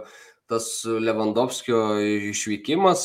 tas 0.50 0.66
Lewandowskio 0.84 1.84
išvykimas 2.32 3.04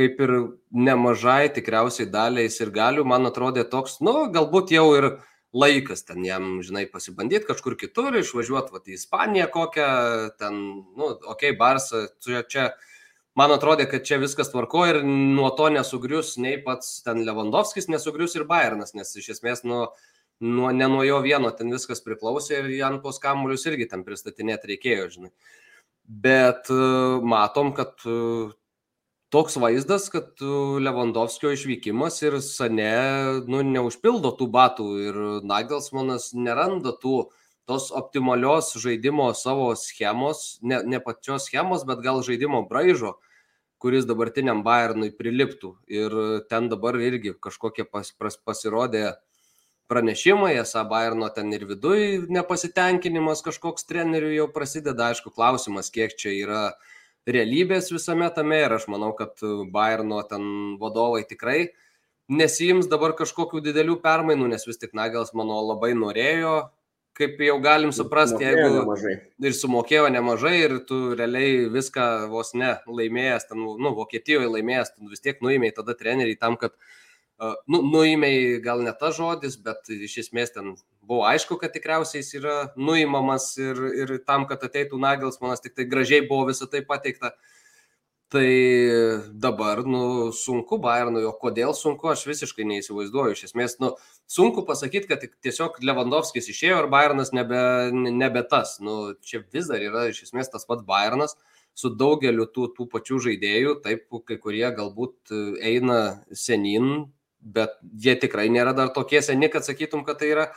kaip 0.00 0.20
ir 0.22 0.32
nemažai 0.72 1.50
tikriausiai 1.52 2.08
daliai 2.10 2.48
ir 2.48 2.70
galių, 2.72 3.04
man 3.04 3.28
atrodė 3.28 3.66
toks, 3.68 3.98
nu, 4.04 4.30
galbūt 4.32 4.72
jau 4.72 4.86
ir 4.96 5.08
laikas 5.56 6.04
ten 6.06 6.24
jam, 6.24 6.60
žinai, 6.62 6.84
pasibandyti 6.90 7.48
kažkur 7.48 7.76
kitur, 7.78 8.14
išvažiuoti 8.20 8.74
vat, 8.74 8.86
į 8.86 8.98
Ispaniją 8.98 9.48
kokią, 9.54 9.88
ten, 10.38 10.60
nu, 10.98 11.10
okay, 11.32 11.56
Barsa, 11.58 12.06
čia, 12.22 12.44
čia, 12.46 12.68
man 13.38 13.54
atrodė, 13.54 13.88
kad 13.90 14.06
čia 14.06 14.20
viskas 14.22 14.52
tvarko 14.52 14.84
ir 14.90 15.00
nuo 15.06 15.50
to 15.58 15.70
nesugrius 15.74 16.36
nei 16.38 16.60
pats 16.62 17.00
ten 17.06 17.24
Lewandowskis, 17.26 17.90
nesugrius 17.90 18.38
ir 18.38 18.46
Bayernas, 18.50 18.94
nes 18.94 19.10
iš 19.18 19.32
esmės, 19.36 19.64
nu, 19.66 19.88
nuo, 20.40 20.70
ne 20.70 20.88
nuo 20.88 21.02
jo 21.06 21.18
vieno 21.26 21.50
ten 21.56 21.72
viskas 21.74 22.02
priklausė 22.04 22.62
ir 22.62 22.70
Jan 22.78 23.00
pos 23.02 23.18
kamuolius 23.22 23.66
irgi 23.66 23.90
ten 23.90 24.06
pristatinėti 24.06 24.74
reikėjo, 24.74 25.10
žinai. 25.16 25.34
Bet 26.10 26.70
matom, 27.22 27.74
kad 27.76 28.00
toks 29.30 29.56
vaizdas, 29.56 30.08
kad 30.10 30.42
Lewandowskio 30.82 31.52
išvykimas 31.54 32.18
ir 32.22 32.40
Sane 32.42 32.90
nu, 33.46 33.62
neužpildo 33.62 34.34
tų 34.38 34.50
batų 34.50 34.88
ir 35.06 35.20
Nagelsmanas 35.46 36.32
neranda 36.34 36.92
tų 36.98 37.30
tos 37.70 37.90
optimalios 37.94 38.72
žaidimo 38.82 39.28
savo 39.38 39.70
schemos, 39.78 40.58
ne, 40.66 40.82
ne 40.82 40.98
pačios 40.98 41.46
schemos, 41.46 41.86
bet 41.86 42.02
gal 42.02 42.18
žaidimo 42.26 42.64
braižo, 42.66 43.14
kuris 43.78 44.08
dabartiniam 44.08 44.64
Bayernui 44.66 45.12
priliptų. 45.14 45.76
Ir 45.86 46.16
ten 46.50 46.66
dabar 46.72 46.98
irgi 46.98 47.36
kažkokie 47.38 47.86
pas, 47.86 48.10
pas, 48.10 48.34
pasirodė 48.34 49.12
pranešimai, 49.90 50.56
esą 50.58 50.82
Bayerno 50.90 51.30
ten 51.34 51.54
ir 51.54 51.68
viduj 51.70 52.26
nepasitenkinimas 52.34 53.46
kažkoks 53.46 53.86
trenerių 53.86 54.34
jau 54.34 54.50
prasideda, 54.50 55.12
aišku, 55.14 55.30
klausimas, 55.34 55.94
kiek 55.94 56.18
čia 56.18 56.34
yra 56.34 56.64
uh, 56.74 56.98
realybės 57.28 57.90
visame 57.92 58.28
tame 58.34 58.62
ir 58.64 58.74
aš 58.76 58.88
manau, 58.92 59.12
kad 59.16 59.40
Bayerno 59.72 60.22
ten 60.28 60.76
vadovai 60.80 61.24
tikrai 61.28 61.70
nesijims 62.30 62.88
dabar 62.90 63.14
kažkokių 63.18 63.62
didelių 63.64 63.98
permainų, 64.04 64.52
nes 64.52 64.66
vis 64.68 64.78
tik 64.80 64.94
Nagels 64.96 65.34
mano 65.34 65.58
labai 65.66 65.92
norėjo, 65.98 66.70
kaip 67.18 67.40
jau 67.42 67.56
galim 67.62 67.92
suprasti, 67.92 68.44
jeigu 68.46 68.68
nemažai. 68.78 69.14
ir 69.42 69.56
sumokėjo 69.56 70.08
nemažai 70.14 70.54
ir 70.60 70.76
tu 70.88 71.00
realiai 71.18 71.66
viską 71.72 72.06
vos 72.30 72.54
ne 72.54 72.76
laimėjęs, 72.86 73.50
ten, 73.50 73.66
nu, 73.82 73.94
Vokietijoje 73.98 74.48
laimėjęs, 74.54 74.94
tu 74.94 75.10
vis 75.10 75.24
tiek 75.24 75.42
nuėmėjai 75.42 75.76
tada 75.80 75.96
treneriai 75.98 76.38
tam, 76.38 76.56
kad 76.60 76.76
uh, 76.76 77.58
nu, 77.66 77.82
nuimiai 77.82 78.60
gal 78.64 78.84
ne 78.86 78.94
tas 78.96 79.18
žodis, 79.18 79.58
bet 79.60 79.90
iš 79.90 80.20
esmės 80.26 80.54
ten 80.54 80.76
buvo 81.10 81.24
aišku, 81.26 81.58
kad 81.58 81.74
tikriausiai 81.74 82.22
jis 82.22 82.36
yra 82.38 82.56
nuimamas 82.78 83.52
ir, 83.58 83.80
ir 83.98 84.12
tam, 84.22 84.46
kad 84.46 84.62
ateitų 84.62 85.00
Nagelsmanas, 85.02 85.62
tik 85.64 85.74
tai 85.74 85.88
gražiai 85.90 86.22
buvo 86.28 86.46
visą 86.52 86.70
tai 86.70 86.84
pateikta. 86.86 87.34
Tai 88.30 88.46
dabar, 89.42 89.80
nu, 89.90 90.30
sunku 90.30 90.76
Bayernui, 90.78 91.24
o 91.26 91.32
kodėl 91.34 91.72
sunku, 91.74 92.12
aš 92.12 92.22
visiškai 92.28 92.62
neįsivaizduoju. 92.68 93.34
Iš 93.34 93.48
esmės, 93.48 93.74
nu, 93.82 93.90
sunku 94.30 94.62
pasakyti, 94.68 95.10
kad 95.10 95.26
tiesiog 95.42 95.80
Lewandowskis 95.82 96.46
išėjo 96.52 96.84
ir 96.84 96.90
Bayernas 96.92 97.34
nebe, 97.34 97.58
nebe 97.90 98.44
tas. 98.46 98.76
Nu, 98.78 99.16
čia 99.26 99.42
vis 99.50 99.66
dar 99.66 99.82
yra 99.82 100.06
iš 100.12 100.28
esmės 100.28 100.52
tas 100.54 100.68
pats 100.68 100.86
Bayernas 100.86 101.34
su 101.74 101.90
daugeliu 101.90 102.46
tų, 102.54 102.70
tų 102.76 102.86
pačių 102.92 103.18
žaidėjų, 103.26 103.80
taip, 103.82 104.06
kai 104.30 104.38
kurie 104.38 104.68
galbūt 104.78 105.34
eina 105.58 106.00
senin, 106.30 107.08
bet 107.40 107.74
jie 107.98 108.14
tikrai 108.20 108.46
nėra 108.52 108.76
dar 108.78 108.94
tokie 108.94 109.24
seni, 109.26 109.50
kad 109.50 109.66
sakytum, 109.66 110.06
kad 110.06 110.22
tai 110.22 110.30
yra 110.36 110.52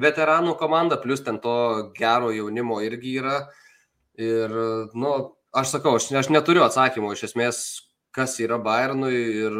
veteranų 0.00 0.56
komanda, 0.60 0.98
plus 1.00 1.24
ten 1.24 1.40
to 1.42 1.56
gero 1.96 2.30
jaunimo 2.34 2.80
irgi 2.84 3.16
yra. 3.20 3.40
Ir, 4.16 4.52
nu, 4.96 5.12
aš 5.56 5.76
sakau, 5.76 5.96
aš, 5.98 6.10
aš 6.22 6.30
neturiu 6.32 6.64
atsakymo 6.64 7.12
iš 7.12 7.26
esmės, 7.30 7.60
kas 8.16 8.38
yra 8.40 8.58
Bayernui 8.62 9.12
ir 9.14 9.58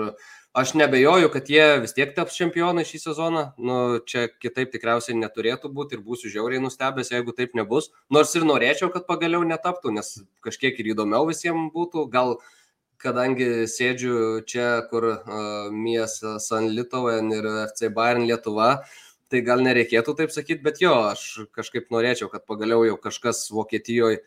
aš 0.56 0.72
nebejoju, 0.80 1.28
kad 1.32 1.50
jie 1.52 1.64
vis 1.82 1.92
tiek 1.96 2.14
taps 2.16 2.36
čempionai 2.38 2.86
šį 2.88 3.00
sezoną. 3.02 3.42
Nu, 3.60 3.78
čia 4.08 4.26
kitaip 4.40 4.72
tikriausiai 4.72 5.18
neturėtų 5.20 5.68
būti 5.76 5.98
ir 5.98 6.04
būsiu 6.04 6.32
žiauriai 6.32 6.62
nustebęs, 6.64 7.12
jeigu 7.12 7.36
taip 7.36 7.56
nebus. 7.58 7.90
Nors 8.12 8.32
ir 8.38 8.46
norėčiau, 8.48 8.88
kad 8.94 9.04
pagaliau 9.08 9.44
netaptų, 9.44 9.92
nes 9.98 10.14
kažkiek 10.44 10.80
ir 10.80 10.94
įdomiau 10.94 11.28
visiems 11.28 11.68
būtų. 11.76 12.06
Gal 12.12 12.38
kadangi 13.02 13.66
sėdžiu 13.68 14.46
čia, 14.48 14.70
kur 14.88 15.10
uh, 15.12 15.68
Mies 15.72 16.22
San 16.40 16.70
Litoven 16.72 17.28
ir 17.36 17.48
FC 17.66 17.92
Bayern 17.92 18.24
Lietuva, 18.24 18.86
tai 19.32 19.42
gal 19.46 19.62
nereikėtų 19.64 20.14
taip 20.18 20.34
sakyti, 20.34 20.62
bet 20.64 20.80
jo, 20.82 20.92
aš 21.12 21.48
kažkaip 21.56 21.90
norėčiau, 21.94 22.30
kad 22.32 22.46
pagaliau 22.48 22.84
jau 22.86 22.98
kažkas 23.00 23.46
Vokietijoje 23.54 24.20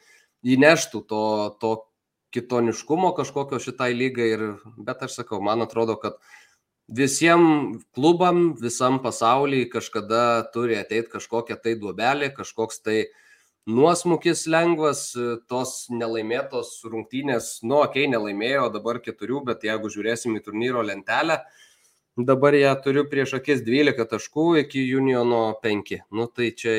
įneštų 0.44 1.04
to, 1.10 1.24
to 1.62 1.72
kitoniškumo 2.36 3.14
kažkokio 3.18 3.62
šitai 3.64 3.94
lygai. 3.96 4.30
Ir, 4.36 4.46
bet 4.78 5.08
aš 5.08 5.22
sakau, 5.22 5.42
man 5.44 5.66
atrodo, 5.66 5.96
kad 6.02 6.20
visiems 6.90 7.84
klubam, 7.96 8.54
visam 8.60 9.00
pasaulyje 9.04 9.72
kažkada 9.74 10.44
turi 10.54 10.80
ateiti 10.80 11.12
kažkokia 11.16 11.60
tai 11.62 11.76
duobelė, 11.80 12.32
kažkoks 12.36 12.82
tai 12.86 13.02
uh, 13.06 13.18
nuosmukis 13.70 14.46
lengvas, 14.50 15.02
tos 15.50 15.74
nelaimėtos 15.94 16.80
rungtynės, 16.90 17.60
nu, 17.64 17.82
okei, 17.84 18.06
okay, 18.06 18.12
nelaimėjo, 18.12 18.70
dabar 18.74 19.00
keturių, 19.04 19.44
bet 19.52 19.66
jeigu 19.68 19.92
žiūrėsim 19.94 20.38
į 20.38 20.44
turnyro 20.46 20.84
lentelę, 20.86 21.40
dabar 22.26 22.56
ją 22.58 22.74
turiu 22.84 23.06
prieš 23.10 23.38
akis 23.38 23.64
12 23.66 24.06
taškų 24.12 24.46
iki 24.64 24.84
Uniono 24.98 25.54
5. 25.64 25.96
Nu, 26.12 26.28
tai 26.28 26.52
čia 26.58 26.76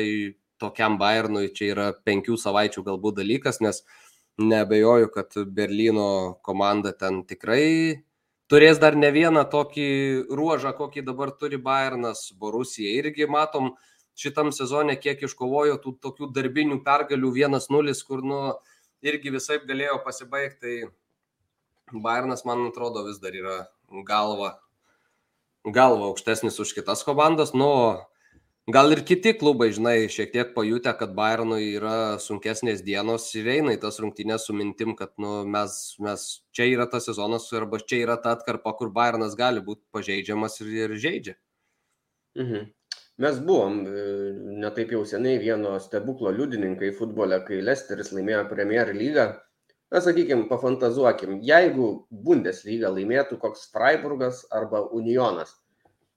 tokiam 0.61 0.97
Bayernui 1.01 1.49
čia 1.55 1.71
yra 1.73 1.87
penkių 2.05 2.37
savaičių 2.37 2.83
galbūt 2.85 3.17
dalykas, 3.21 3.61
nes 3.65 3.81
nebejoju, 4.41 5.09
kad 5.13 5.37
Berlyno 5.55 6.37
komanda 6.45 6.93
ten 6.93 7.23
tikrai 7.27 8.03
turės 8.51 8.81
dar 8.83 8.97
ne 8.99 9.09
vieną 9.15 9.45
tokį 9.49 9.89
ruožą, 10.29 10.75
kokį 10.77 11.05
dabar 11.07 11.31
turi 11.39 11.57
Bayernas, 11.57 12.27
Borusija 12.37 12.91
irgi 12.99 13.27
matom, 13.29 13.73
šitam 14.19 14.51
sezone, 14.55 14.97
kiek 14.99 15.23
iškovojo 15.23 15.77
tų 15.81 15.95
tokių 16.03 16.31
darbinių 16.35 16.81
pergalių 16.85 17.31
1-0, 17.47 17.95
kur, 18.07 18.25
nu, 18.27 18.41
irgi 19.01 19.31
visai 19.33 19.61
galėjo 19.65 20.01
pasibaigti. 20.05 20.81
Tai 20.83 22.01
Bayernas, 22.03 22.45
man 22.47 22.67
atrodo, 22.69 23.05
vis 23.07 23.19
dar 23.23 23.35
yra 23.35 23.55
galva, 24.07 24.53
galva 25.65 26.09
aukštesnis 26.09 26.59
už 26.59 26.73
kitas 26.73 27.03
komandas. 27.05 27.53
Nu, 27.53 27.69
gal 28.71 28.91
ir 28.93 29.03
kiti 29.05 29.33
klubai, 29.37 29.69
žinai, 29.75 30.09
šiek 30.09 30.33
tiek 30.33 30.53
pajutę, 30.55 30.93
kad 30.97 31.13
Bayernui 31.17 31.75
yra 31.77 32.17
sunkesnės 32.23 32.83
dienos 32.85 33.29
ir 33.37 33.49
eina 33.57 33.75
į 33.75 33.81
tas 33.83 34.01
rungtynės 34.01 34.47
su 34.47 34.57
mintim, 34.57 34.95
kad 34.97 35.13
nu, 35.21 35.41
mes, 35.45 35.95
mes 36.01 36.27
čia 36.55 36.69
yra 36.73 36.89
tas 36.89 37.05
sezonas 37.09 37.49
arba 37.53 37.81
čia 37.83 38.03
yra 38.07 38.17
ta 38.21 38.35
atkarpa, 38.37 38.73
kur 38.79 38.93
Bayernas 38.93 39.37
gali 39.37 39.63
būti 39.63 39.85
pažeidžiamas 39.93 40.61
ir, 40.63 40.75
ir 40.85 40.97
žaidžia. 40.97 41.37
Mhm. 42.39 42.69
Mes 43.21 43.37
buvom 43.45 43.81
e, 43.85 44.03
ne 44.63 44.69
taip 44.73 44.93
jau 44.95 45.03
seniai 45.05 45.37
vieno 45.37 45.75
stebuklo 45.83 46.31
liudininkai 46.33 46.89
futbole, 46.97 47.37
kai 47.45 47.59
Lesteris 47.61 48.09
laimėjo 48.15 48.47
Premier 48.49 48.89
lygą. 48.95 49.27
Na, 49.91 49.99
sakykime, 49.99 50.47
pafantazuokim, 50.47 51.41
jeigu 51.43 51.87
Bundesliga 52.09 52.91
laimėtų 52.93 53.37
koks 53.41 53.65
Freiburgas 53.73 54.45
arba 54.55 54.85
Unionas, 54.95 55.51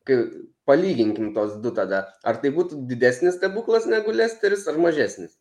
kai 0.07 0.21
palyginkim 0.69 1.33
tos 1.35 1.57
du 1.65 1.73
tada, 1.75 2.05
ar 2.23 2.39
tai 2.43 2.53
būtų 2.55 2.85
didesnis 2.91 3.35
stebuklas 3.41 3.89
negu 3.91 4.15
Lesteris 4.15 4.69
ar 4.71 4.79
mažesnis? 4.79 5.35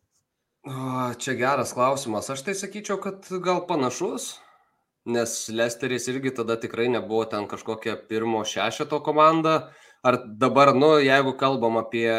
O, 0.66 1.12
čia 1.20 1.36
geras 1.38 1.76
klausimas. 1.76 2.32
Aš 2.32 2.42
tai 2.46 2.56
sakyčiau, 2.58 2.98
kad 2.98 3.28
gal 3.44 3.62
panašus, 3.68 4.32
nes 5.06 5.36
Lesteris 5.52 6.08
irgi 6.10 6.32
tada 6.34 6.56
tikrai 6.58 6.88
nebuvo 6.90 7.22
ten 7.28 7.46
kažkokia 7.46 7.98
pirmo 8.08 8.42
šešeto 8.48 8.98
komanda 9.04 9.68
ar 10.04 10.18
dabar, 10.26 10.74
nu, 10.76 10.98
jeigu 11.00 11.32
kalbam 11.40 11.78
apie 11.80 12.10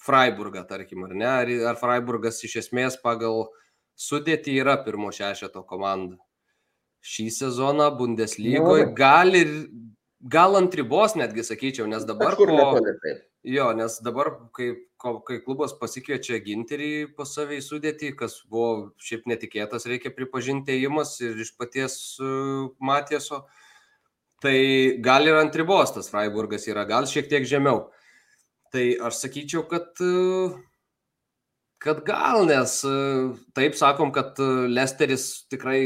Freiburgą, 0.00 0.62
tarkim, 0.68 1.04
ar 1.08 1.14
ne, 1.14 1.26
ar, 1.26 1.50
ar 1.72 1.78
Freiburgas 1.80 2.38
iš 2.46 2.60
esmės 2.62 2.96
pagal 3.02 3.48
sudėtį 4.00 4.56
yra 4.62 4.76
pirmo 4.84 5.12
šešeto 5.14 5.62
komanda. 5.68 6.18
Šį 7.00 7.30
sezoną 7.32 7.86
Bundeslygoje 7.96 8.90
nu, 8.90 8.94
gal 8.96 9.32
ir, 9.36 9.52
gal 10.20 10.58
ant 10.58 10.74
ribos 10.76 11.16
netgi 11.16 11.44
sakyčiau, 11.46 11.88
nes 11.88 12.04
dabar 12.08 12.36
ko... 12.36 12.76
Jo, 13.40 13.70
nes 13.72 13.94
dabar, 14.04 14.34
kai, 14.52 14.74
kai 15.00 15.38
klubas 15.40 15.72
pasikviečia 15.80 16.42
ginterį 16.44 16.90
pas 17.16 17.30
savį 17.32 17.62
sudėtį, 17.64 18.10
kas 18.18 18.34
buvo 18.44 18.90
šiaip 19.00 19.24
netikėtas, 19.30 19.88
reikia 19.88 20.12
pripažinti 20.12 20.76
įimas 20.76 21.14
ir 21.24 21.40
iš 21.40 21.54
paties 21.56 21.94
uh, 22.20 22.68
Matieso, 22.84 23.40
uh, 23.46 23.70
Tai 24.40 24.56
gal 25.04 25.28
ir 25.28 25.36
ant 25.36 25.56
ribos 25.56 25.92
tas 25.92 26.08
Freiburgas 26.08 26.64
yra, 26.70 26.86
gal 26.88 27.04
šiek 27.08 27.28
tiek 27.28 27.44
žemiau. 27.44 27.90
Tai 28.72 28.84
aš 29.08 29.18
sakyčiau, 29.26 29.66
kad, 29.68 29.90
kad 31.80 32.02
gal, 32.06 32.44
nes 32.48 32.80
taip 33.56 33.76
sakom, 33.78 34.12
kad 34.14 34.38
Lesteris 34.68 35.46
tikrai 35.50 35.80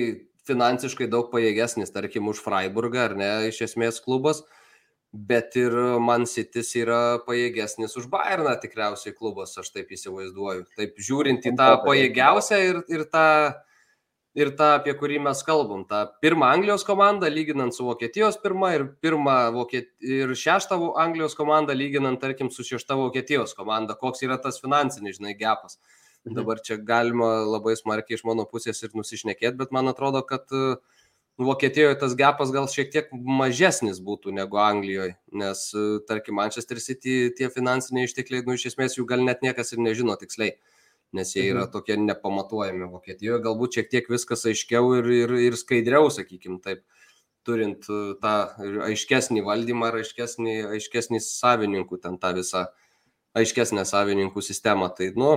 finansiškai 0.48 1.08
daug 1.10 1.30
pajėgesnis, 1.32 1.92
tarkim, 1.94 2.28
už 2.28 2.42
Freiburgą, 2.44 3.08
ar 3.08 3.16
ne, 3.18 3.30
iš 3.48 3.62
esmės 3.70 4.00
klubas, 4.04 4.42
bet 5.14 5.54
ir 5.56 5.74
Man 6.02 6.26
City's 6.28 6.72
yra 6.76 7.20
pajėgesnis 7.24 7.94
už 8.00 8.08
Bayerną 8.12 8.56
tikriausiai 8.60 9.14
klubas, 9.14 9.54
aš 9.60 9.70
taip 9.76 9.92
įsivaizduoju. 9.94 10.66
Taip 10.76 10.98
žiūrint 10.98 11.46
į 11.46 11.54
tą 11.60 11.70
pajėgiausią 11.86 12.60
ir, 12.66 12.82
ir 12.90 13.06
tą 13.12 13.28
ir 14.38 14.50
tą, 14.58 14.70
apie 14.78 14.94
kurį 14.98 15.20
mes 15.24 15.42
kalbam. 15.46 15.84
Ta 15.88 16.04
pirmą 16.22 16.50
Anglijos 16.56 16.84
komandą, 16.86 17.30
lyginant 17.30 17.74
su 17.74 17.86
Vokietijos 17.86 18.38
pirmą 18.42 18.72
ir, 18.76 18.86
pirmą 19.02 19.36
Vokiet... 19.54 19.92
ir 20.02 20.34
šeštą 20.38 20.78
Anglijos 21.00 21.36
komandą, 21.38 21.76
lyginant, 21.78 22.20
tarkim, 22.22 22.50
su 22.50 22.66
šešta 22.66 22.98
Vokietijos 22.98 23.54
komanda, 23.58 23.96
koks 23.98 24.26
yra 24.26 24.38
tas 24.42 24.60
finansinis, 24.62 25.20
žinai, 25.20 25.36
gepas. 25.38 25.78
Mhm. 26.24 26.34
Dabar 26.40 26.60
čia 26.64 26.80
galima 26.80 27.30
labai 27.44 27.76
smarkiai 27.78 28.18
iš 28.18 28.26
mano 28.26 28.46
pusės 28.50 28.82
ir 28.82 28.94
nusišnekėti, 28.96 29.58
bet 29.60 29.72
man 29.76 29.92
atrodo, 29.92 30.24
kad 30.26 30.50
uh, 30.56 30.76
Vokietijoje 31.38 31.96
tas 31.98 32.12
gepas 32.14 32.52
gal 32.54 32.68
šiek 32.70 32.92
tiek 32.94 33.08
mažesnis 33.12 33.98
būtų 34.02 34.32
negu 34.34 34.58
Anglijoje, 34.62 35.16
nes, 35.34 35.66
uh, 35.76 35.98
tarkim, 36.08 36.38
Manchester 36.38 36.80
City 36.82 37.28
tie 37.36 37.50
finansiniai 37.52 38.08
ištekliai, 38.08 38.46
nu, 38.46 38.56
iš 38.56 38.72
esmės 38.72 38.96
jų 38.98 39.06
gal 39.10 39.22
net 39.26 39.42
niekas 39.46 39.74
ir 39.74 39.82
nežino 39.82 40.16
tiksliai 40.18 40.56
nes 41.16 41.32
jie 41.36 41.46
yra 41.50 41.64
mhm. 41.64 41.72
tokie 41.74 41.96
nepamatuojami 42.00 42.90
Vokietijoje. 42.92 43.42
Galbūt 43.44 43.78
šiek 43.78 43.90
tiek 43.92 44.10
viskas 44.10 44.44
aiškiau 44.50 44.94
ir, 45.00 45.10
ir, 45.24 45.34
ir 45.48 45.58
skaidriau, 45.60 46.10
sakykim, 46.12 46.60
taip, 46.64 46.84
turint 47.46 47.88
e, 47.90 48.00
tą 48.22 48.36
aiškesnį 48.88 49.44
valdymą 49.46 49.92
ir 49.92 50.00
aiškesnį, 50.02 50.56
aiškesnį 50.78 51.20
savininkų, 51.24 52.00
ten 52.02 52.18
tą 52.22 52.32
visą 52.38 52.66
aiškesnę 53.38 53.84
savininkų 53.88 54.42
sistemą. 54.44 54.90
Tai, 54.96 55.12
nu, 55.18 55.34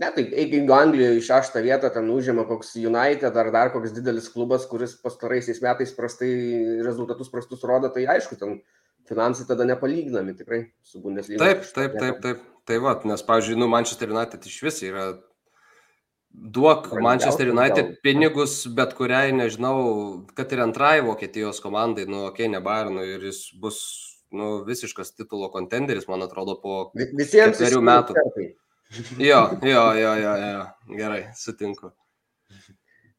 Ne, 0.00 0.08
tai 0.14 0.22
jeigu 0.30 0.70
Anglijoje 0.72 1.18
į 1.18 1.22
šeštą 1.26 1.60
vietą 1.64 1.88
ten 1.92 2.06
užima 2.14 2.44
koks 2.48 2.76
United 2.78 3.34
ar 3.36 3.50
dar 3.52 3.72
koks 3.74 3.90
didelis 3.92 4.30
klubas, 4.32 4.62
kuris 4.70 4.94
pastaraisiais 5.02 5.58
metais 5.64 5.90
prastai 5.96 6.30
rezultatus 6.86 7.28
prastus 7.32 7.66
rodo, 7.66 7.90
tai 7.92 8.06
aišku, 8.14 8.38
ten 8.38 8.60
finansai 9.10 9.48
tada 9.48 9.66
nepalyginami 9.66 10.36
tikrai 10.38 10.62
su 10.86 11.02
Bundesliga. 11.02 11.42
Taip, 11.42 11.66
taip, 11.74 11.98
taip, 11.98 12.22
taip. 12.22 12.46
Tai 12.70 12.78
va, 12.78 12.94
nes, 13.02 13.22
pavyzdžiui, 13.26 13.58
nu, 13.58 13.66
Manchester 13.66 14.12
United 14.12 14.44
iš 14.46 14.60
vis 14.62 14.76
yra 14.86 15.08
duok 16.30 16.84
Manchester 17.02 17.48
United 17.50 17.96
pinigus 18.04 18.60
bet 18.76 18.92
kuriai, 18.94 19.32
nežinau, 19.34 19.80
kad 20.38 20.52
ir 20.54 20.62
antrai 20.62 21.00
Vokietijos 21.02 21.58
komandai, 21.64 22.06
nu, 22.06 22.28
okei, 22.28 22.46
okay, 22.46 22.52
ne 22.52 22.60
Bayernui 22.62 23.08
ir 23.16 23.24
jis 23.26 23.40
bus, 23.58 23.80
nu, 24.30 24.60
visiškas 24.68 25.16
titulo 25.16 25.48
kontenderis, 25.50 26.06
man 26.06 26.22
atrodo, 26.22 26.54
po 26.62 26.76
Visiems 26.94 27.58
ketverių 27.58 27.86
metų. 27.90 28.18
Jo, 29.22 29.44
jo, 29.62 29.82
jo, 29.94 30.12
jo, 30.18 30.30
jo, 30.42 30.62
gerai, 30.98 31.20
sutinku. 31.38 31.92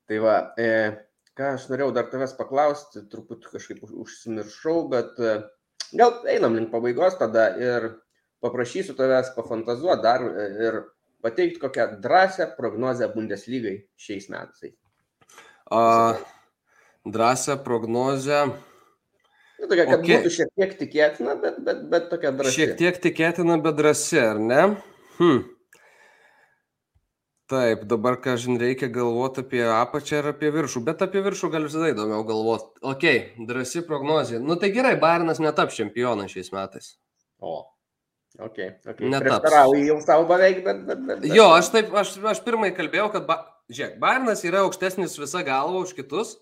Tai 0.04 0.18
va, 0.20 0.34
e, 0.60 0.66
ką 1.40 1.54
aš 1.56 1.70
norėjau 1.70 1.94
dar 1.96 2.10
tavęs 2.12 2.34
paklausti, 2.36 3.06
truputį 3.08 3.54
kažkaip 3.54 3.86
užsimiršau, 3.88 4.82
bet 4.92 5.22
e, 5.24 5.38
gal 5.96 6.18
einam 6.28 6.58
link 6.60 6.74
pabaigos 6.74 7.16
tada 7.22 7.46
ir 7.56 7.88
paprašysiu 8.42 8.96
tavęs 8.98 9.34
pafantazuoti 9.36 10.04
dar 10.04 10.26
e, 10.26 10.48
ir 10.68 10.82
pateikti 11.22 11.62
kokią 11.62 11.88
drąsią 12.02 12.52
prognozę 12.58 13.10
Bundeslygai 13.14 13.78
šiais 13.98 14.30
metais. 14.34 14.76
A, 15.72 16.14
drąsią 17.06 17.58
prognozę. 17.58 18.50
Nu, 19.62 19.68
tokia, 19.70 19.86
kad 19.86 20.00
okay. 20.00 20.18
būtų 20.18 20.34
šiek 20.34 20.54
tiek 20.58 20.78
tikėtina, 20.80 21.36
bet, 21.42 21.58
bet, 21.66 21.82
bet 21.90 22.08
tokia 22.10 22.32
drąsi. 22.34 22.56
Šiek 22.58 22.78
tiek 22.80 22.96
tikėtina, 23.02 23.60
bet 23.62 23.78
drąsi, 23.78 24.18
ar 24.20 24.40
ne? 24.42 24.62
Hm. 25.20 25.44
Taip, 27.52 27.84
dabar, 27.92 28.16
ką 28.24 28.38
žin, 28.40 28.56
reikia 28.58 28.88
galvoti 28.90 29.44
apie 29.44 29.62
apačią 29.68 30.22
ir 30.22 30.30
apie 30.32 30.50
viršų, 30.56 30.82
bet 30.88 31.04
apie 31.04 31.22
viršų 31.26 31.50
gal 31.52 31.68
visada 31.68 31.92
įdomiau 31.92 32.24
galvoti. 32.26 32.80
Ok, 32.94 33.06
drąsi 33.50 33.84
prognozija. 33.86 34.40
Nu 34.40 34.56
tai 34.58 34.72
gerai, 34.74 34.96
Bairnas 35.02 35.42
netaps 35.44 35.76
čempionas 35.78 36.32
šiais 36.32 36.50
metais. 36.56 36.94
O, 37.44 37.58
Okay, 38.40 38.78
okay. 38.88 39.10
Neprieštarauji 39.12 39.90
jau 39.90 39.98
savo 40.04 40.24
beveik, 40.30 40.62
bet, 40.64 40.86
bet, 40.88 41.02
bet, 41.04 41.20
bet. 41.20 41.34
Jo, 41.36 41.50
aš 41.58 41.74
taip, 41.74 41.92
aš, 42.00 42.14
aš 42.32 42.40
pirmai 42.46 42.70
kalbėjau, 42.76 43.10
kad, 43.12 43.26
ba, 43.28 43.36
žiūrėk, 43.68 43.98
Bairnas 44.00 44.46
yra 44.48 44.64
aukštesnis 44.64 45.18
visą 45.20 45.44
galvą 45.48 45.84
už 45.84 45.92
kitus 45.98 46.38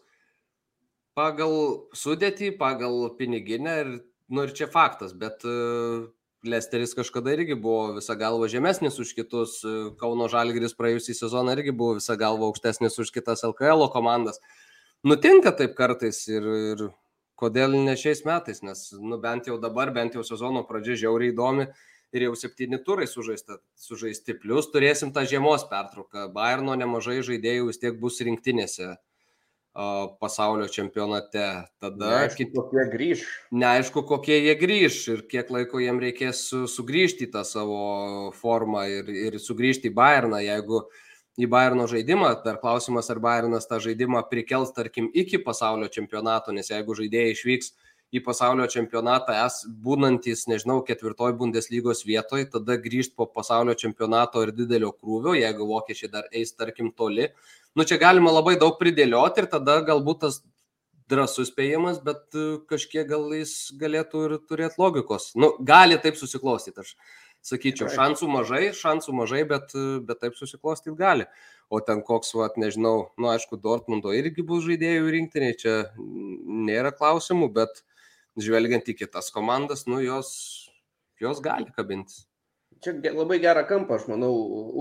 pagal 1.18 1.54
sudėtį, 1.98 2.54
pagal 2.62 3.10
piniginę 3.18 3.76
ir, 3.82 3.92
nu, 4.30 4.46
ir 4.46 4.54
čia 4.56 4.70
faktas, 4.72 5.16
bet 5.18 5.42
uh, 5.50 6.06
Lesteris 6.46 6.94
kažkada 6.96 7.34
irgi 7.36 7.58
buvo 7.60 7.98
visą 7.98 8.16
galvą 8.20 8.48
žemesnis 8.52 9.02
už 9.02 9.16
kitus, 9.18 9.58
uh, 9.66 9.90
Kauno 10.00 10.30
Žalgiris 10.32 10.78
praėjusį 10.78 11.18
sezoną 11.18 11.58
irgi 11.58 11.74
buvo 11.76 11.98
visą 11.98 12.16
galvą 12.22 12.52
aukštesnis 12.52 13.02
už 13.02 13.12
kitas 13.18 13.44
LKL 13.50 13.90
komandas. 13.92 14.40
Nutinka 15.04 15.52
taip 15.56 15.74
kartais 15.80 16.22
ir, 16.30 16.46
ir 16.46 16.90
kodėl 17.40 17.78
ne 17.80 17.96
šiais 18.00 18.26
metais, 18.28 18.64
nes 18.66 18.90
nu, 19.00 19.20
bent 19.22 19.48
jau 19.50 19.58
dabar, 19.62 19.94
bent 19.96 20.18
jau 20.18 20.26
sezono 20.28 20.66
pradžia 20.68 20.98
žiauriai 21.06 21.34
įdomi 21.34 21.70
ir 22.16 22.26
jau 22.26 22.34
septyni 22.38 22.80
turai 22.84 23.08
sužaista, 23.08 23.60
sužaisti. 23.78 24.36
Plus 24.42 24.70
turėsim 24.74 25.14
tą 25.16 25.26
žiemos 25.30 25.68
pertrauką. 25.70 26.28
Bayerno 26.34 26.76
nemažai 26.80 27.22
žaidėjų 27.26 27.70
vis 27.70 27.82
tiek 27.82 28.00
bus 28.02 28.20
rinktinėse 28.26 28.96
pasaulio 30.20 30.66
čempionate. 30.74 31.46
Tada 31.80 32.08
neaišku, 32.16 32.40
kit... 32.42 32.56
kokie 32.56 32.86
grįž. 32.92 33.28
Neaišku, 33.56 34.04
kokie 34.10 34.40
jie 34.42 34.56
grįž 34.60 34.98
ir 35.14 35.22
kiek 35.30 35.52
laiko 35.54 35.80
jiem 35.80 36.02
reikės 36.02 36.42
su, 36.50 36.64
sugrįžti 36.68 37.30
į 37.30 37.34
tą 37.38 37.46
savo 37.48 37.84
formą 38.42 38.88
ir, 38.90 39.14
ir 39.30 39.38
sugrįžti 39.40 39.94
į 39.94 39.96
Bayerną, 39.96 40.42
jeigu 40.44 40.82
uh, 40.82 41.06
į 41.40 41.48
Bayerno 41.52 41.88
žaidimą. 41.90 42.34
Dar 42.44 42.60
klausimas, 42.62 43.10
ar 43.12 43.22
Bayernas 43.24 43.70
tą 43.70 43.80
žaidimą 43.84 44.26
prikels, 44.32 44.74
tarkim, 44.76 45.08
iki 45.14 45.40
pasaulio 45.44 45.88
čempionato, 45.92 46.56
nes 46.56 46.72
jeigu 46.72 46.98
žaidėjai 46.98 47.36
išvyks 47.36 47.72
į 48.10 48.24
pasaulio 48.26 48.66
čempionatą, 48.72 49.36
es 49.46 49.62
būnantis, 49.86 50.48
nežinau, 50.50 50.80
ketvirtoj 50.86 51.36
Bundeslygos 51.38 52.02
vietoj, 52.08 52.48
tada 52.56 52.78
grįžti 52.82 53.14
po 53.18 53.28
pasaulio 53.30 53.76
čempionato 53.78 54.42
ir 54.46 54.54
didelio 54.58 54.92
krūvio, 54.96 55.36
jeigu 55.38 55.68
vokiečiai 55.70 56.12
dar 56.16 56.30
eis, 56.34 56.56
tarkim, 56.58 56.90
toli. 56.98 57.30
Nu, 57.78 57.86
čia 57.86 58.00
galima 58.02 58.34
labai 58.34 58.56
daug 58.60 58.80
pridėlioti 58.80 59.44
ir 59.44 59.50
tada 59.52 59.78
galbūt 59.86 60.26
tas 60.26 60.42
drasus 61.10 61.50
spėjimas, 61.50 62.02
bet 62.06 62.38
e, 62.38 62.60
kažkiek 62.70 63.08
gal 63.10 63.30
jis 63.34 63.54
galėtų 63.80 64.26
ir 64.28 64.36
turėti 64.50 64.82
logikos. 64.82 65.32
Nu, 65.38 65.54
gali 65.66 65.98
taip 66.02 66.18
susiklostyti. 66.20 66.86
Aš 66.86 66.96
sakyčiau, 67.46 67.90
šansų 67.94 68.30
mažai, 68.32 68.64
šansų 68.76 69.16
mažai, 69.16 69.44
bet, 69.48 69.74
bet 70.06 70.22
taip 70.24 70.38
susiklostyti 70.40 70.96
gali. 71.00 71.28
O 71.70 71.82
ten 71.86 72.02
koks, 72.06 72.34
va, 72.38 72.50
nežinau, 72.58 73.12
nu 73.22 73.30
aišku, 73.30 73.60
Dortmundo 73.62 74.14
irgi 74.18 74.46
bus 74.46 74.66
žaidėjų 74.66 75.12
rinktiniai, 75.16 75.58
čia 75.58 75.76
nėra 75.98 76.94
klausimų, 76.96 77.52
bet 77.60 77.84
žvelgiant 78.40 78.90
į 78.90 78.98
kitas 79.04 79.30
komandas, 79.36 79.86
nu 79.90 80.02
jos, 80.02 80.32
jos 81.22 81.44
gali 81.46 81.70
kabintis 81.76 82.29
čia 82.84 83.14
labai 83.14 83.38
gerą 83.44 83.64
kampą, 83.70 83.98
aš 84.00 84.08
manau, 84.12 84.32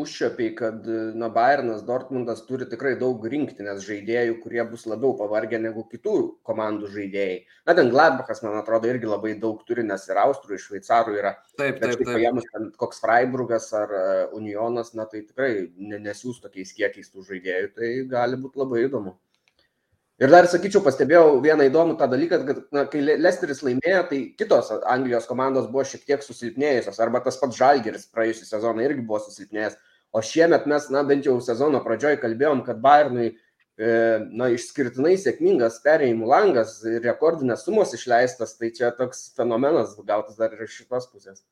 užšiopiai, 0.03 0.53
kad 0.59 0.87
na, 1.19 1.29
Bayernas, 1.35 1.85
Dortmundas 1.87 2.45
turi 2.47 2.69
tikrai 2.71 2.95
daug 3.01 3.25
rinktinės 3.33 3.83
žaidėjų, 3.87 4.39
kurie 4.43 4.63
bus 4.71 4.87
labiau 4.91 5.15
pavargę 5.19 5.61
negu 5.63 5.85
kitų 5.91 6.17
komandų 6.49 6.91
žaidėjai. 6.95 7.39
Na, 7.69 7.77
ten 7.79 7.93
Gladbachas, 7.95 8.43
man 8.47 8.59
atrodo, 8.61 8.91
irgi 8.91 9.11
labai 9.11 9.35
daug 9.43 9.63
turi, 9.69 9.87
nes 9.87 10.09
ir 10.09 10.23
Austrų, 10.25 10.57
ir 10.57 10.65
Šveicarų 10.65 11.17
yra. 11.19 11.35
Taip, 11.59 11.81
taip, 11.83 11.99
taip. 11.99 12.13
Paėmus 12.15 12.51
koks 12.81 13.03
Freiburgas 13.05 13.71
ar 13.77 13.95
e, 13.95 14.05
Unionas, 14.39 14.95
na, 14.99 15.09
tai 15.11 15.25
tikrai 15.27 15.53
nesiūs 15.77 16.43
tokiais 16.45 16.75
kiekiais 16.77 17.11
tų 17.13 17.27
žaidėjų, 17.33 17.73
tai 17.79 17.95
gali 18.11 18.39
būti 18.41 18.63
labai 18.63 18.87
įdomu. 18.87 19.19
Ir 20.19 20.33
dar, 20.35 20.49
sakyčiau, 20.51 20.81
pastebėjau 20.83 21.37
vieną 21.45 21.69
įdomų 21.69 21.95
tą 22.01 22.09
dalyką, 22.11 22.41
kad 22.47 22.63
na, 22.75 22.83
kai 22.91 23.05
Lesteris 23.07 23.61
laimėjo, 23.63 24.01
tai 24.11 24.19
kitos 24.41 24.73
Anglijos 24.91 25.29
komandos 25.31 25.69
buvo 25.71 25.85
šiek 25.87 26.03
tiek 26.09 26.25
susilpnėjusios, 26.27 26.99
arba 27.05 27.21
tas 27.23 27.39
pats 27.39 27.55
Žalgeris 27.61 28.09
praėjusią 28.11 28.49
sezoną 28.49 28.83
irgi 28.83 29.05
buvo 29.07 29.21
susilpnėjęs. 29.23 29.79
O 30.11 30.25
šiemet 30.25 30.67
mes, 30.67 30.91
na, 30.91 31.05
bent 31.07 31.29
jau 31.29 31.37
sezono 31.45 31.79
pradžioje 31.85 32.19
kalbėjom, 32.19 32.65
kad 32.67 32.83
Bayernui, 32.83 33.31
e, 33.31 33.95
na, 34.35 34.51
išskirtinai 34.57 35.15
sėkmingas 35.23 35.79
perėjimų 35.87 36.35
langas 36.35 36.81
rekordinės 37.07 37.63
sumos 37.69 37.95
išleistas, 37.95 38.59
tai 38.59 38.75
čia 38.75 38.91
toks 38.99 39.29
fenomenas 39.39 39.95
gautas 40.03 40.41
dar 40.41 40.57
ir 40.57 40.67
iš 40.67 40.81
šitos 40.81 41.11
pusės. 41.13 41.45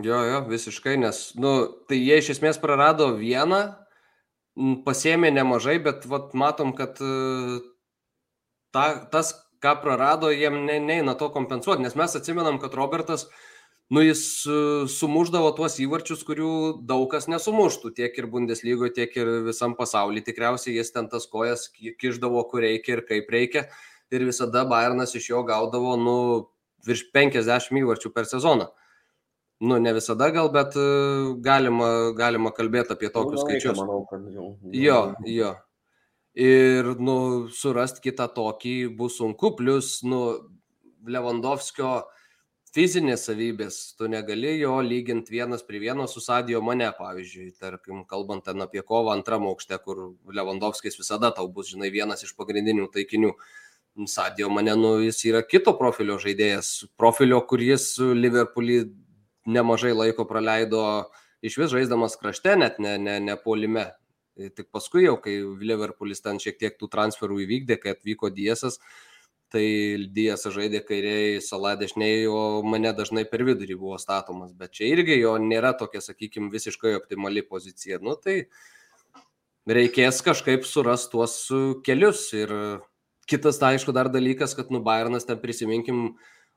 Jo, 0.00 0.22
jo, 0.24 0.44
visiškai, 0.48 0.96
nes, 1.04 1.26
nu, 1.36 1.58
tai 1.90 2.00
jie 2.00 2.22
iš 2.22 2.38
esmės 2.38 2.56
prarado 2.62 3.12
vieną, 3.20 3.66
pasėmė 4.88 5.34
nemažai, 5.34 5.76
bet 5.82 6.08
vat, 6.08 6.32
matom, 6.32 6.72
kad 6.78 6.96
ta, 8.74 8.88
tas, 9.12 9.34
ką 9.62 9.74
prarado, 9.82 10.30
jiem 10.30 10.64
ne, 10.66 10.78
neina 10.80 11.14
to 11.18 11.30
kompensuoti, 11.34 11.82
nes 11.82 11.96
mes 11.98 12.16
atsimenam, 12.16 12.60
kad 12.62 12.74
Robertas, 12.78 13.26
nu 13.90 14.02
jis 14.04 14.22
e, 14.46 14.58
sumuždavo 14.92 15.50
tuos 15.56 15.78
įvarčius, 15.82 16.22
kurių 16.28 16.52
daug 16.86 17.08
kas 17.10 17.28
nesumuštų, 17.32 17.92
tiek 17.96 18.18
ir 18.20 18.28
Bundeslygoje, 18.30 18.94
tiek 19.00 19.16
ir 19.18 19.32
visam 19.48 19.74
pasaulyje. 19.78 20.28
Tikriausiai 20.28 20.76
jis 20.76 20.92
ten 20.94 21.08
tas 21.10 21.26
kojas 21.30 21.68
kiždavo, 21.72 22.44
kur 22.50 22.62
reikia 22.66 22.98
ir 22.98 23.06
kaip 23.08 23.32
reikia. 23.34 23.66
Ir 24.14 24.24
visada 24.28 24.64
Bayernas 24.68 25.12
iš 25.18 25.30
jo 25.32 25.42
gaudavo, 25.44 25.96
nu, 26.00 26.18
virš 26.86 27.08
50 27.16 27.80
įvarčių 27.82 28.12
per 28.14 28.28
sezoną. 28.28 28.70
Nu, 29.58 29.80
ne 29.82 29.90
visada 29.96 30.28
gal, 30.30 30.52
bet 30.54 30.76
e, 30.78 30.90
galima, 31.42 32.12
galima 32.16 32.54
kalbėti 32.54 32.94
apie 32.94 33.10
tokius 33.10 33.42
nu, 33.42 33.46
skaičius. 33.48 33.80
Manau, 33.80 34.04
kad 34.06 34.28
jau. 34.30 34.52
Jo, 34.70 35.00
jo 35.26 35.56
ir 36.38 36.92
nu, 37.02 37.48
surasti 37.50 38.04
kitą 38.04 38.28
tokį 38.34 38.76
bus 38.98 39.18
sunku, 39.18 39.56
plus 39.58 39.98
nu, 40.06 40.22
Lewandowskio 41.08 42.04
fizinės 42.74 43.24
savybės, 43.26 43.78
tu 43.98 44.06
negali 44.12 44.58
jo 44.60 44.76
lyginti 44.84 45.34
vienas 45.34 45.64
prie 45.66 45.80
vieno 45.82 46.06
su 46.10 46.20
Sadio 46.22 46.60
mane, 46.62 46.90
pavyzdžiui, 46.98 47.54
tarkim, 47.58 48.04
kalbant 48.06 48.44
ten 48.46 48.62
apie 48.62 48.84
kovą 48.86 49.16
antram 49.16 49.48
aukšte, 49.48 49.80
kur 49.82 50.12
Lewandowskis 50.30 50.98
visada 51.00 51.32
tau 51.34 51.48
bus, 51.50 51.72
žinai, 51.72 51.90
vienas 51.94 52.22
iš 52.26 52.36
pagrindinių 52.38 52.90
taikinių. 52.94 53.34
Sadio 54.06 54.46
mane, 54.54 54.76
nu, 54.78 54.92
jis 55.02 55.24
yra 55.26 55.40
kito 55.42 55.72
profilio 55.74 56.20
žaidėjas, 56.22 56.84
profilio, 57.00 57.40
kuris 57.50 57.96
Liverpoolį 57.98 58.84
nemažai 59.48 59.90
laiko 59.90 60.22
praleido 60.28 60.84
iš 61.42 61.56
vis 61.58 61.72
žaisdamas 61.72 62.14
krašte, 62.20 62.54
net 62.60 62.78
ne, 62.78 62.94
ne, 63.02 63.16
ne 63.18 63.34
polime. 63.42 63.88
Tik 64.38 64.68
paskui 64.70 65.04
jau, 65.08 65.16
kai 65.18 65.40
Liverpoolis 65.42 66.22
ten 66.22 66.38
šiek 66.38 66.58
tiek 66.60 66.76
tų 66.78 66.86
transferų 66.92 67.40
įvykdė, 67.42 67.78
kai 67.82 67.94
atvyko 67.96 68.30
Diesas, 68.30 68.78
tai 69.50 69.64
Diesas 70.14 70.54
žaidė 70.54 70.84
kairiai, 70.86 71.40
Sala 71.42 71.74
dešiniai, 71.80 72.26
o 72.30 72.62
mane 72.62 72.92
dažnai 72.94 73.24
per 73.28 73.42
vidurį 73.48 73.78
buvo 73.80 73.98
statomas, 73.98 74.52
bet 74.54 74.76
čia 74.78 74.92
irgi 74.92 75.18
jo 75.18 75.34
nėra 75.42 75.72
tokia, 75.78 76.04
sakykime, 76.04 76.52
visiškai 76.54 76.94
optimali 77.00 77.42
pozicija. 77.42 77.98
Nu, 78.04 78.14
tai 78.14 78.44
reikės 79.68 80.22
kažkaip 80.24 80.68
surasti 80.68 81.12
tuos 81.16 81.40
kelius 81.84 82.28
ir 82.36 82.54
kitas, 83.28 83.58
tai 83.60 83.74
aišku, 83.74 83.92
dar 83.96 84.08
dalykas, 84.12 84.54
kad 84.56 84.70
nu 84.72 84.80
Bayernas 84.84 85.26
ten 85.28 85.40
prisiminkim, 85.42 86.12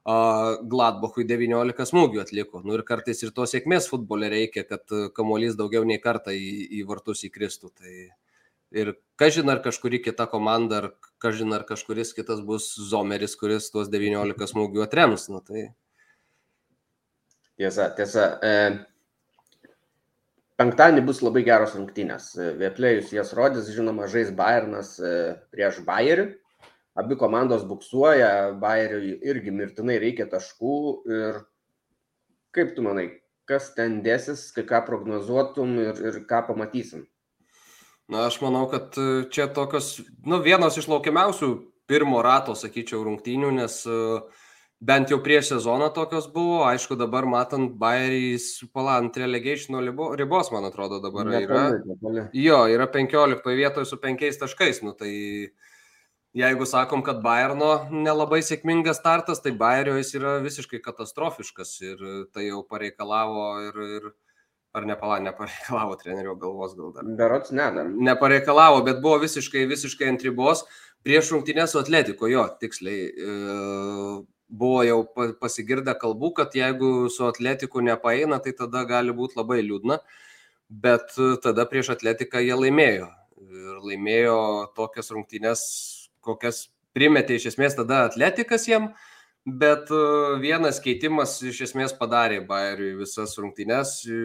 Gladbachui 0.05 1.27
19 1.29 1.85
smūgių 1.85 2.23
atliko. 2.23 2.63
Nu 2.65 2.73
ir 2.73 2.81
kartais 2.85 3.21
ir 3.21 3.29
to 3.35 3.45
sėkmės 3.45 3.85
futbole 3.91 4.31
reikia, 4.33 4.63
kad 4.65 4.81
kamuolys 5.13 5.53
daugiau 5.59 5.85
nei 5.85 6.01
kartą 6.01 6.33
į, 6.33 6.81
į 6.81 6.85
vartus 6.89 7.21
įkristų. 7.27 7.69
Tai 7.77 7.93
ir 8.71 8.95
kažin 9.21 9.49
ar 9.53 9.61
kažkuri 9.61 10.01
kita 10.01 10.25
komanda, 10.31 10.81
ar 10.81 10.89
kažin 11.21 11.53
ar 11.53 11.67
kažkuris 11.69 12.15
kitas 12.17 12.41
bus 12.41 12.73
Zomeris, 12.89 13.37
kuris 13.37 13.69
tuos 13.69 13.93
19 13.93 14.49
smūgių 14.49 14.81
atrems. 14.87 15.29
Nu, 15.29 15.43
tai... 15.45 15.69
Tiesa, 17.61 17.91
tiesa. 17.93 18.25
E, 18.41 19.69
penktadienį 20.57 21.05
bus 21.05 21.21
labai 21.21 21.45
geros 21.45 21.77
rungtynės. 21.77 22.33
Vieplėjus 22.57 23.13
jas 23.13 23.35
rodys, 23.37 23.69
žinoma, 23.69 24.09
žais 24.09 24.33
Bayernas 24.33 24.95
e, 24.97 25.35
prieš 25.53 25.83
Bayerį 25.85 26.31
abi 26.95 27.15
komandos 27.15 27.63
buksuoja, 27.67 28.51
Bayeriui 28.59 29.15
irgi 29.27 29.53
mirtinai 29.55 29.97
reikia 30.01 30.27
taškų 30.31 30.75
ir 31.11 31.41
kaip 32.55 32.75
tu 32.75 32.83
manai, 32.85 33.07
kas 33.47 33.71
ten 33.75 34.01
dėsis, 34.03 34.49
ką 34.55 34.83
prognozuotum 34.87 35.77
ir, 35.79 36.03
ir 36.11 36.21
ką 36.27 36.43
pamatysim? 36.49 37.05
Na, 38.11 38.25
aš 38.27 38.41
manau, 38.43 38.65
kad 38.67 38.97
e, 38.99 39.23
čia 39.31 39.47
tokios, 39.55 40.01
nu, 40.27 40.41
vienos 40.43 40.75
iš 40.79 40.89
laukiamiausių 40.91 41.51
pirmo 41.87 42.19
rato, 42.23 42.55
sakyčiau, 42.59 43.01
rungtynių, 43.03 43.49
nes 43.55 43.77
uh, 43.87 44.21
bent 44.83 45.11
jau 45.11 45.17
prieš 45.23 45.49
sezoną 45.53 45.89
tokios 45.95 46.29
buvo, 46.31 46.61
aišku, 46.67 46.95
dabar 46.99 47.27
matant 47.27 47.73
Bayerį, 47.79 48.35
pala, 48.71 48.97
ant 48.99 49.15
relegation 49.19 49.79
ribos, 50.19 50.51
man 50.55 50.67
atrodo, 50.67 51.01
dabar 51.03 51.27
nepali, 51.27 51.47
yra. 51.47 51.63
Nepali. 51.87 52.23
Jo, 52.39 52.61
yra 52.71 52.87
15 52.91 53.43
vietoje 53.59 53.87
su 53.87 53.99
5 53.99 54.39
taškais, 54.43 54.79
nu 54.87 54.95
tai 54.95 55.11
uh, 55.49 55.70
jeigu 56.37 56.65
sakom, 56.65 57.03
kad 57.03 57.21
Bayerno 57.23 57.71
nelabai 57.91 58.41
sėkmingas 58.45 59.01
startas, 59.01 59.41
tai 59.43 59.53
Bayerio 59.57 59.97
jis 59.99 60.15
yra 60.19 60.37
visiškai 60.43 60.81
katastrofiškas 60.83 61.73
ir 61.85 62.03
tai 62.33 62.47
jau 62.47 62.61
pareikalavo 62.67 63.47
ir, 63.67 63.81
ir 63.97 64.11
ar 64.73 64.87
nepala, 64.87 65.19
nepareikalavo 65.23 65.97
trenerio 65.99 66.37
galvos 66.39 66.75
gal 66.77 66.93
dar. 66.95 67.07
Berots 67.19 67.51
ne, 67.51 67.67
dar. 67.75 67.91
Nepareikalavo, 68.11 68.83
bet 68.87 69.01
buvo 69.03 69.19
visiškai, 69.25 69.65
visiškai 69.69 70.11
ant 70.13 70.23
ribos 70.27 70.63
prieš 71.03 71.33
rungtynę 71.33 71.67
su 71.67 71.79
Atletiko, 71.81 72.29
jo, 72.31 72.45
tiksliai. 72.61 73.07
E, 73.09 73.37
buvo 74.51 74.81
jau 74.83 74.99
pasigirdę 75.39 75.95
kalbų, 75.99 76.33
kad 76.41 76.55
jeigu 76.55 77.09
su 77.11 77.25
Atletiku 77.27 77.83
nepaeina, 77.83 78.41
tai 78.43 78.53
tada 78.55 78.83
gali 78.87 79.15
būti 79.15 79.39
labai 79.39 79.61
liūdna, 79.63 80.01
bet 80.69 81.15
tada 81.43 81.65
prieš 81.67 81.93
Atletiką 81.95 82.43
jie 82.43 82.55
laimėjo. 82.59 83.09
Ir 83.41 83.79
laimėjo 83.83 84.37
tokias 84.77 85.11
rungtynės 85.11 85.63
kokias 86.23 86.67
primetė 86.95 87.37
iš 87.39 87.51
esmės 87.53 87.77
tada 87.77 88.05
atletikas 88.07 88.67
jiem, 88.67 88.89
bet 89.45 89.91
e, 89.93 90.01
vienas 90.43 90.81
keitimas 90.83 91.37
iš 91.45 91.63
esmės 91.69 91.95
padarė 91.97 92.41
Bayeriui 92.47 92.97
visas 92.99 93.37
rungtynes, 93.39 93.95
e, 94.05 94.19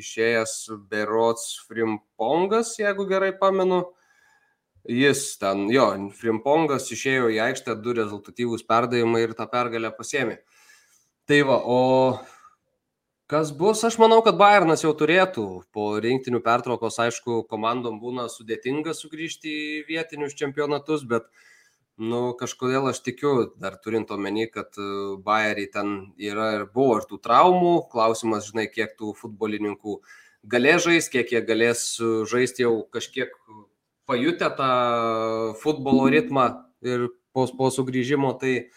išėjęs 0.00 0.56
Berots 0.90 1.52
Frimpongas, 1.68 2.74
jeigu 2.80 3.08
gerai 3.10 3.32
pamenu. 3.38 3.84
Jis 4.88 5.34
ten, 5.36 5.66
jo, 5.68 5.90
Frimpongas 6.16 6.86
išėjo 6.94 7.28
į 7.34 7.42
aikštę, 7.50 7.74
du 7.84 7.92
rezultatyvūs 7.98 8.64
perdavimai 8.64 9.26
ir 9.26 9.34
tą 9.36 9.44
pergalę 9.50 9.90
pasėmė. 9.92 10.38
Tai 11.28 11.42
va, 11.44 11.58
o 11.60 11.80
Kas 13.28 13.50
bus, 13.52 13.82
aš 13.84 13.98
manau, 14.00 14.22
kad 14.24 14.38
Bayernas 14.40 14.80
jau 14.80 14.94
turėtų. 14.96 15.42
Po 15.76 15.90
rinktinių 16.00 16.38
pertraukos, 16.40 16.96
aišku, 17.04 17.42
komandom 17.50 17.98
būna 18.00 18.24
sudėtinga 18.32 18.94
sugrįžti 18.96 19.50
į 19.52 19.80
vietinius 19.84 20.32
čempionatus, 20.38 21.02
bet 21.10 21.26
nu, 22.00 22.32
kažkodėl 22.40 22.86
aš 22.88 23.02
tikiu, 23.04 23.32
dar 23.60 23.74
turint 23.84 24.08
omeny, 24.14 24.46
kad 24.48 24.78
e, 24.80 24.86
Bayeriai 25.26 25.68
ten 25.74 25.90
yra 26.16 26.46
ir 26.56 26.64
buvo 26.72 26.94
ir 27.02 27.04
tų 27.10 27.18
traumų, 27.26 27.74
klausimas, 27.92 28.46
žinai, 28.48 28.64
kiek 28.72 28.94
tų 28.96 29.12
futbolininkų 29.18 29.98
galės 30.48 30.86
žaisti, 30.86 31.18
kiek 31.18 31.34
jie 31.34 31.42
galės 31.50 31.82
žaisti 32.32 32.64
jau 32.64 32.78
kažkiek 32.94 33.34
pajutę 34.08 34.48
tą 34.56 34.70
futbolo 35.60 36.06
ritmą 36.14 36.46
ir 36.80 37.10
po, 37.36 37.44
po 37.60 37.68
sugrįžimo, 37.76 38.32
tai 38.40 38.70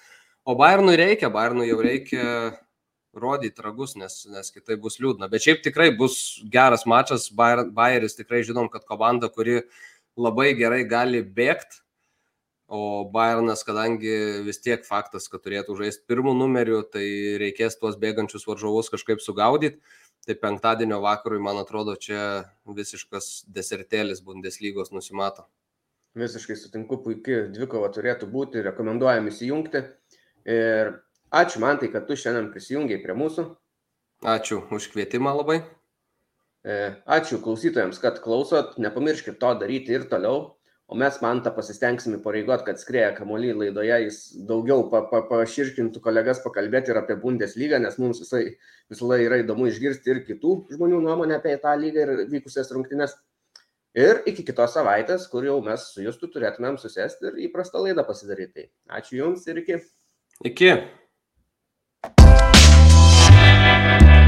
o 0.43 0.58
Bayernui 0.60 0.97
reikia, 0.99 1.32
Bayernui 1.32 1.70
jau 1.70 1.80
reikia 1.88 2.28
rodyti 3.14 3.64
ragus, 3.64 3.95
nes, 3.99 4.24
nes 4.32 4.51
kitai 4.53 4.78
bus 4.80 4.99
liūdna. 5.01 5.30
Bet 5.32 5.43
šiaip 5.43 5.64
tikrai 5.66 5.89
bus 5.97 6.41
geras 6.51 6.86
mačas. 6.88 7.30
Bayeris 7.32 8.18
tikrai 8.18 8.43
žinom, 8.47 8.70
kad 8.72 8.88
komanda, 8.88 9.30
kuri 9.32 9.62
labai 10.20 10.51
gerai 10.57 10.84
gali 10.88 11.22
bėgti, 11.24 11.82
o 12.72 13.03
Bayernas, 13.12 13.66
kadangi 13.68 14.43
vis 14.45 14.62
tiek 14.64 14.86
faktas, 14.88 15.28
kad 15.28 15.43
turėtų 15.43 15.76
žaisti 15.82 16.07
pirmų 16.07 16.32
numerių, 16.39 16.86
tai 16.93 17.03
reikės 17.41 17.76
tuos 17.82 17.97
bėgančius 17.99 18.47
varžovus 18.47 18.91
kažkaip 18.93 19.20
sugaudyti. 19.20 19.82
Tai 20.22 20.36
penktadienio 20.38 20.99
vakarui, 21.01 21.39
man 21.41 21.57
atrodo, 21.57 21.95
čia 21.97 22.45
visiškas 22.70 23.47
desertėlis 23.49 24.22
Bundeslygos 24.24 24.93
nusimato. 24.93 25.47
Visiškai 26.16 26.55
sutinku, 26.59 26.99
puikiai 27.01 27.47
dvikova 27.51 27.89
turėtų 27.91 28.30
būti, 28.32 28.62
rekomenduojam 28.68 29.28
įsijungti. 29.32 29.82
Ir 30.45 30.93
Ačiū 31.32 31.62
man 31.64 31.78
tai, 31.80 31.88
kad 31.92 32.08
tu 32.08 32.18
šiandien 32.20 32.50
prisijungiai 32.52 33.00
prie 33.04 33.16
mūsų. 33.16 33.46
Ačiū 34.28 34.66
už 34.76 34.90
kvietimą 34.92 35.32
labai. 35.38 35.62
E, 36.62 36.74
ačiū 37.08 37.40
klausytojams, 37.42 38.02
kad 38.04 38.20
klausot. 38.22 38.76
Nepamirškit 38.84 39.40
to 39.40 39.54
daryti 39.62 39.96
ir 39.96 40.10
toliau. 40.12 40.58
O 40.92 40.98
mes 41.00 41.22
man 41.24 41.40
tą 41.40 41.54
pasistengsime 41.56 42.18
pareigot, 42.20 42.66
kad 42.68 42.82
skrėja 42.82 43.14
kamuolį 43.16 43.54
laidoje, 43.62 43.96
jis 44.10 44.18
daugiau 44.50 44.84
pa, 44.92 45.06
pa, 45.08 45.22
paširkintų 45.30 46.02
kolegas 46.04 46.44
pakalbėti 46.44 46.92
ir 46.92 47.00
apie 47.00 47.16
Bundeslygą, 47.22 47.80
nes 47.80 47.96
mums 47.96 48.20
visai, 48.20 48.42
visai 48.92 49.22
yra 49.24 49.40
įdomu 49.40 49.70
išgirsti 49.72 50.12
ir 50.12 50.20
kitų 50.28 50.58
žmonių 50.76 51.00
nuomonę 51.08 51.40
apie 51.40 51.56
tą 51.64 51.78
lygą 51.80 52.04
ir 52.04 52.26
vykusias 52.34 52.76
rungtynes. 52.76 53.16
Ir 53.96 54.20
iki 54.28 54.44
kitos 54.44 54.76
savaitės, 54.76 55.32
kur 55.32 55.48
jau 55.48 55.62
mes 55.64 55.88
su 55.96 56.04
justu 56.04 56.28
turėtumėm 56.32 56.76
susėsti 56.80 57.32
ir 57.32 57.40
įprastą 57.48 57.88
laidą 57.88 58.04
pasidaryti. 58.08 58.68
Ačiū 58.92 59.22
Jums 59.24 59.48
ir 59.48 59.64
iki. 59.64 59.80
Iki. 60.52 60.76
Bye. 63.82 64.21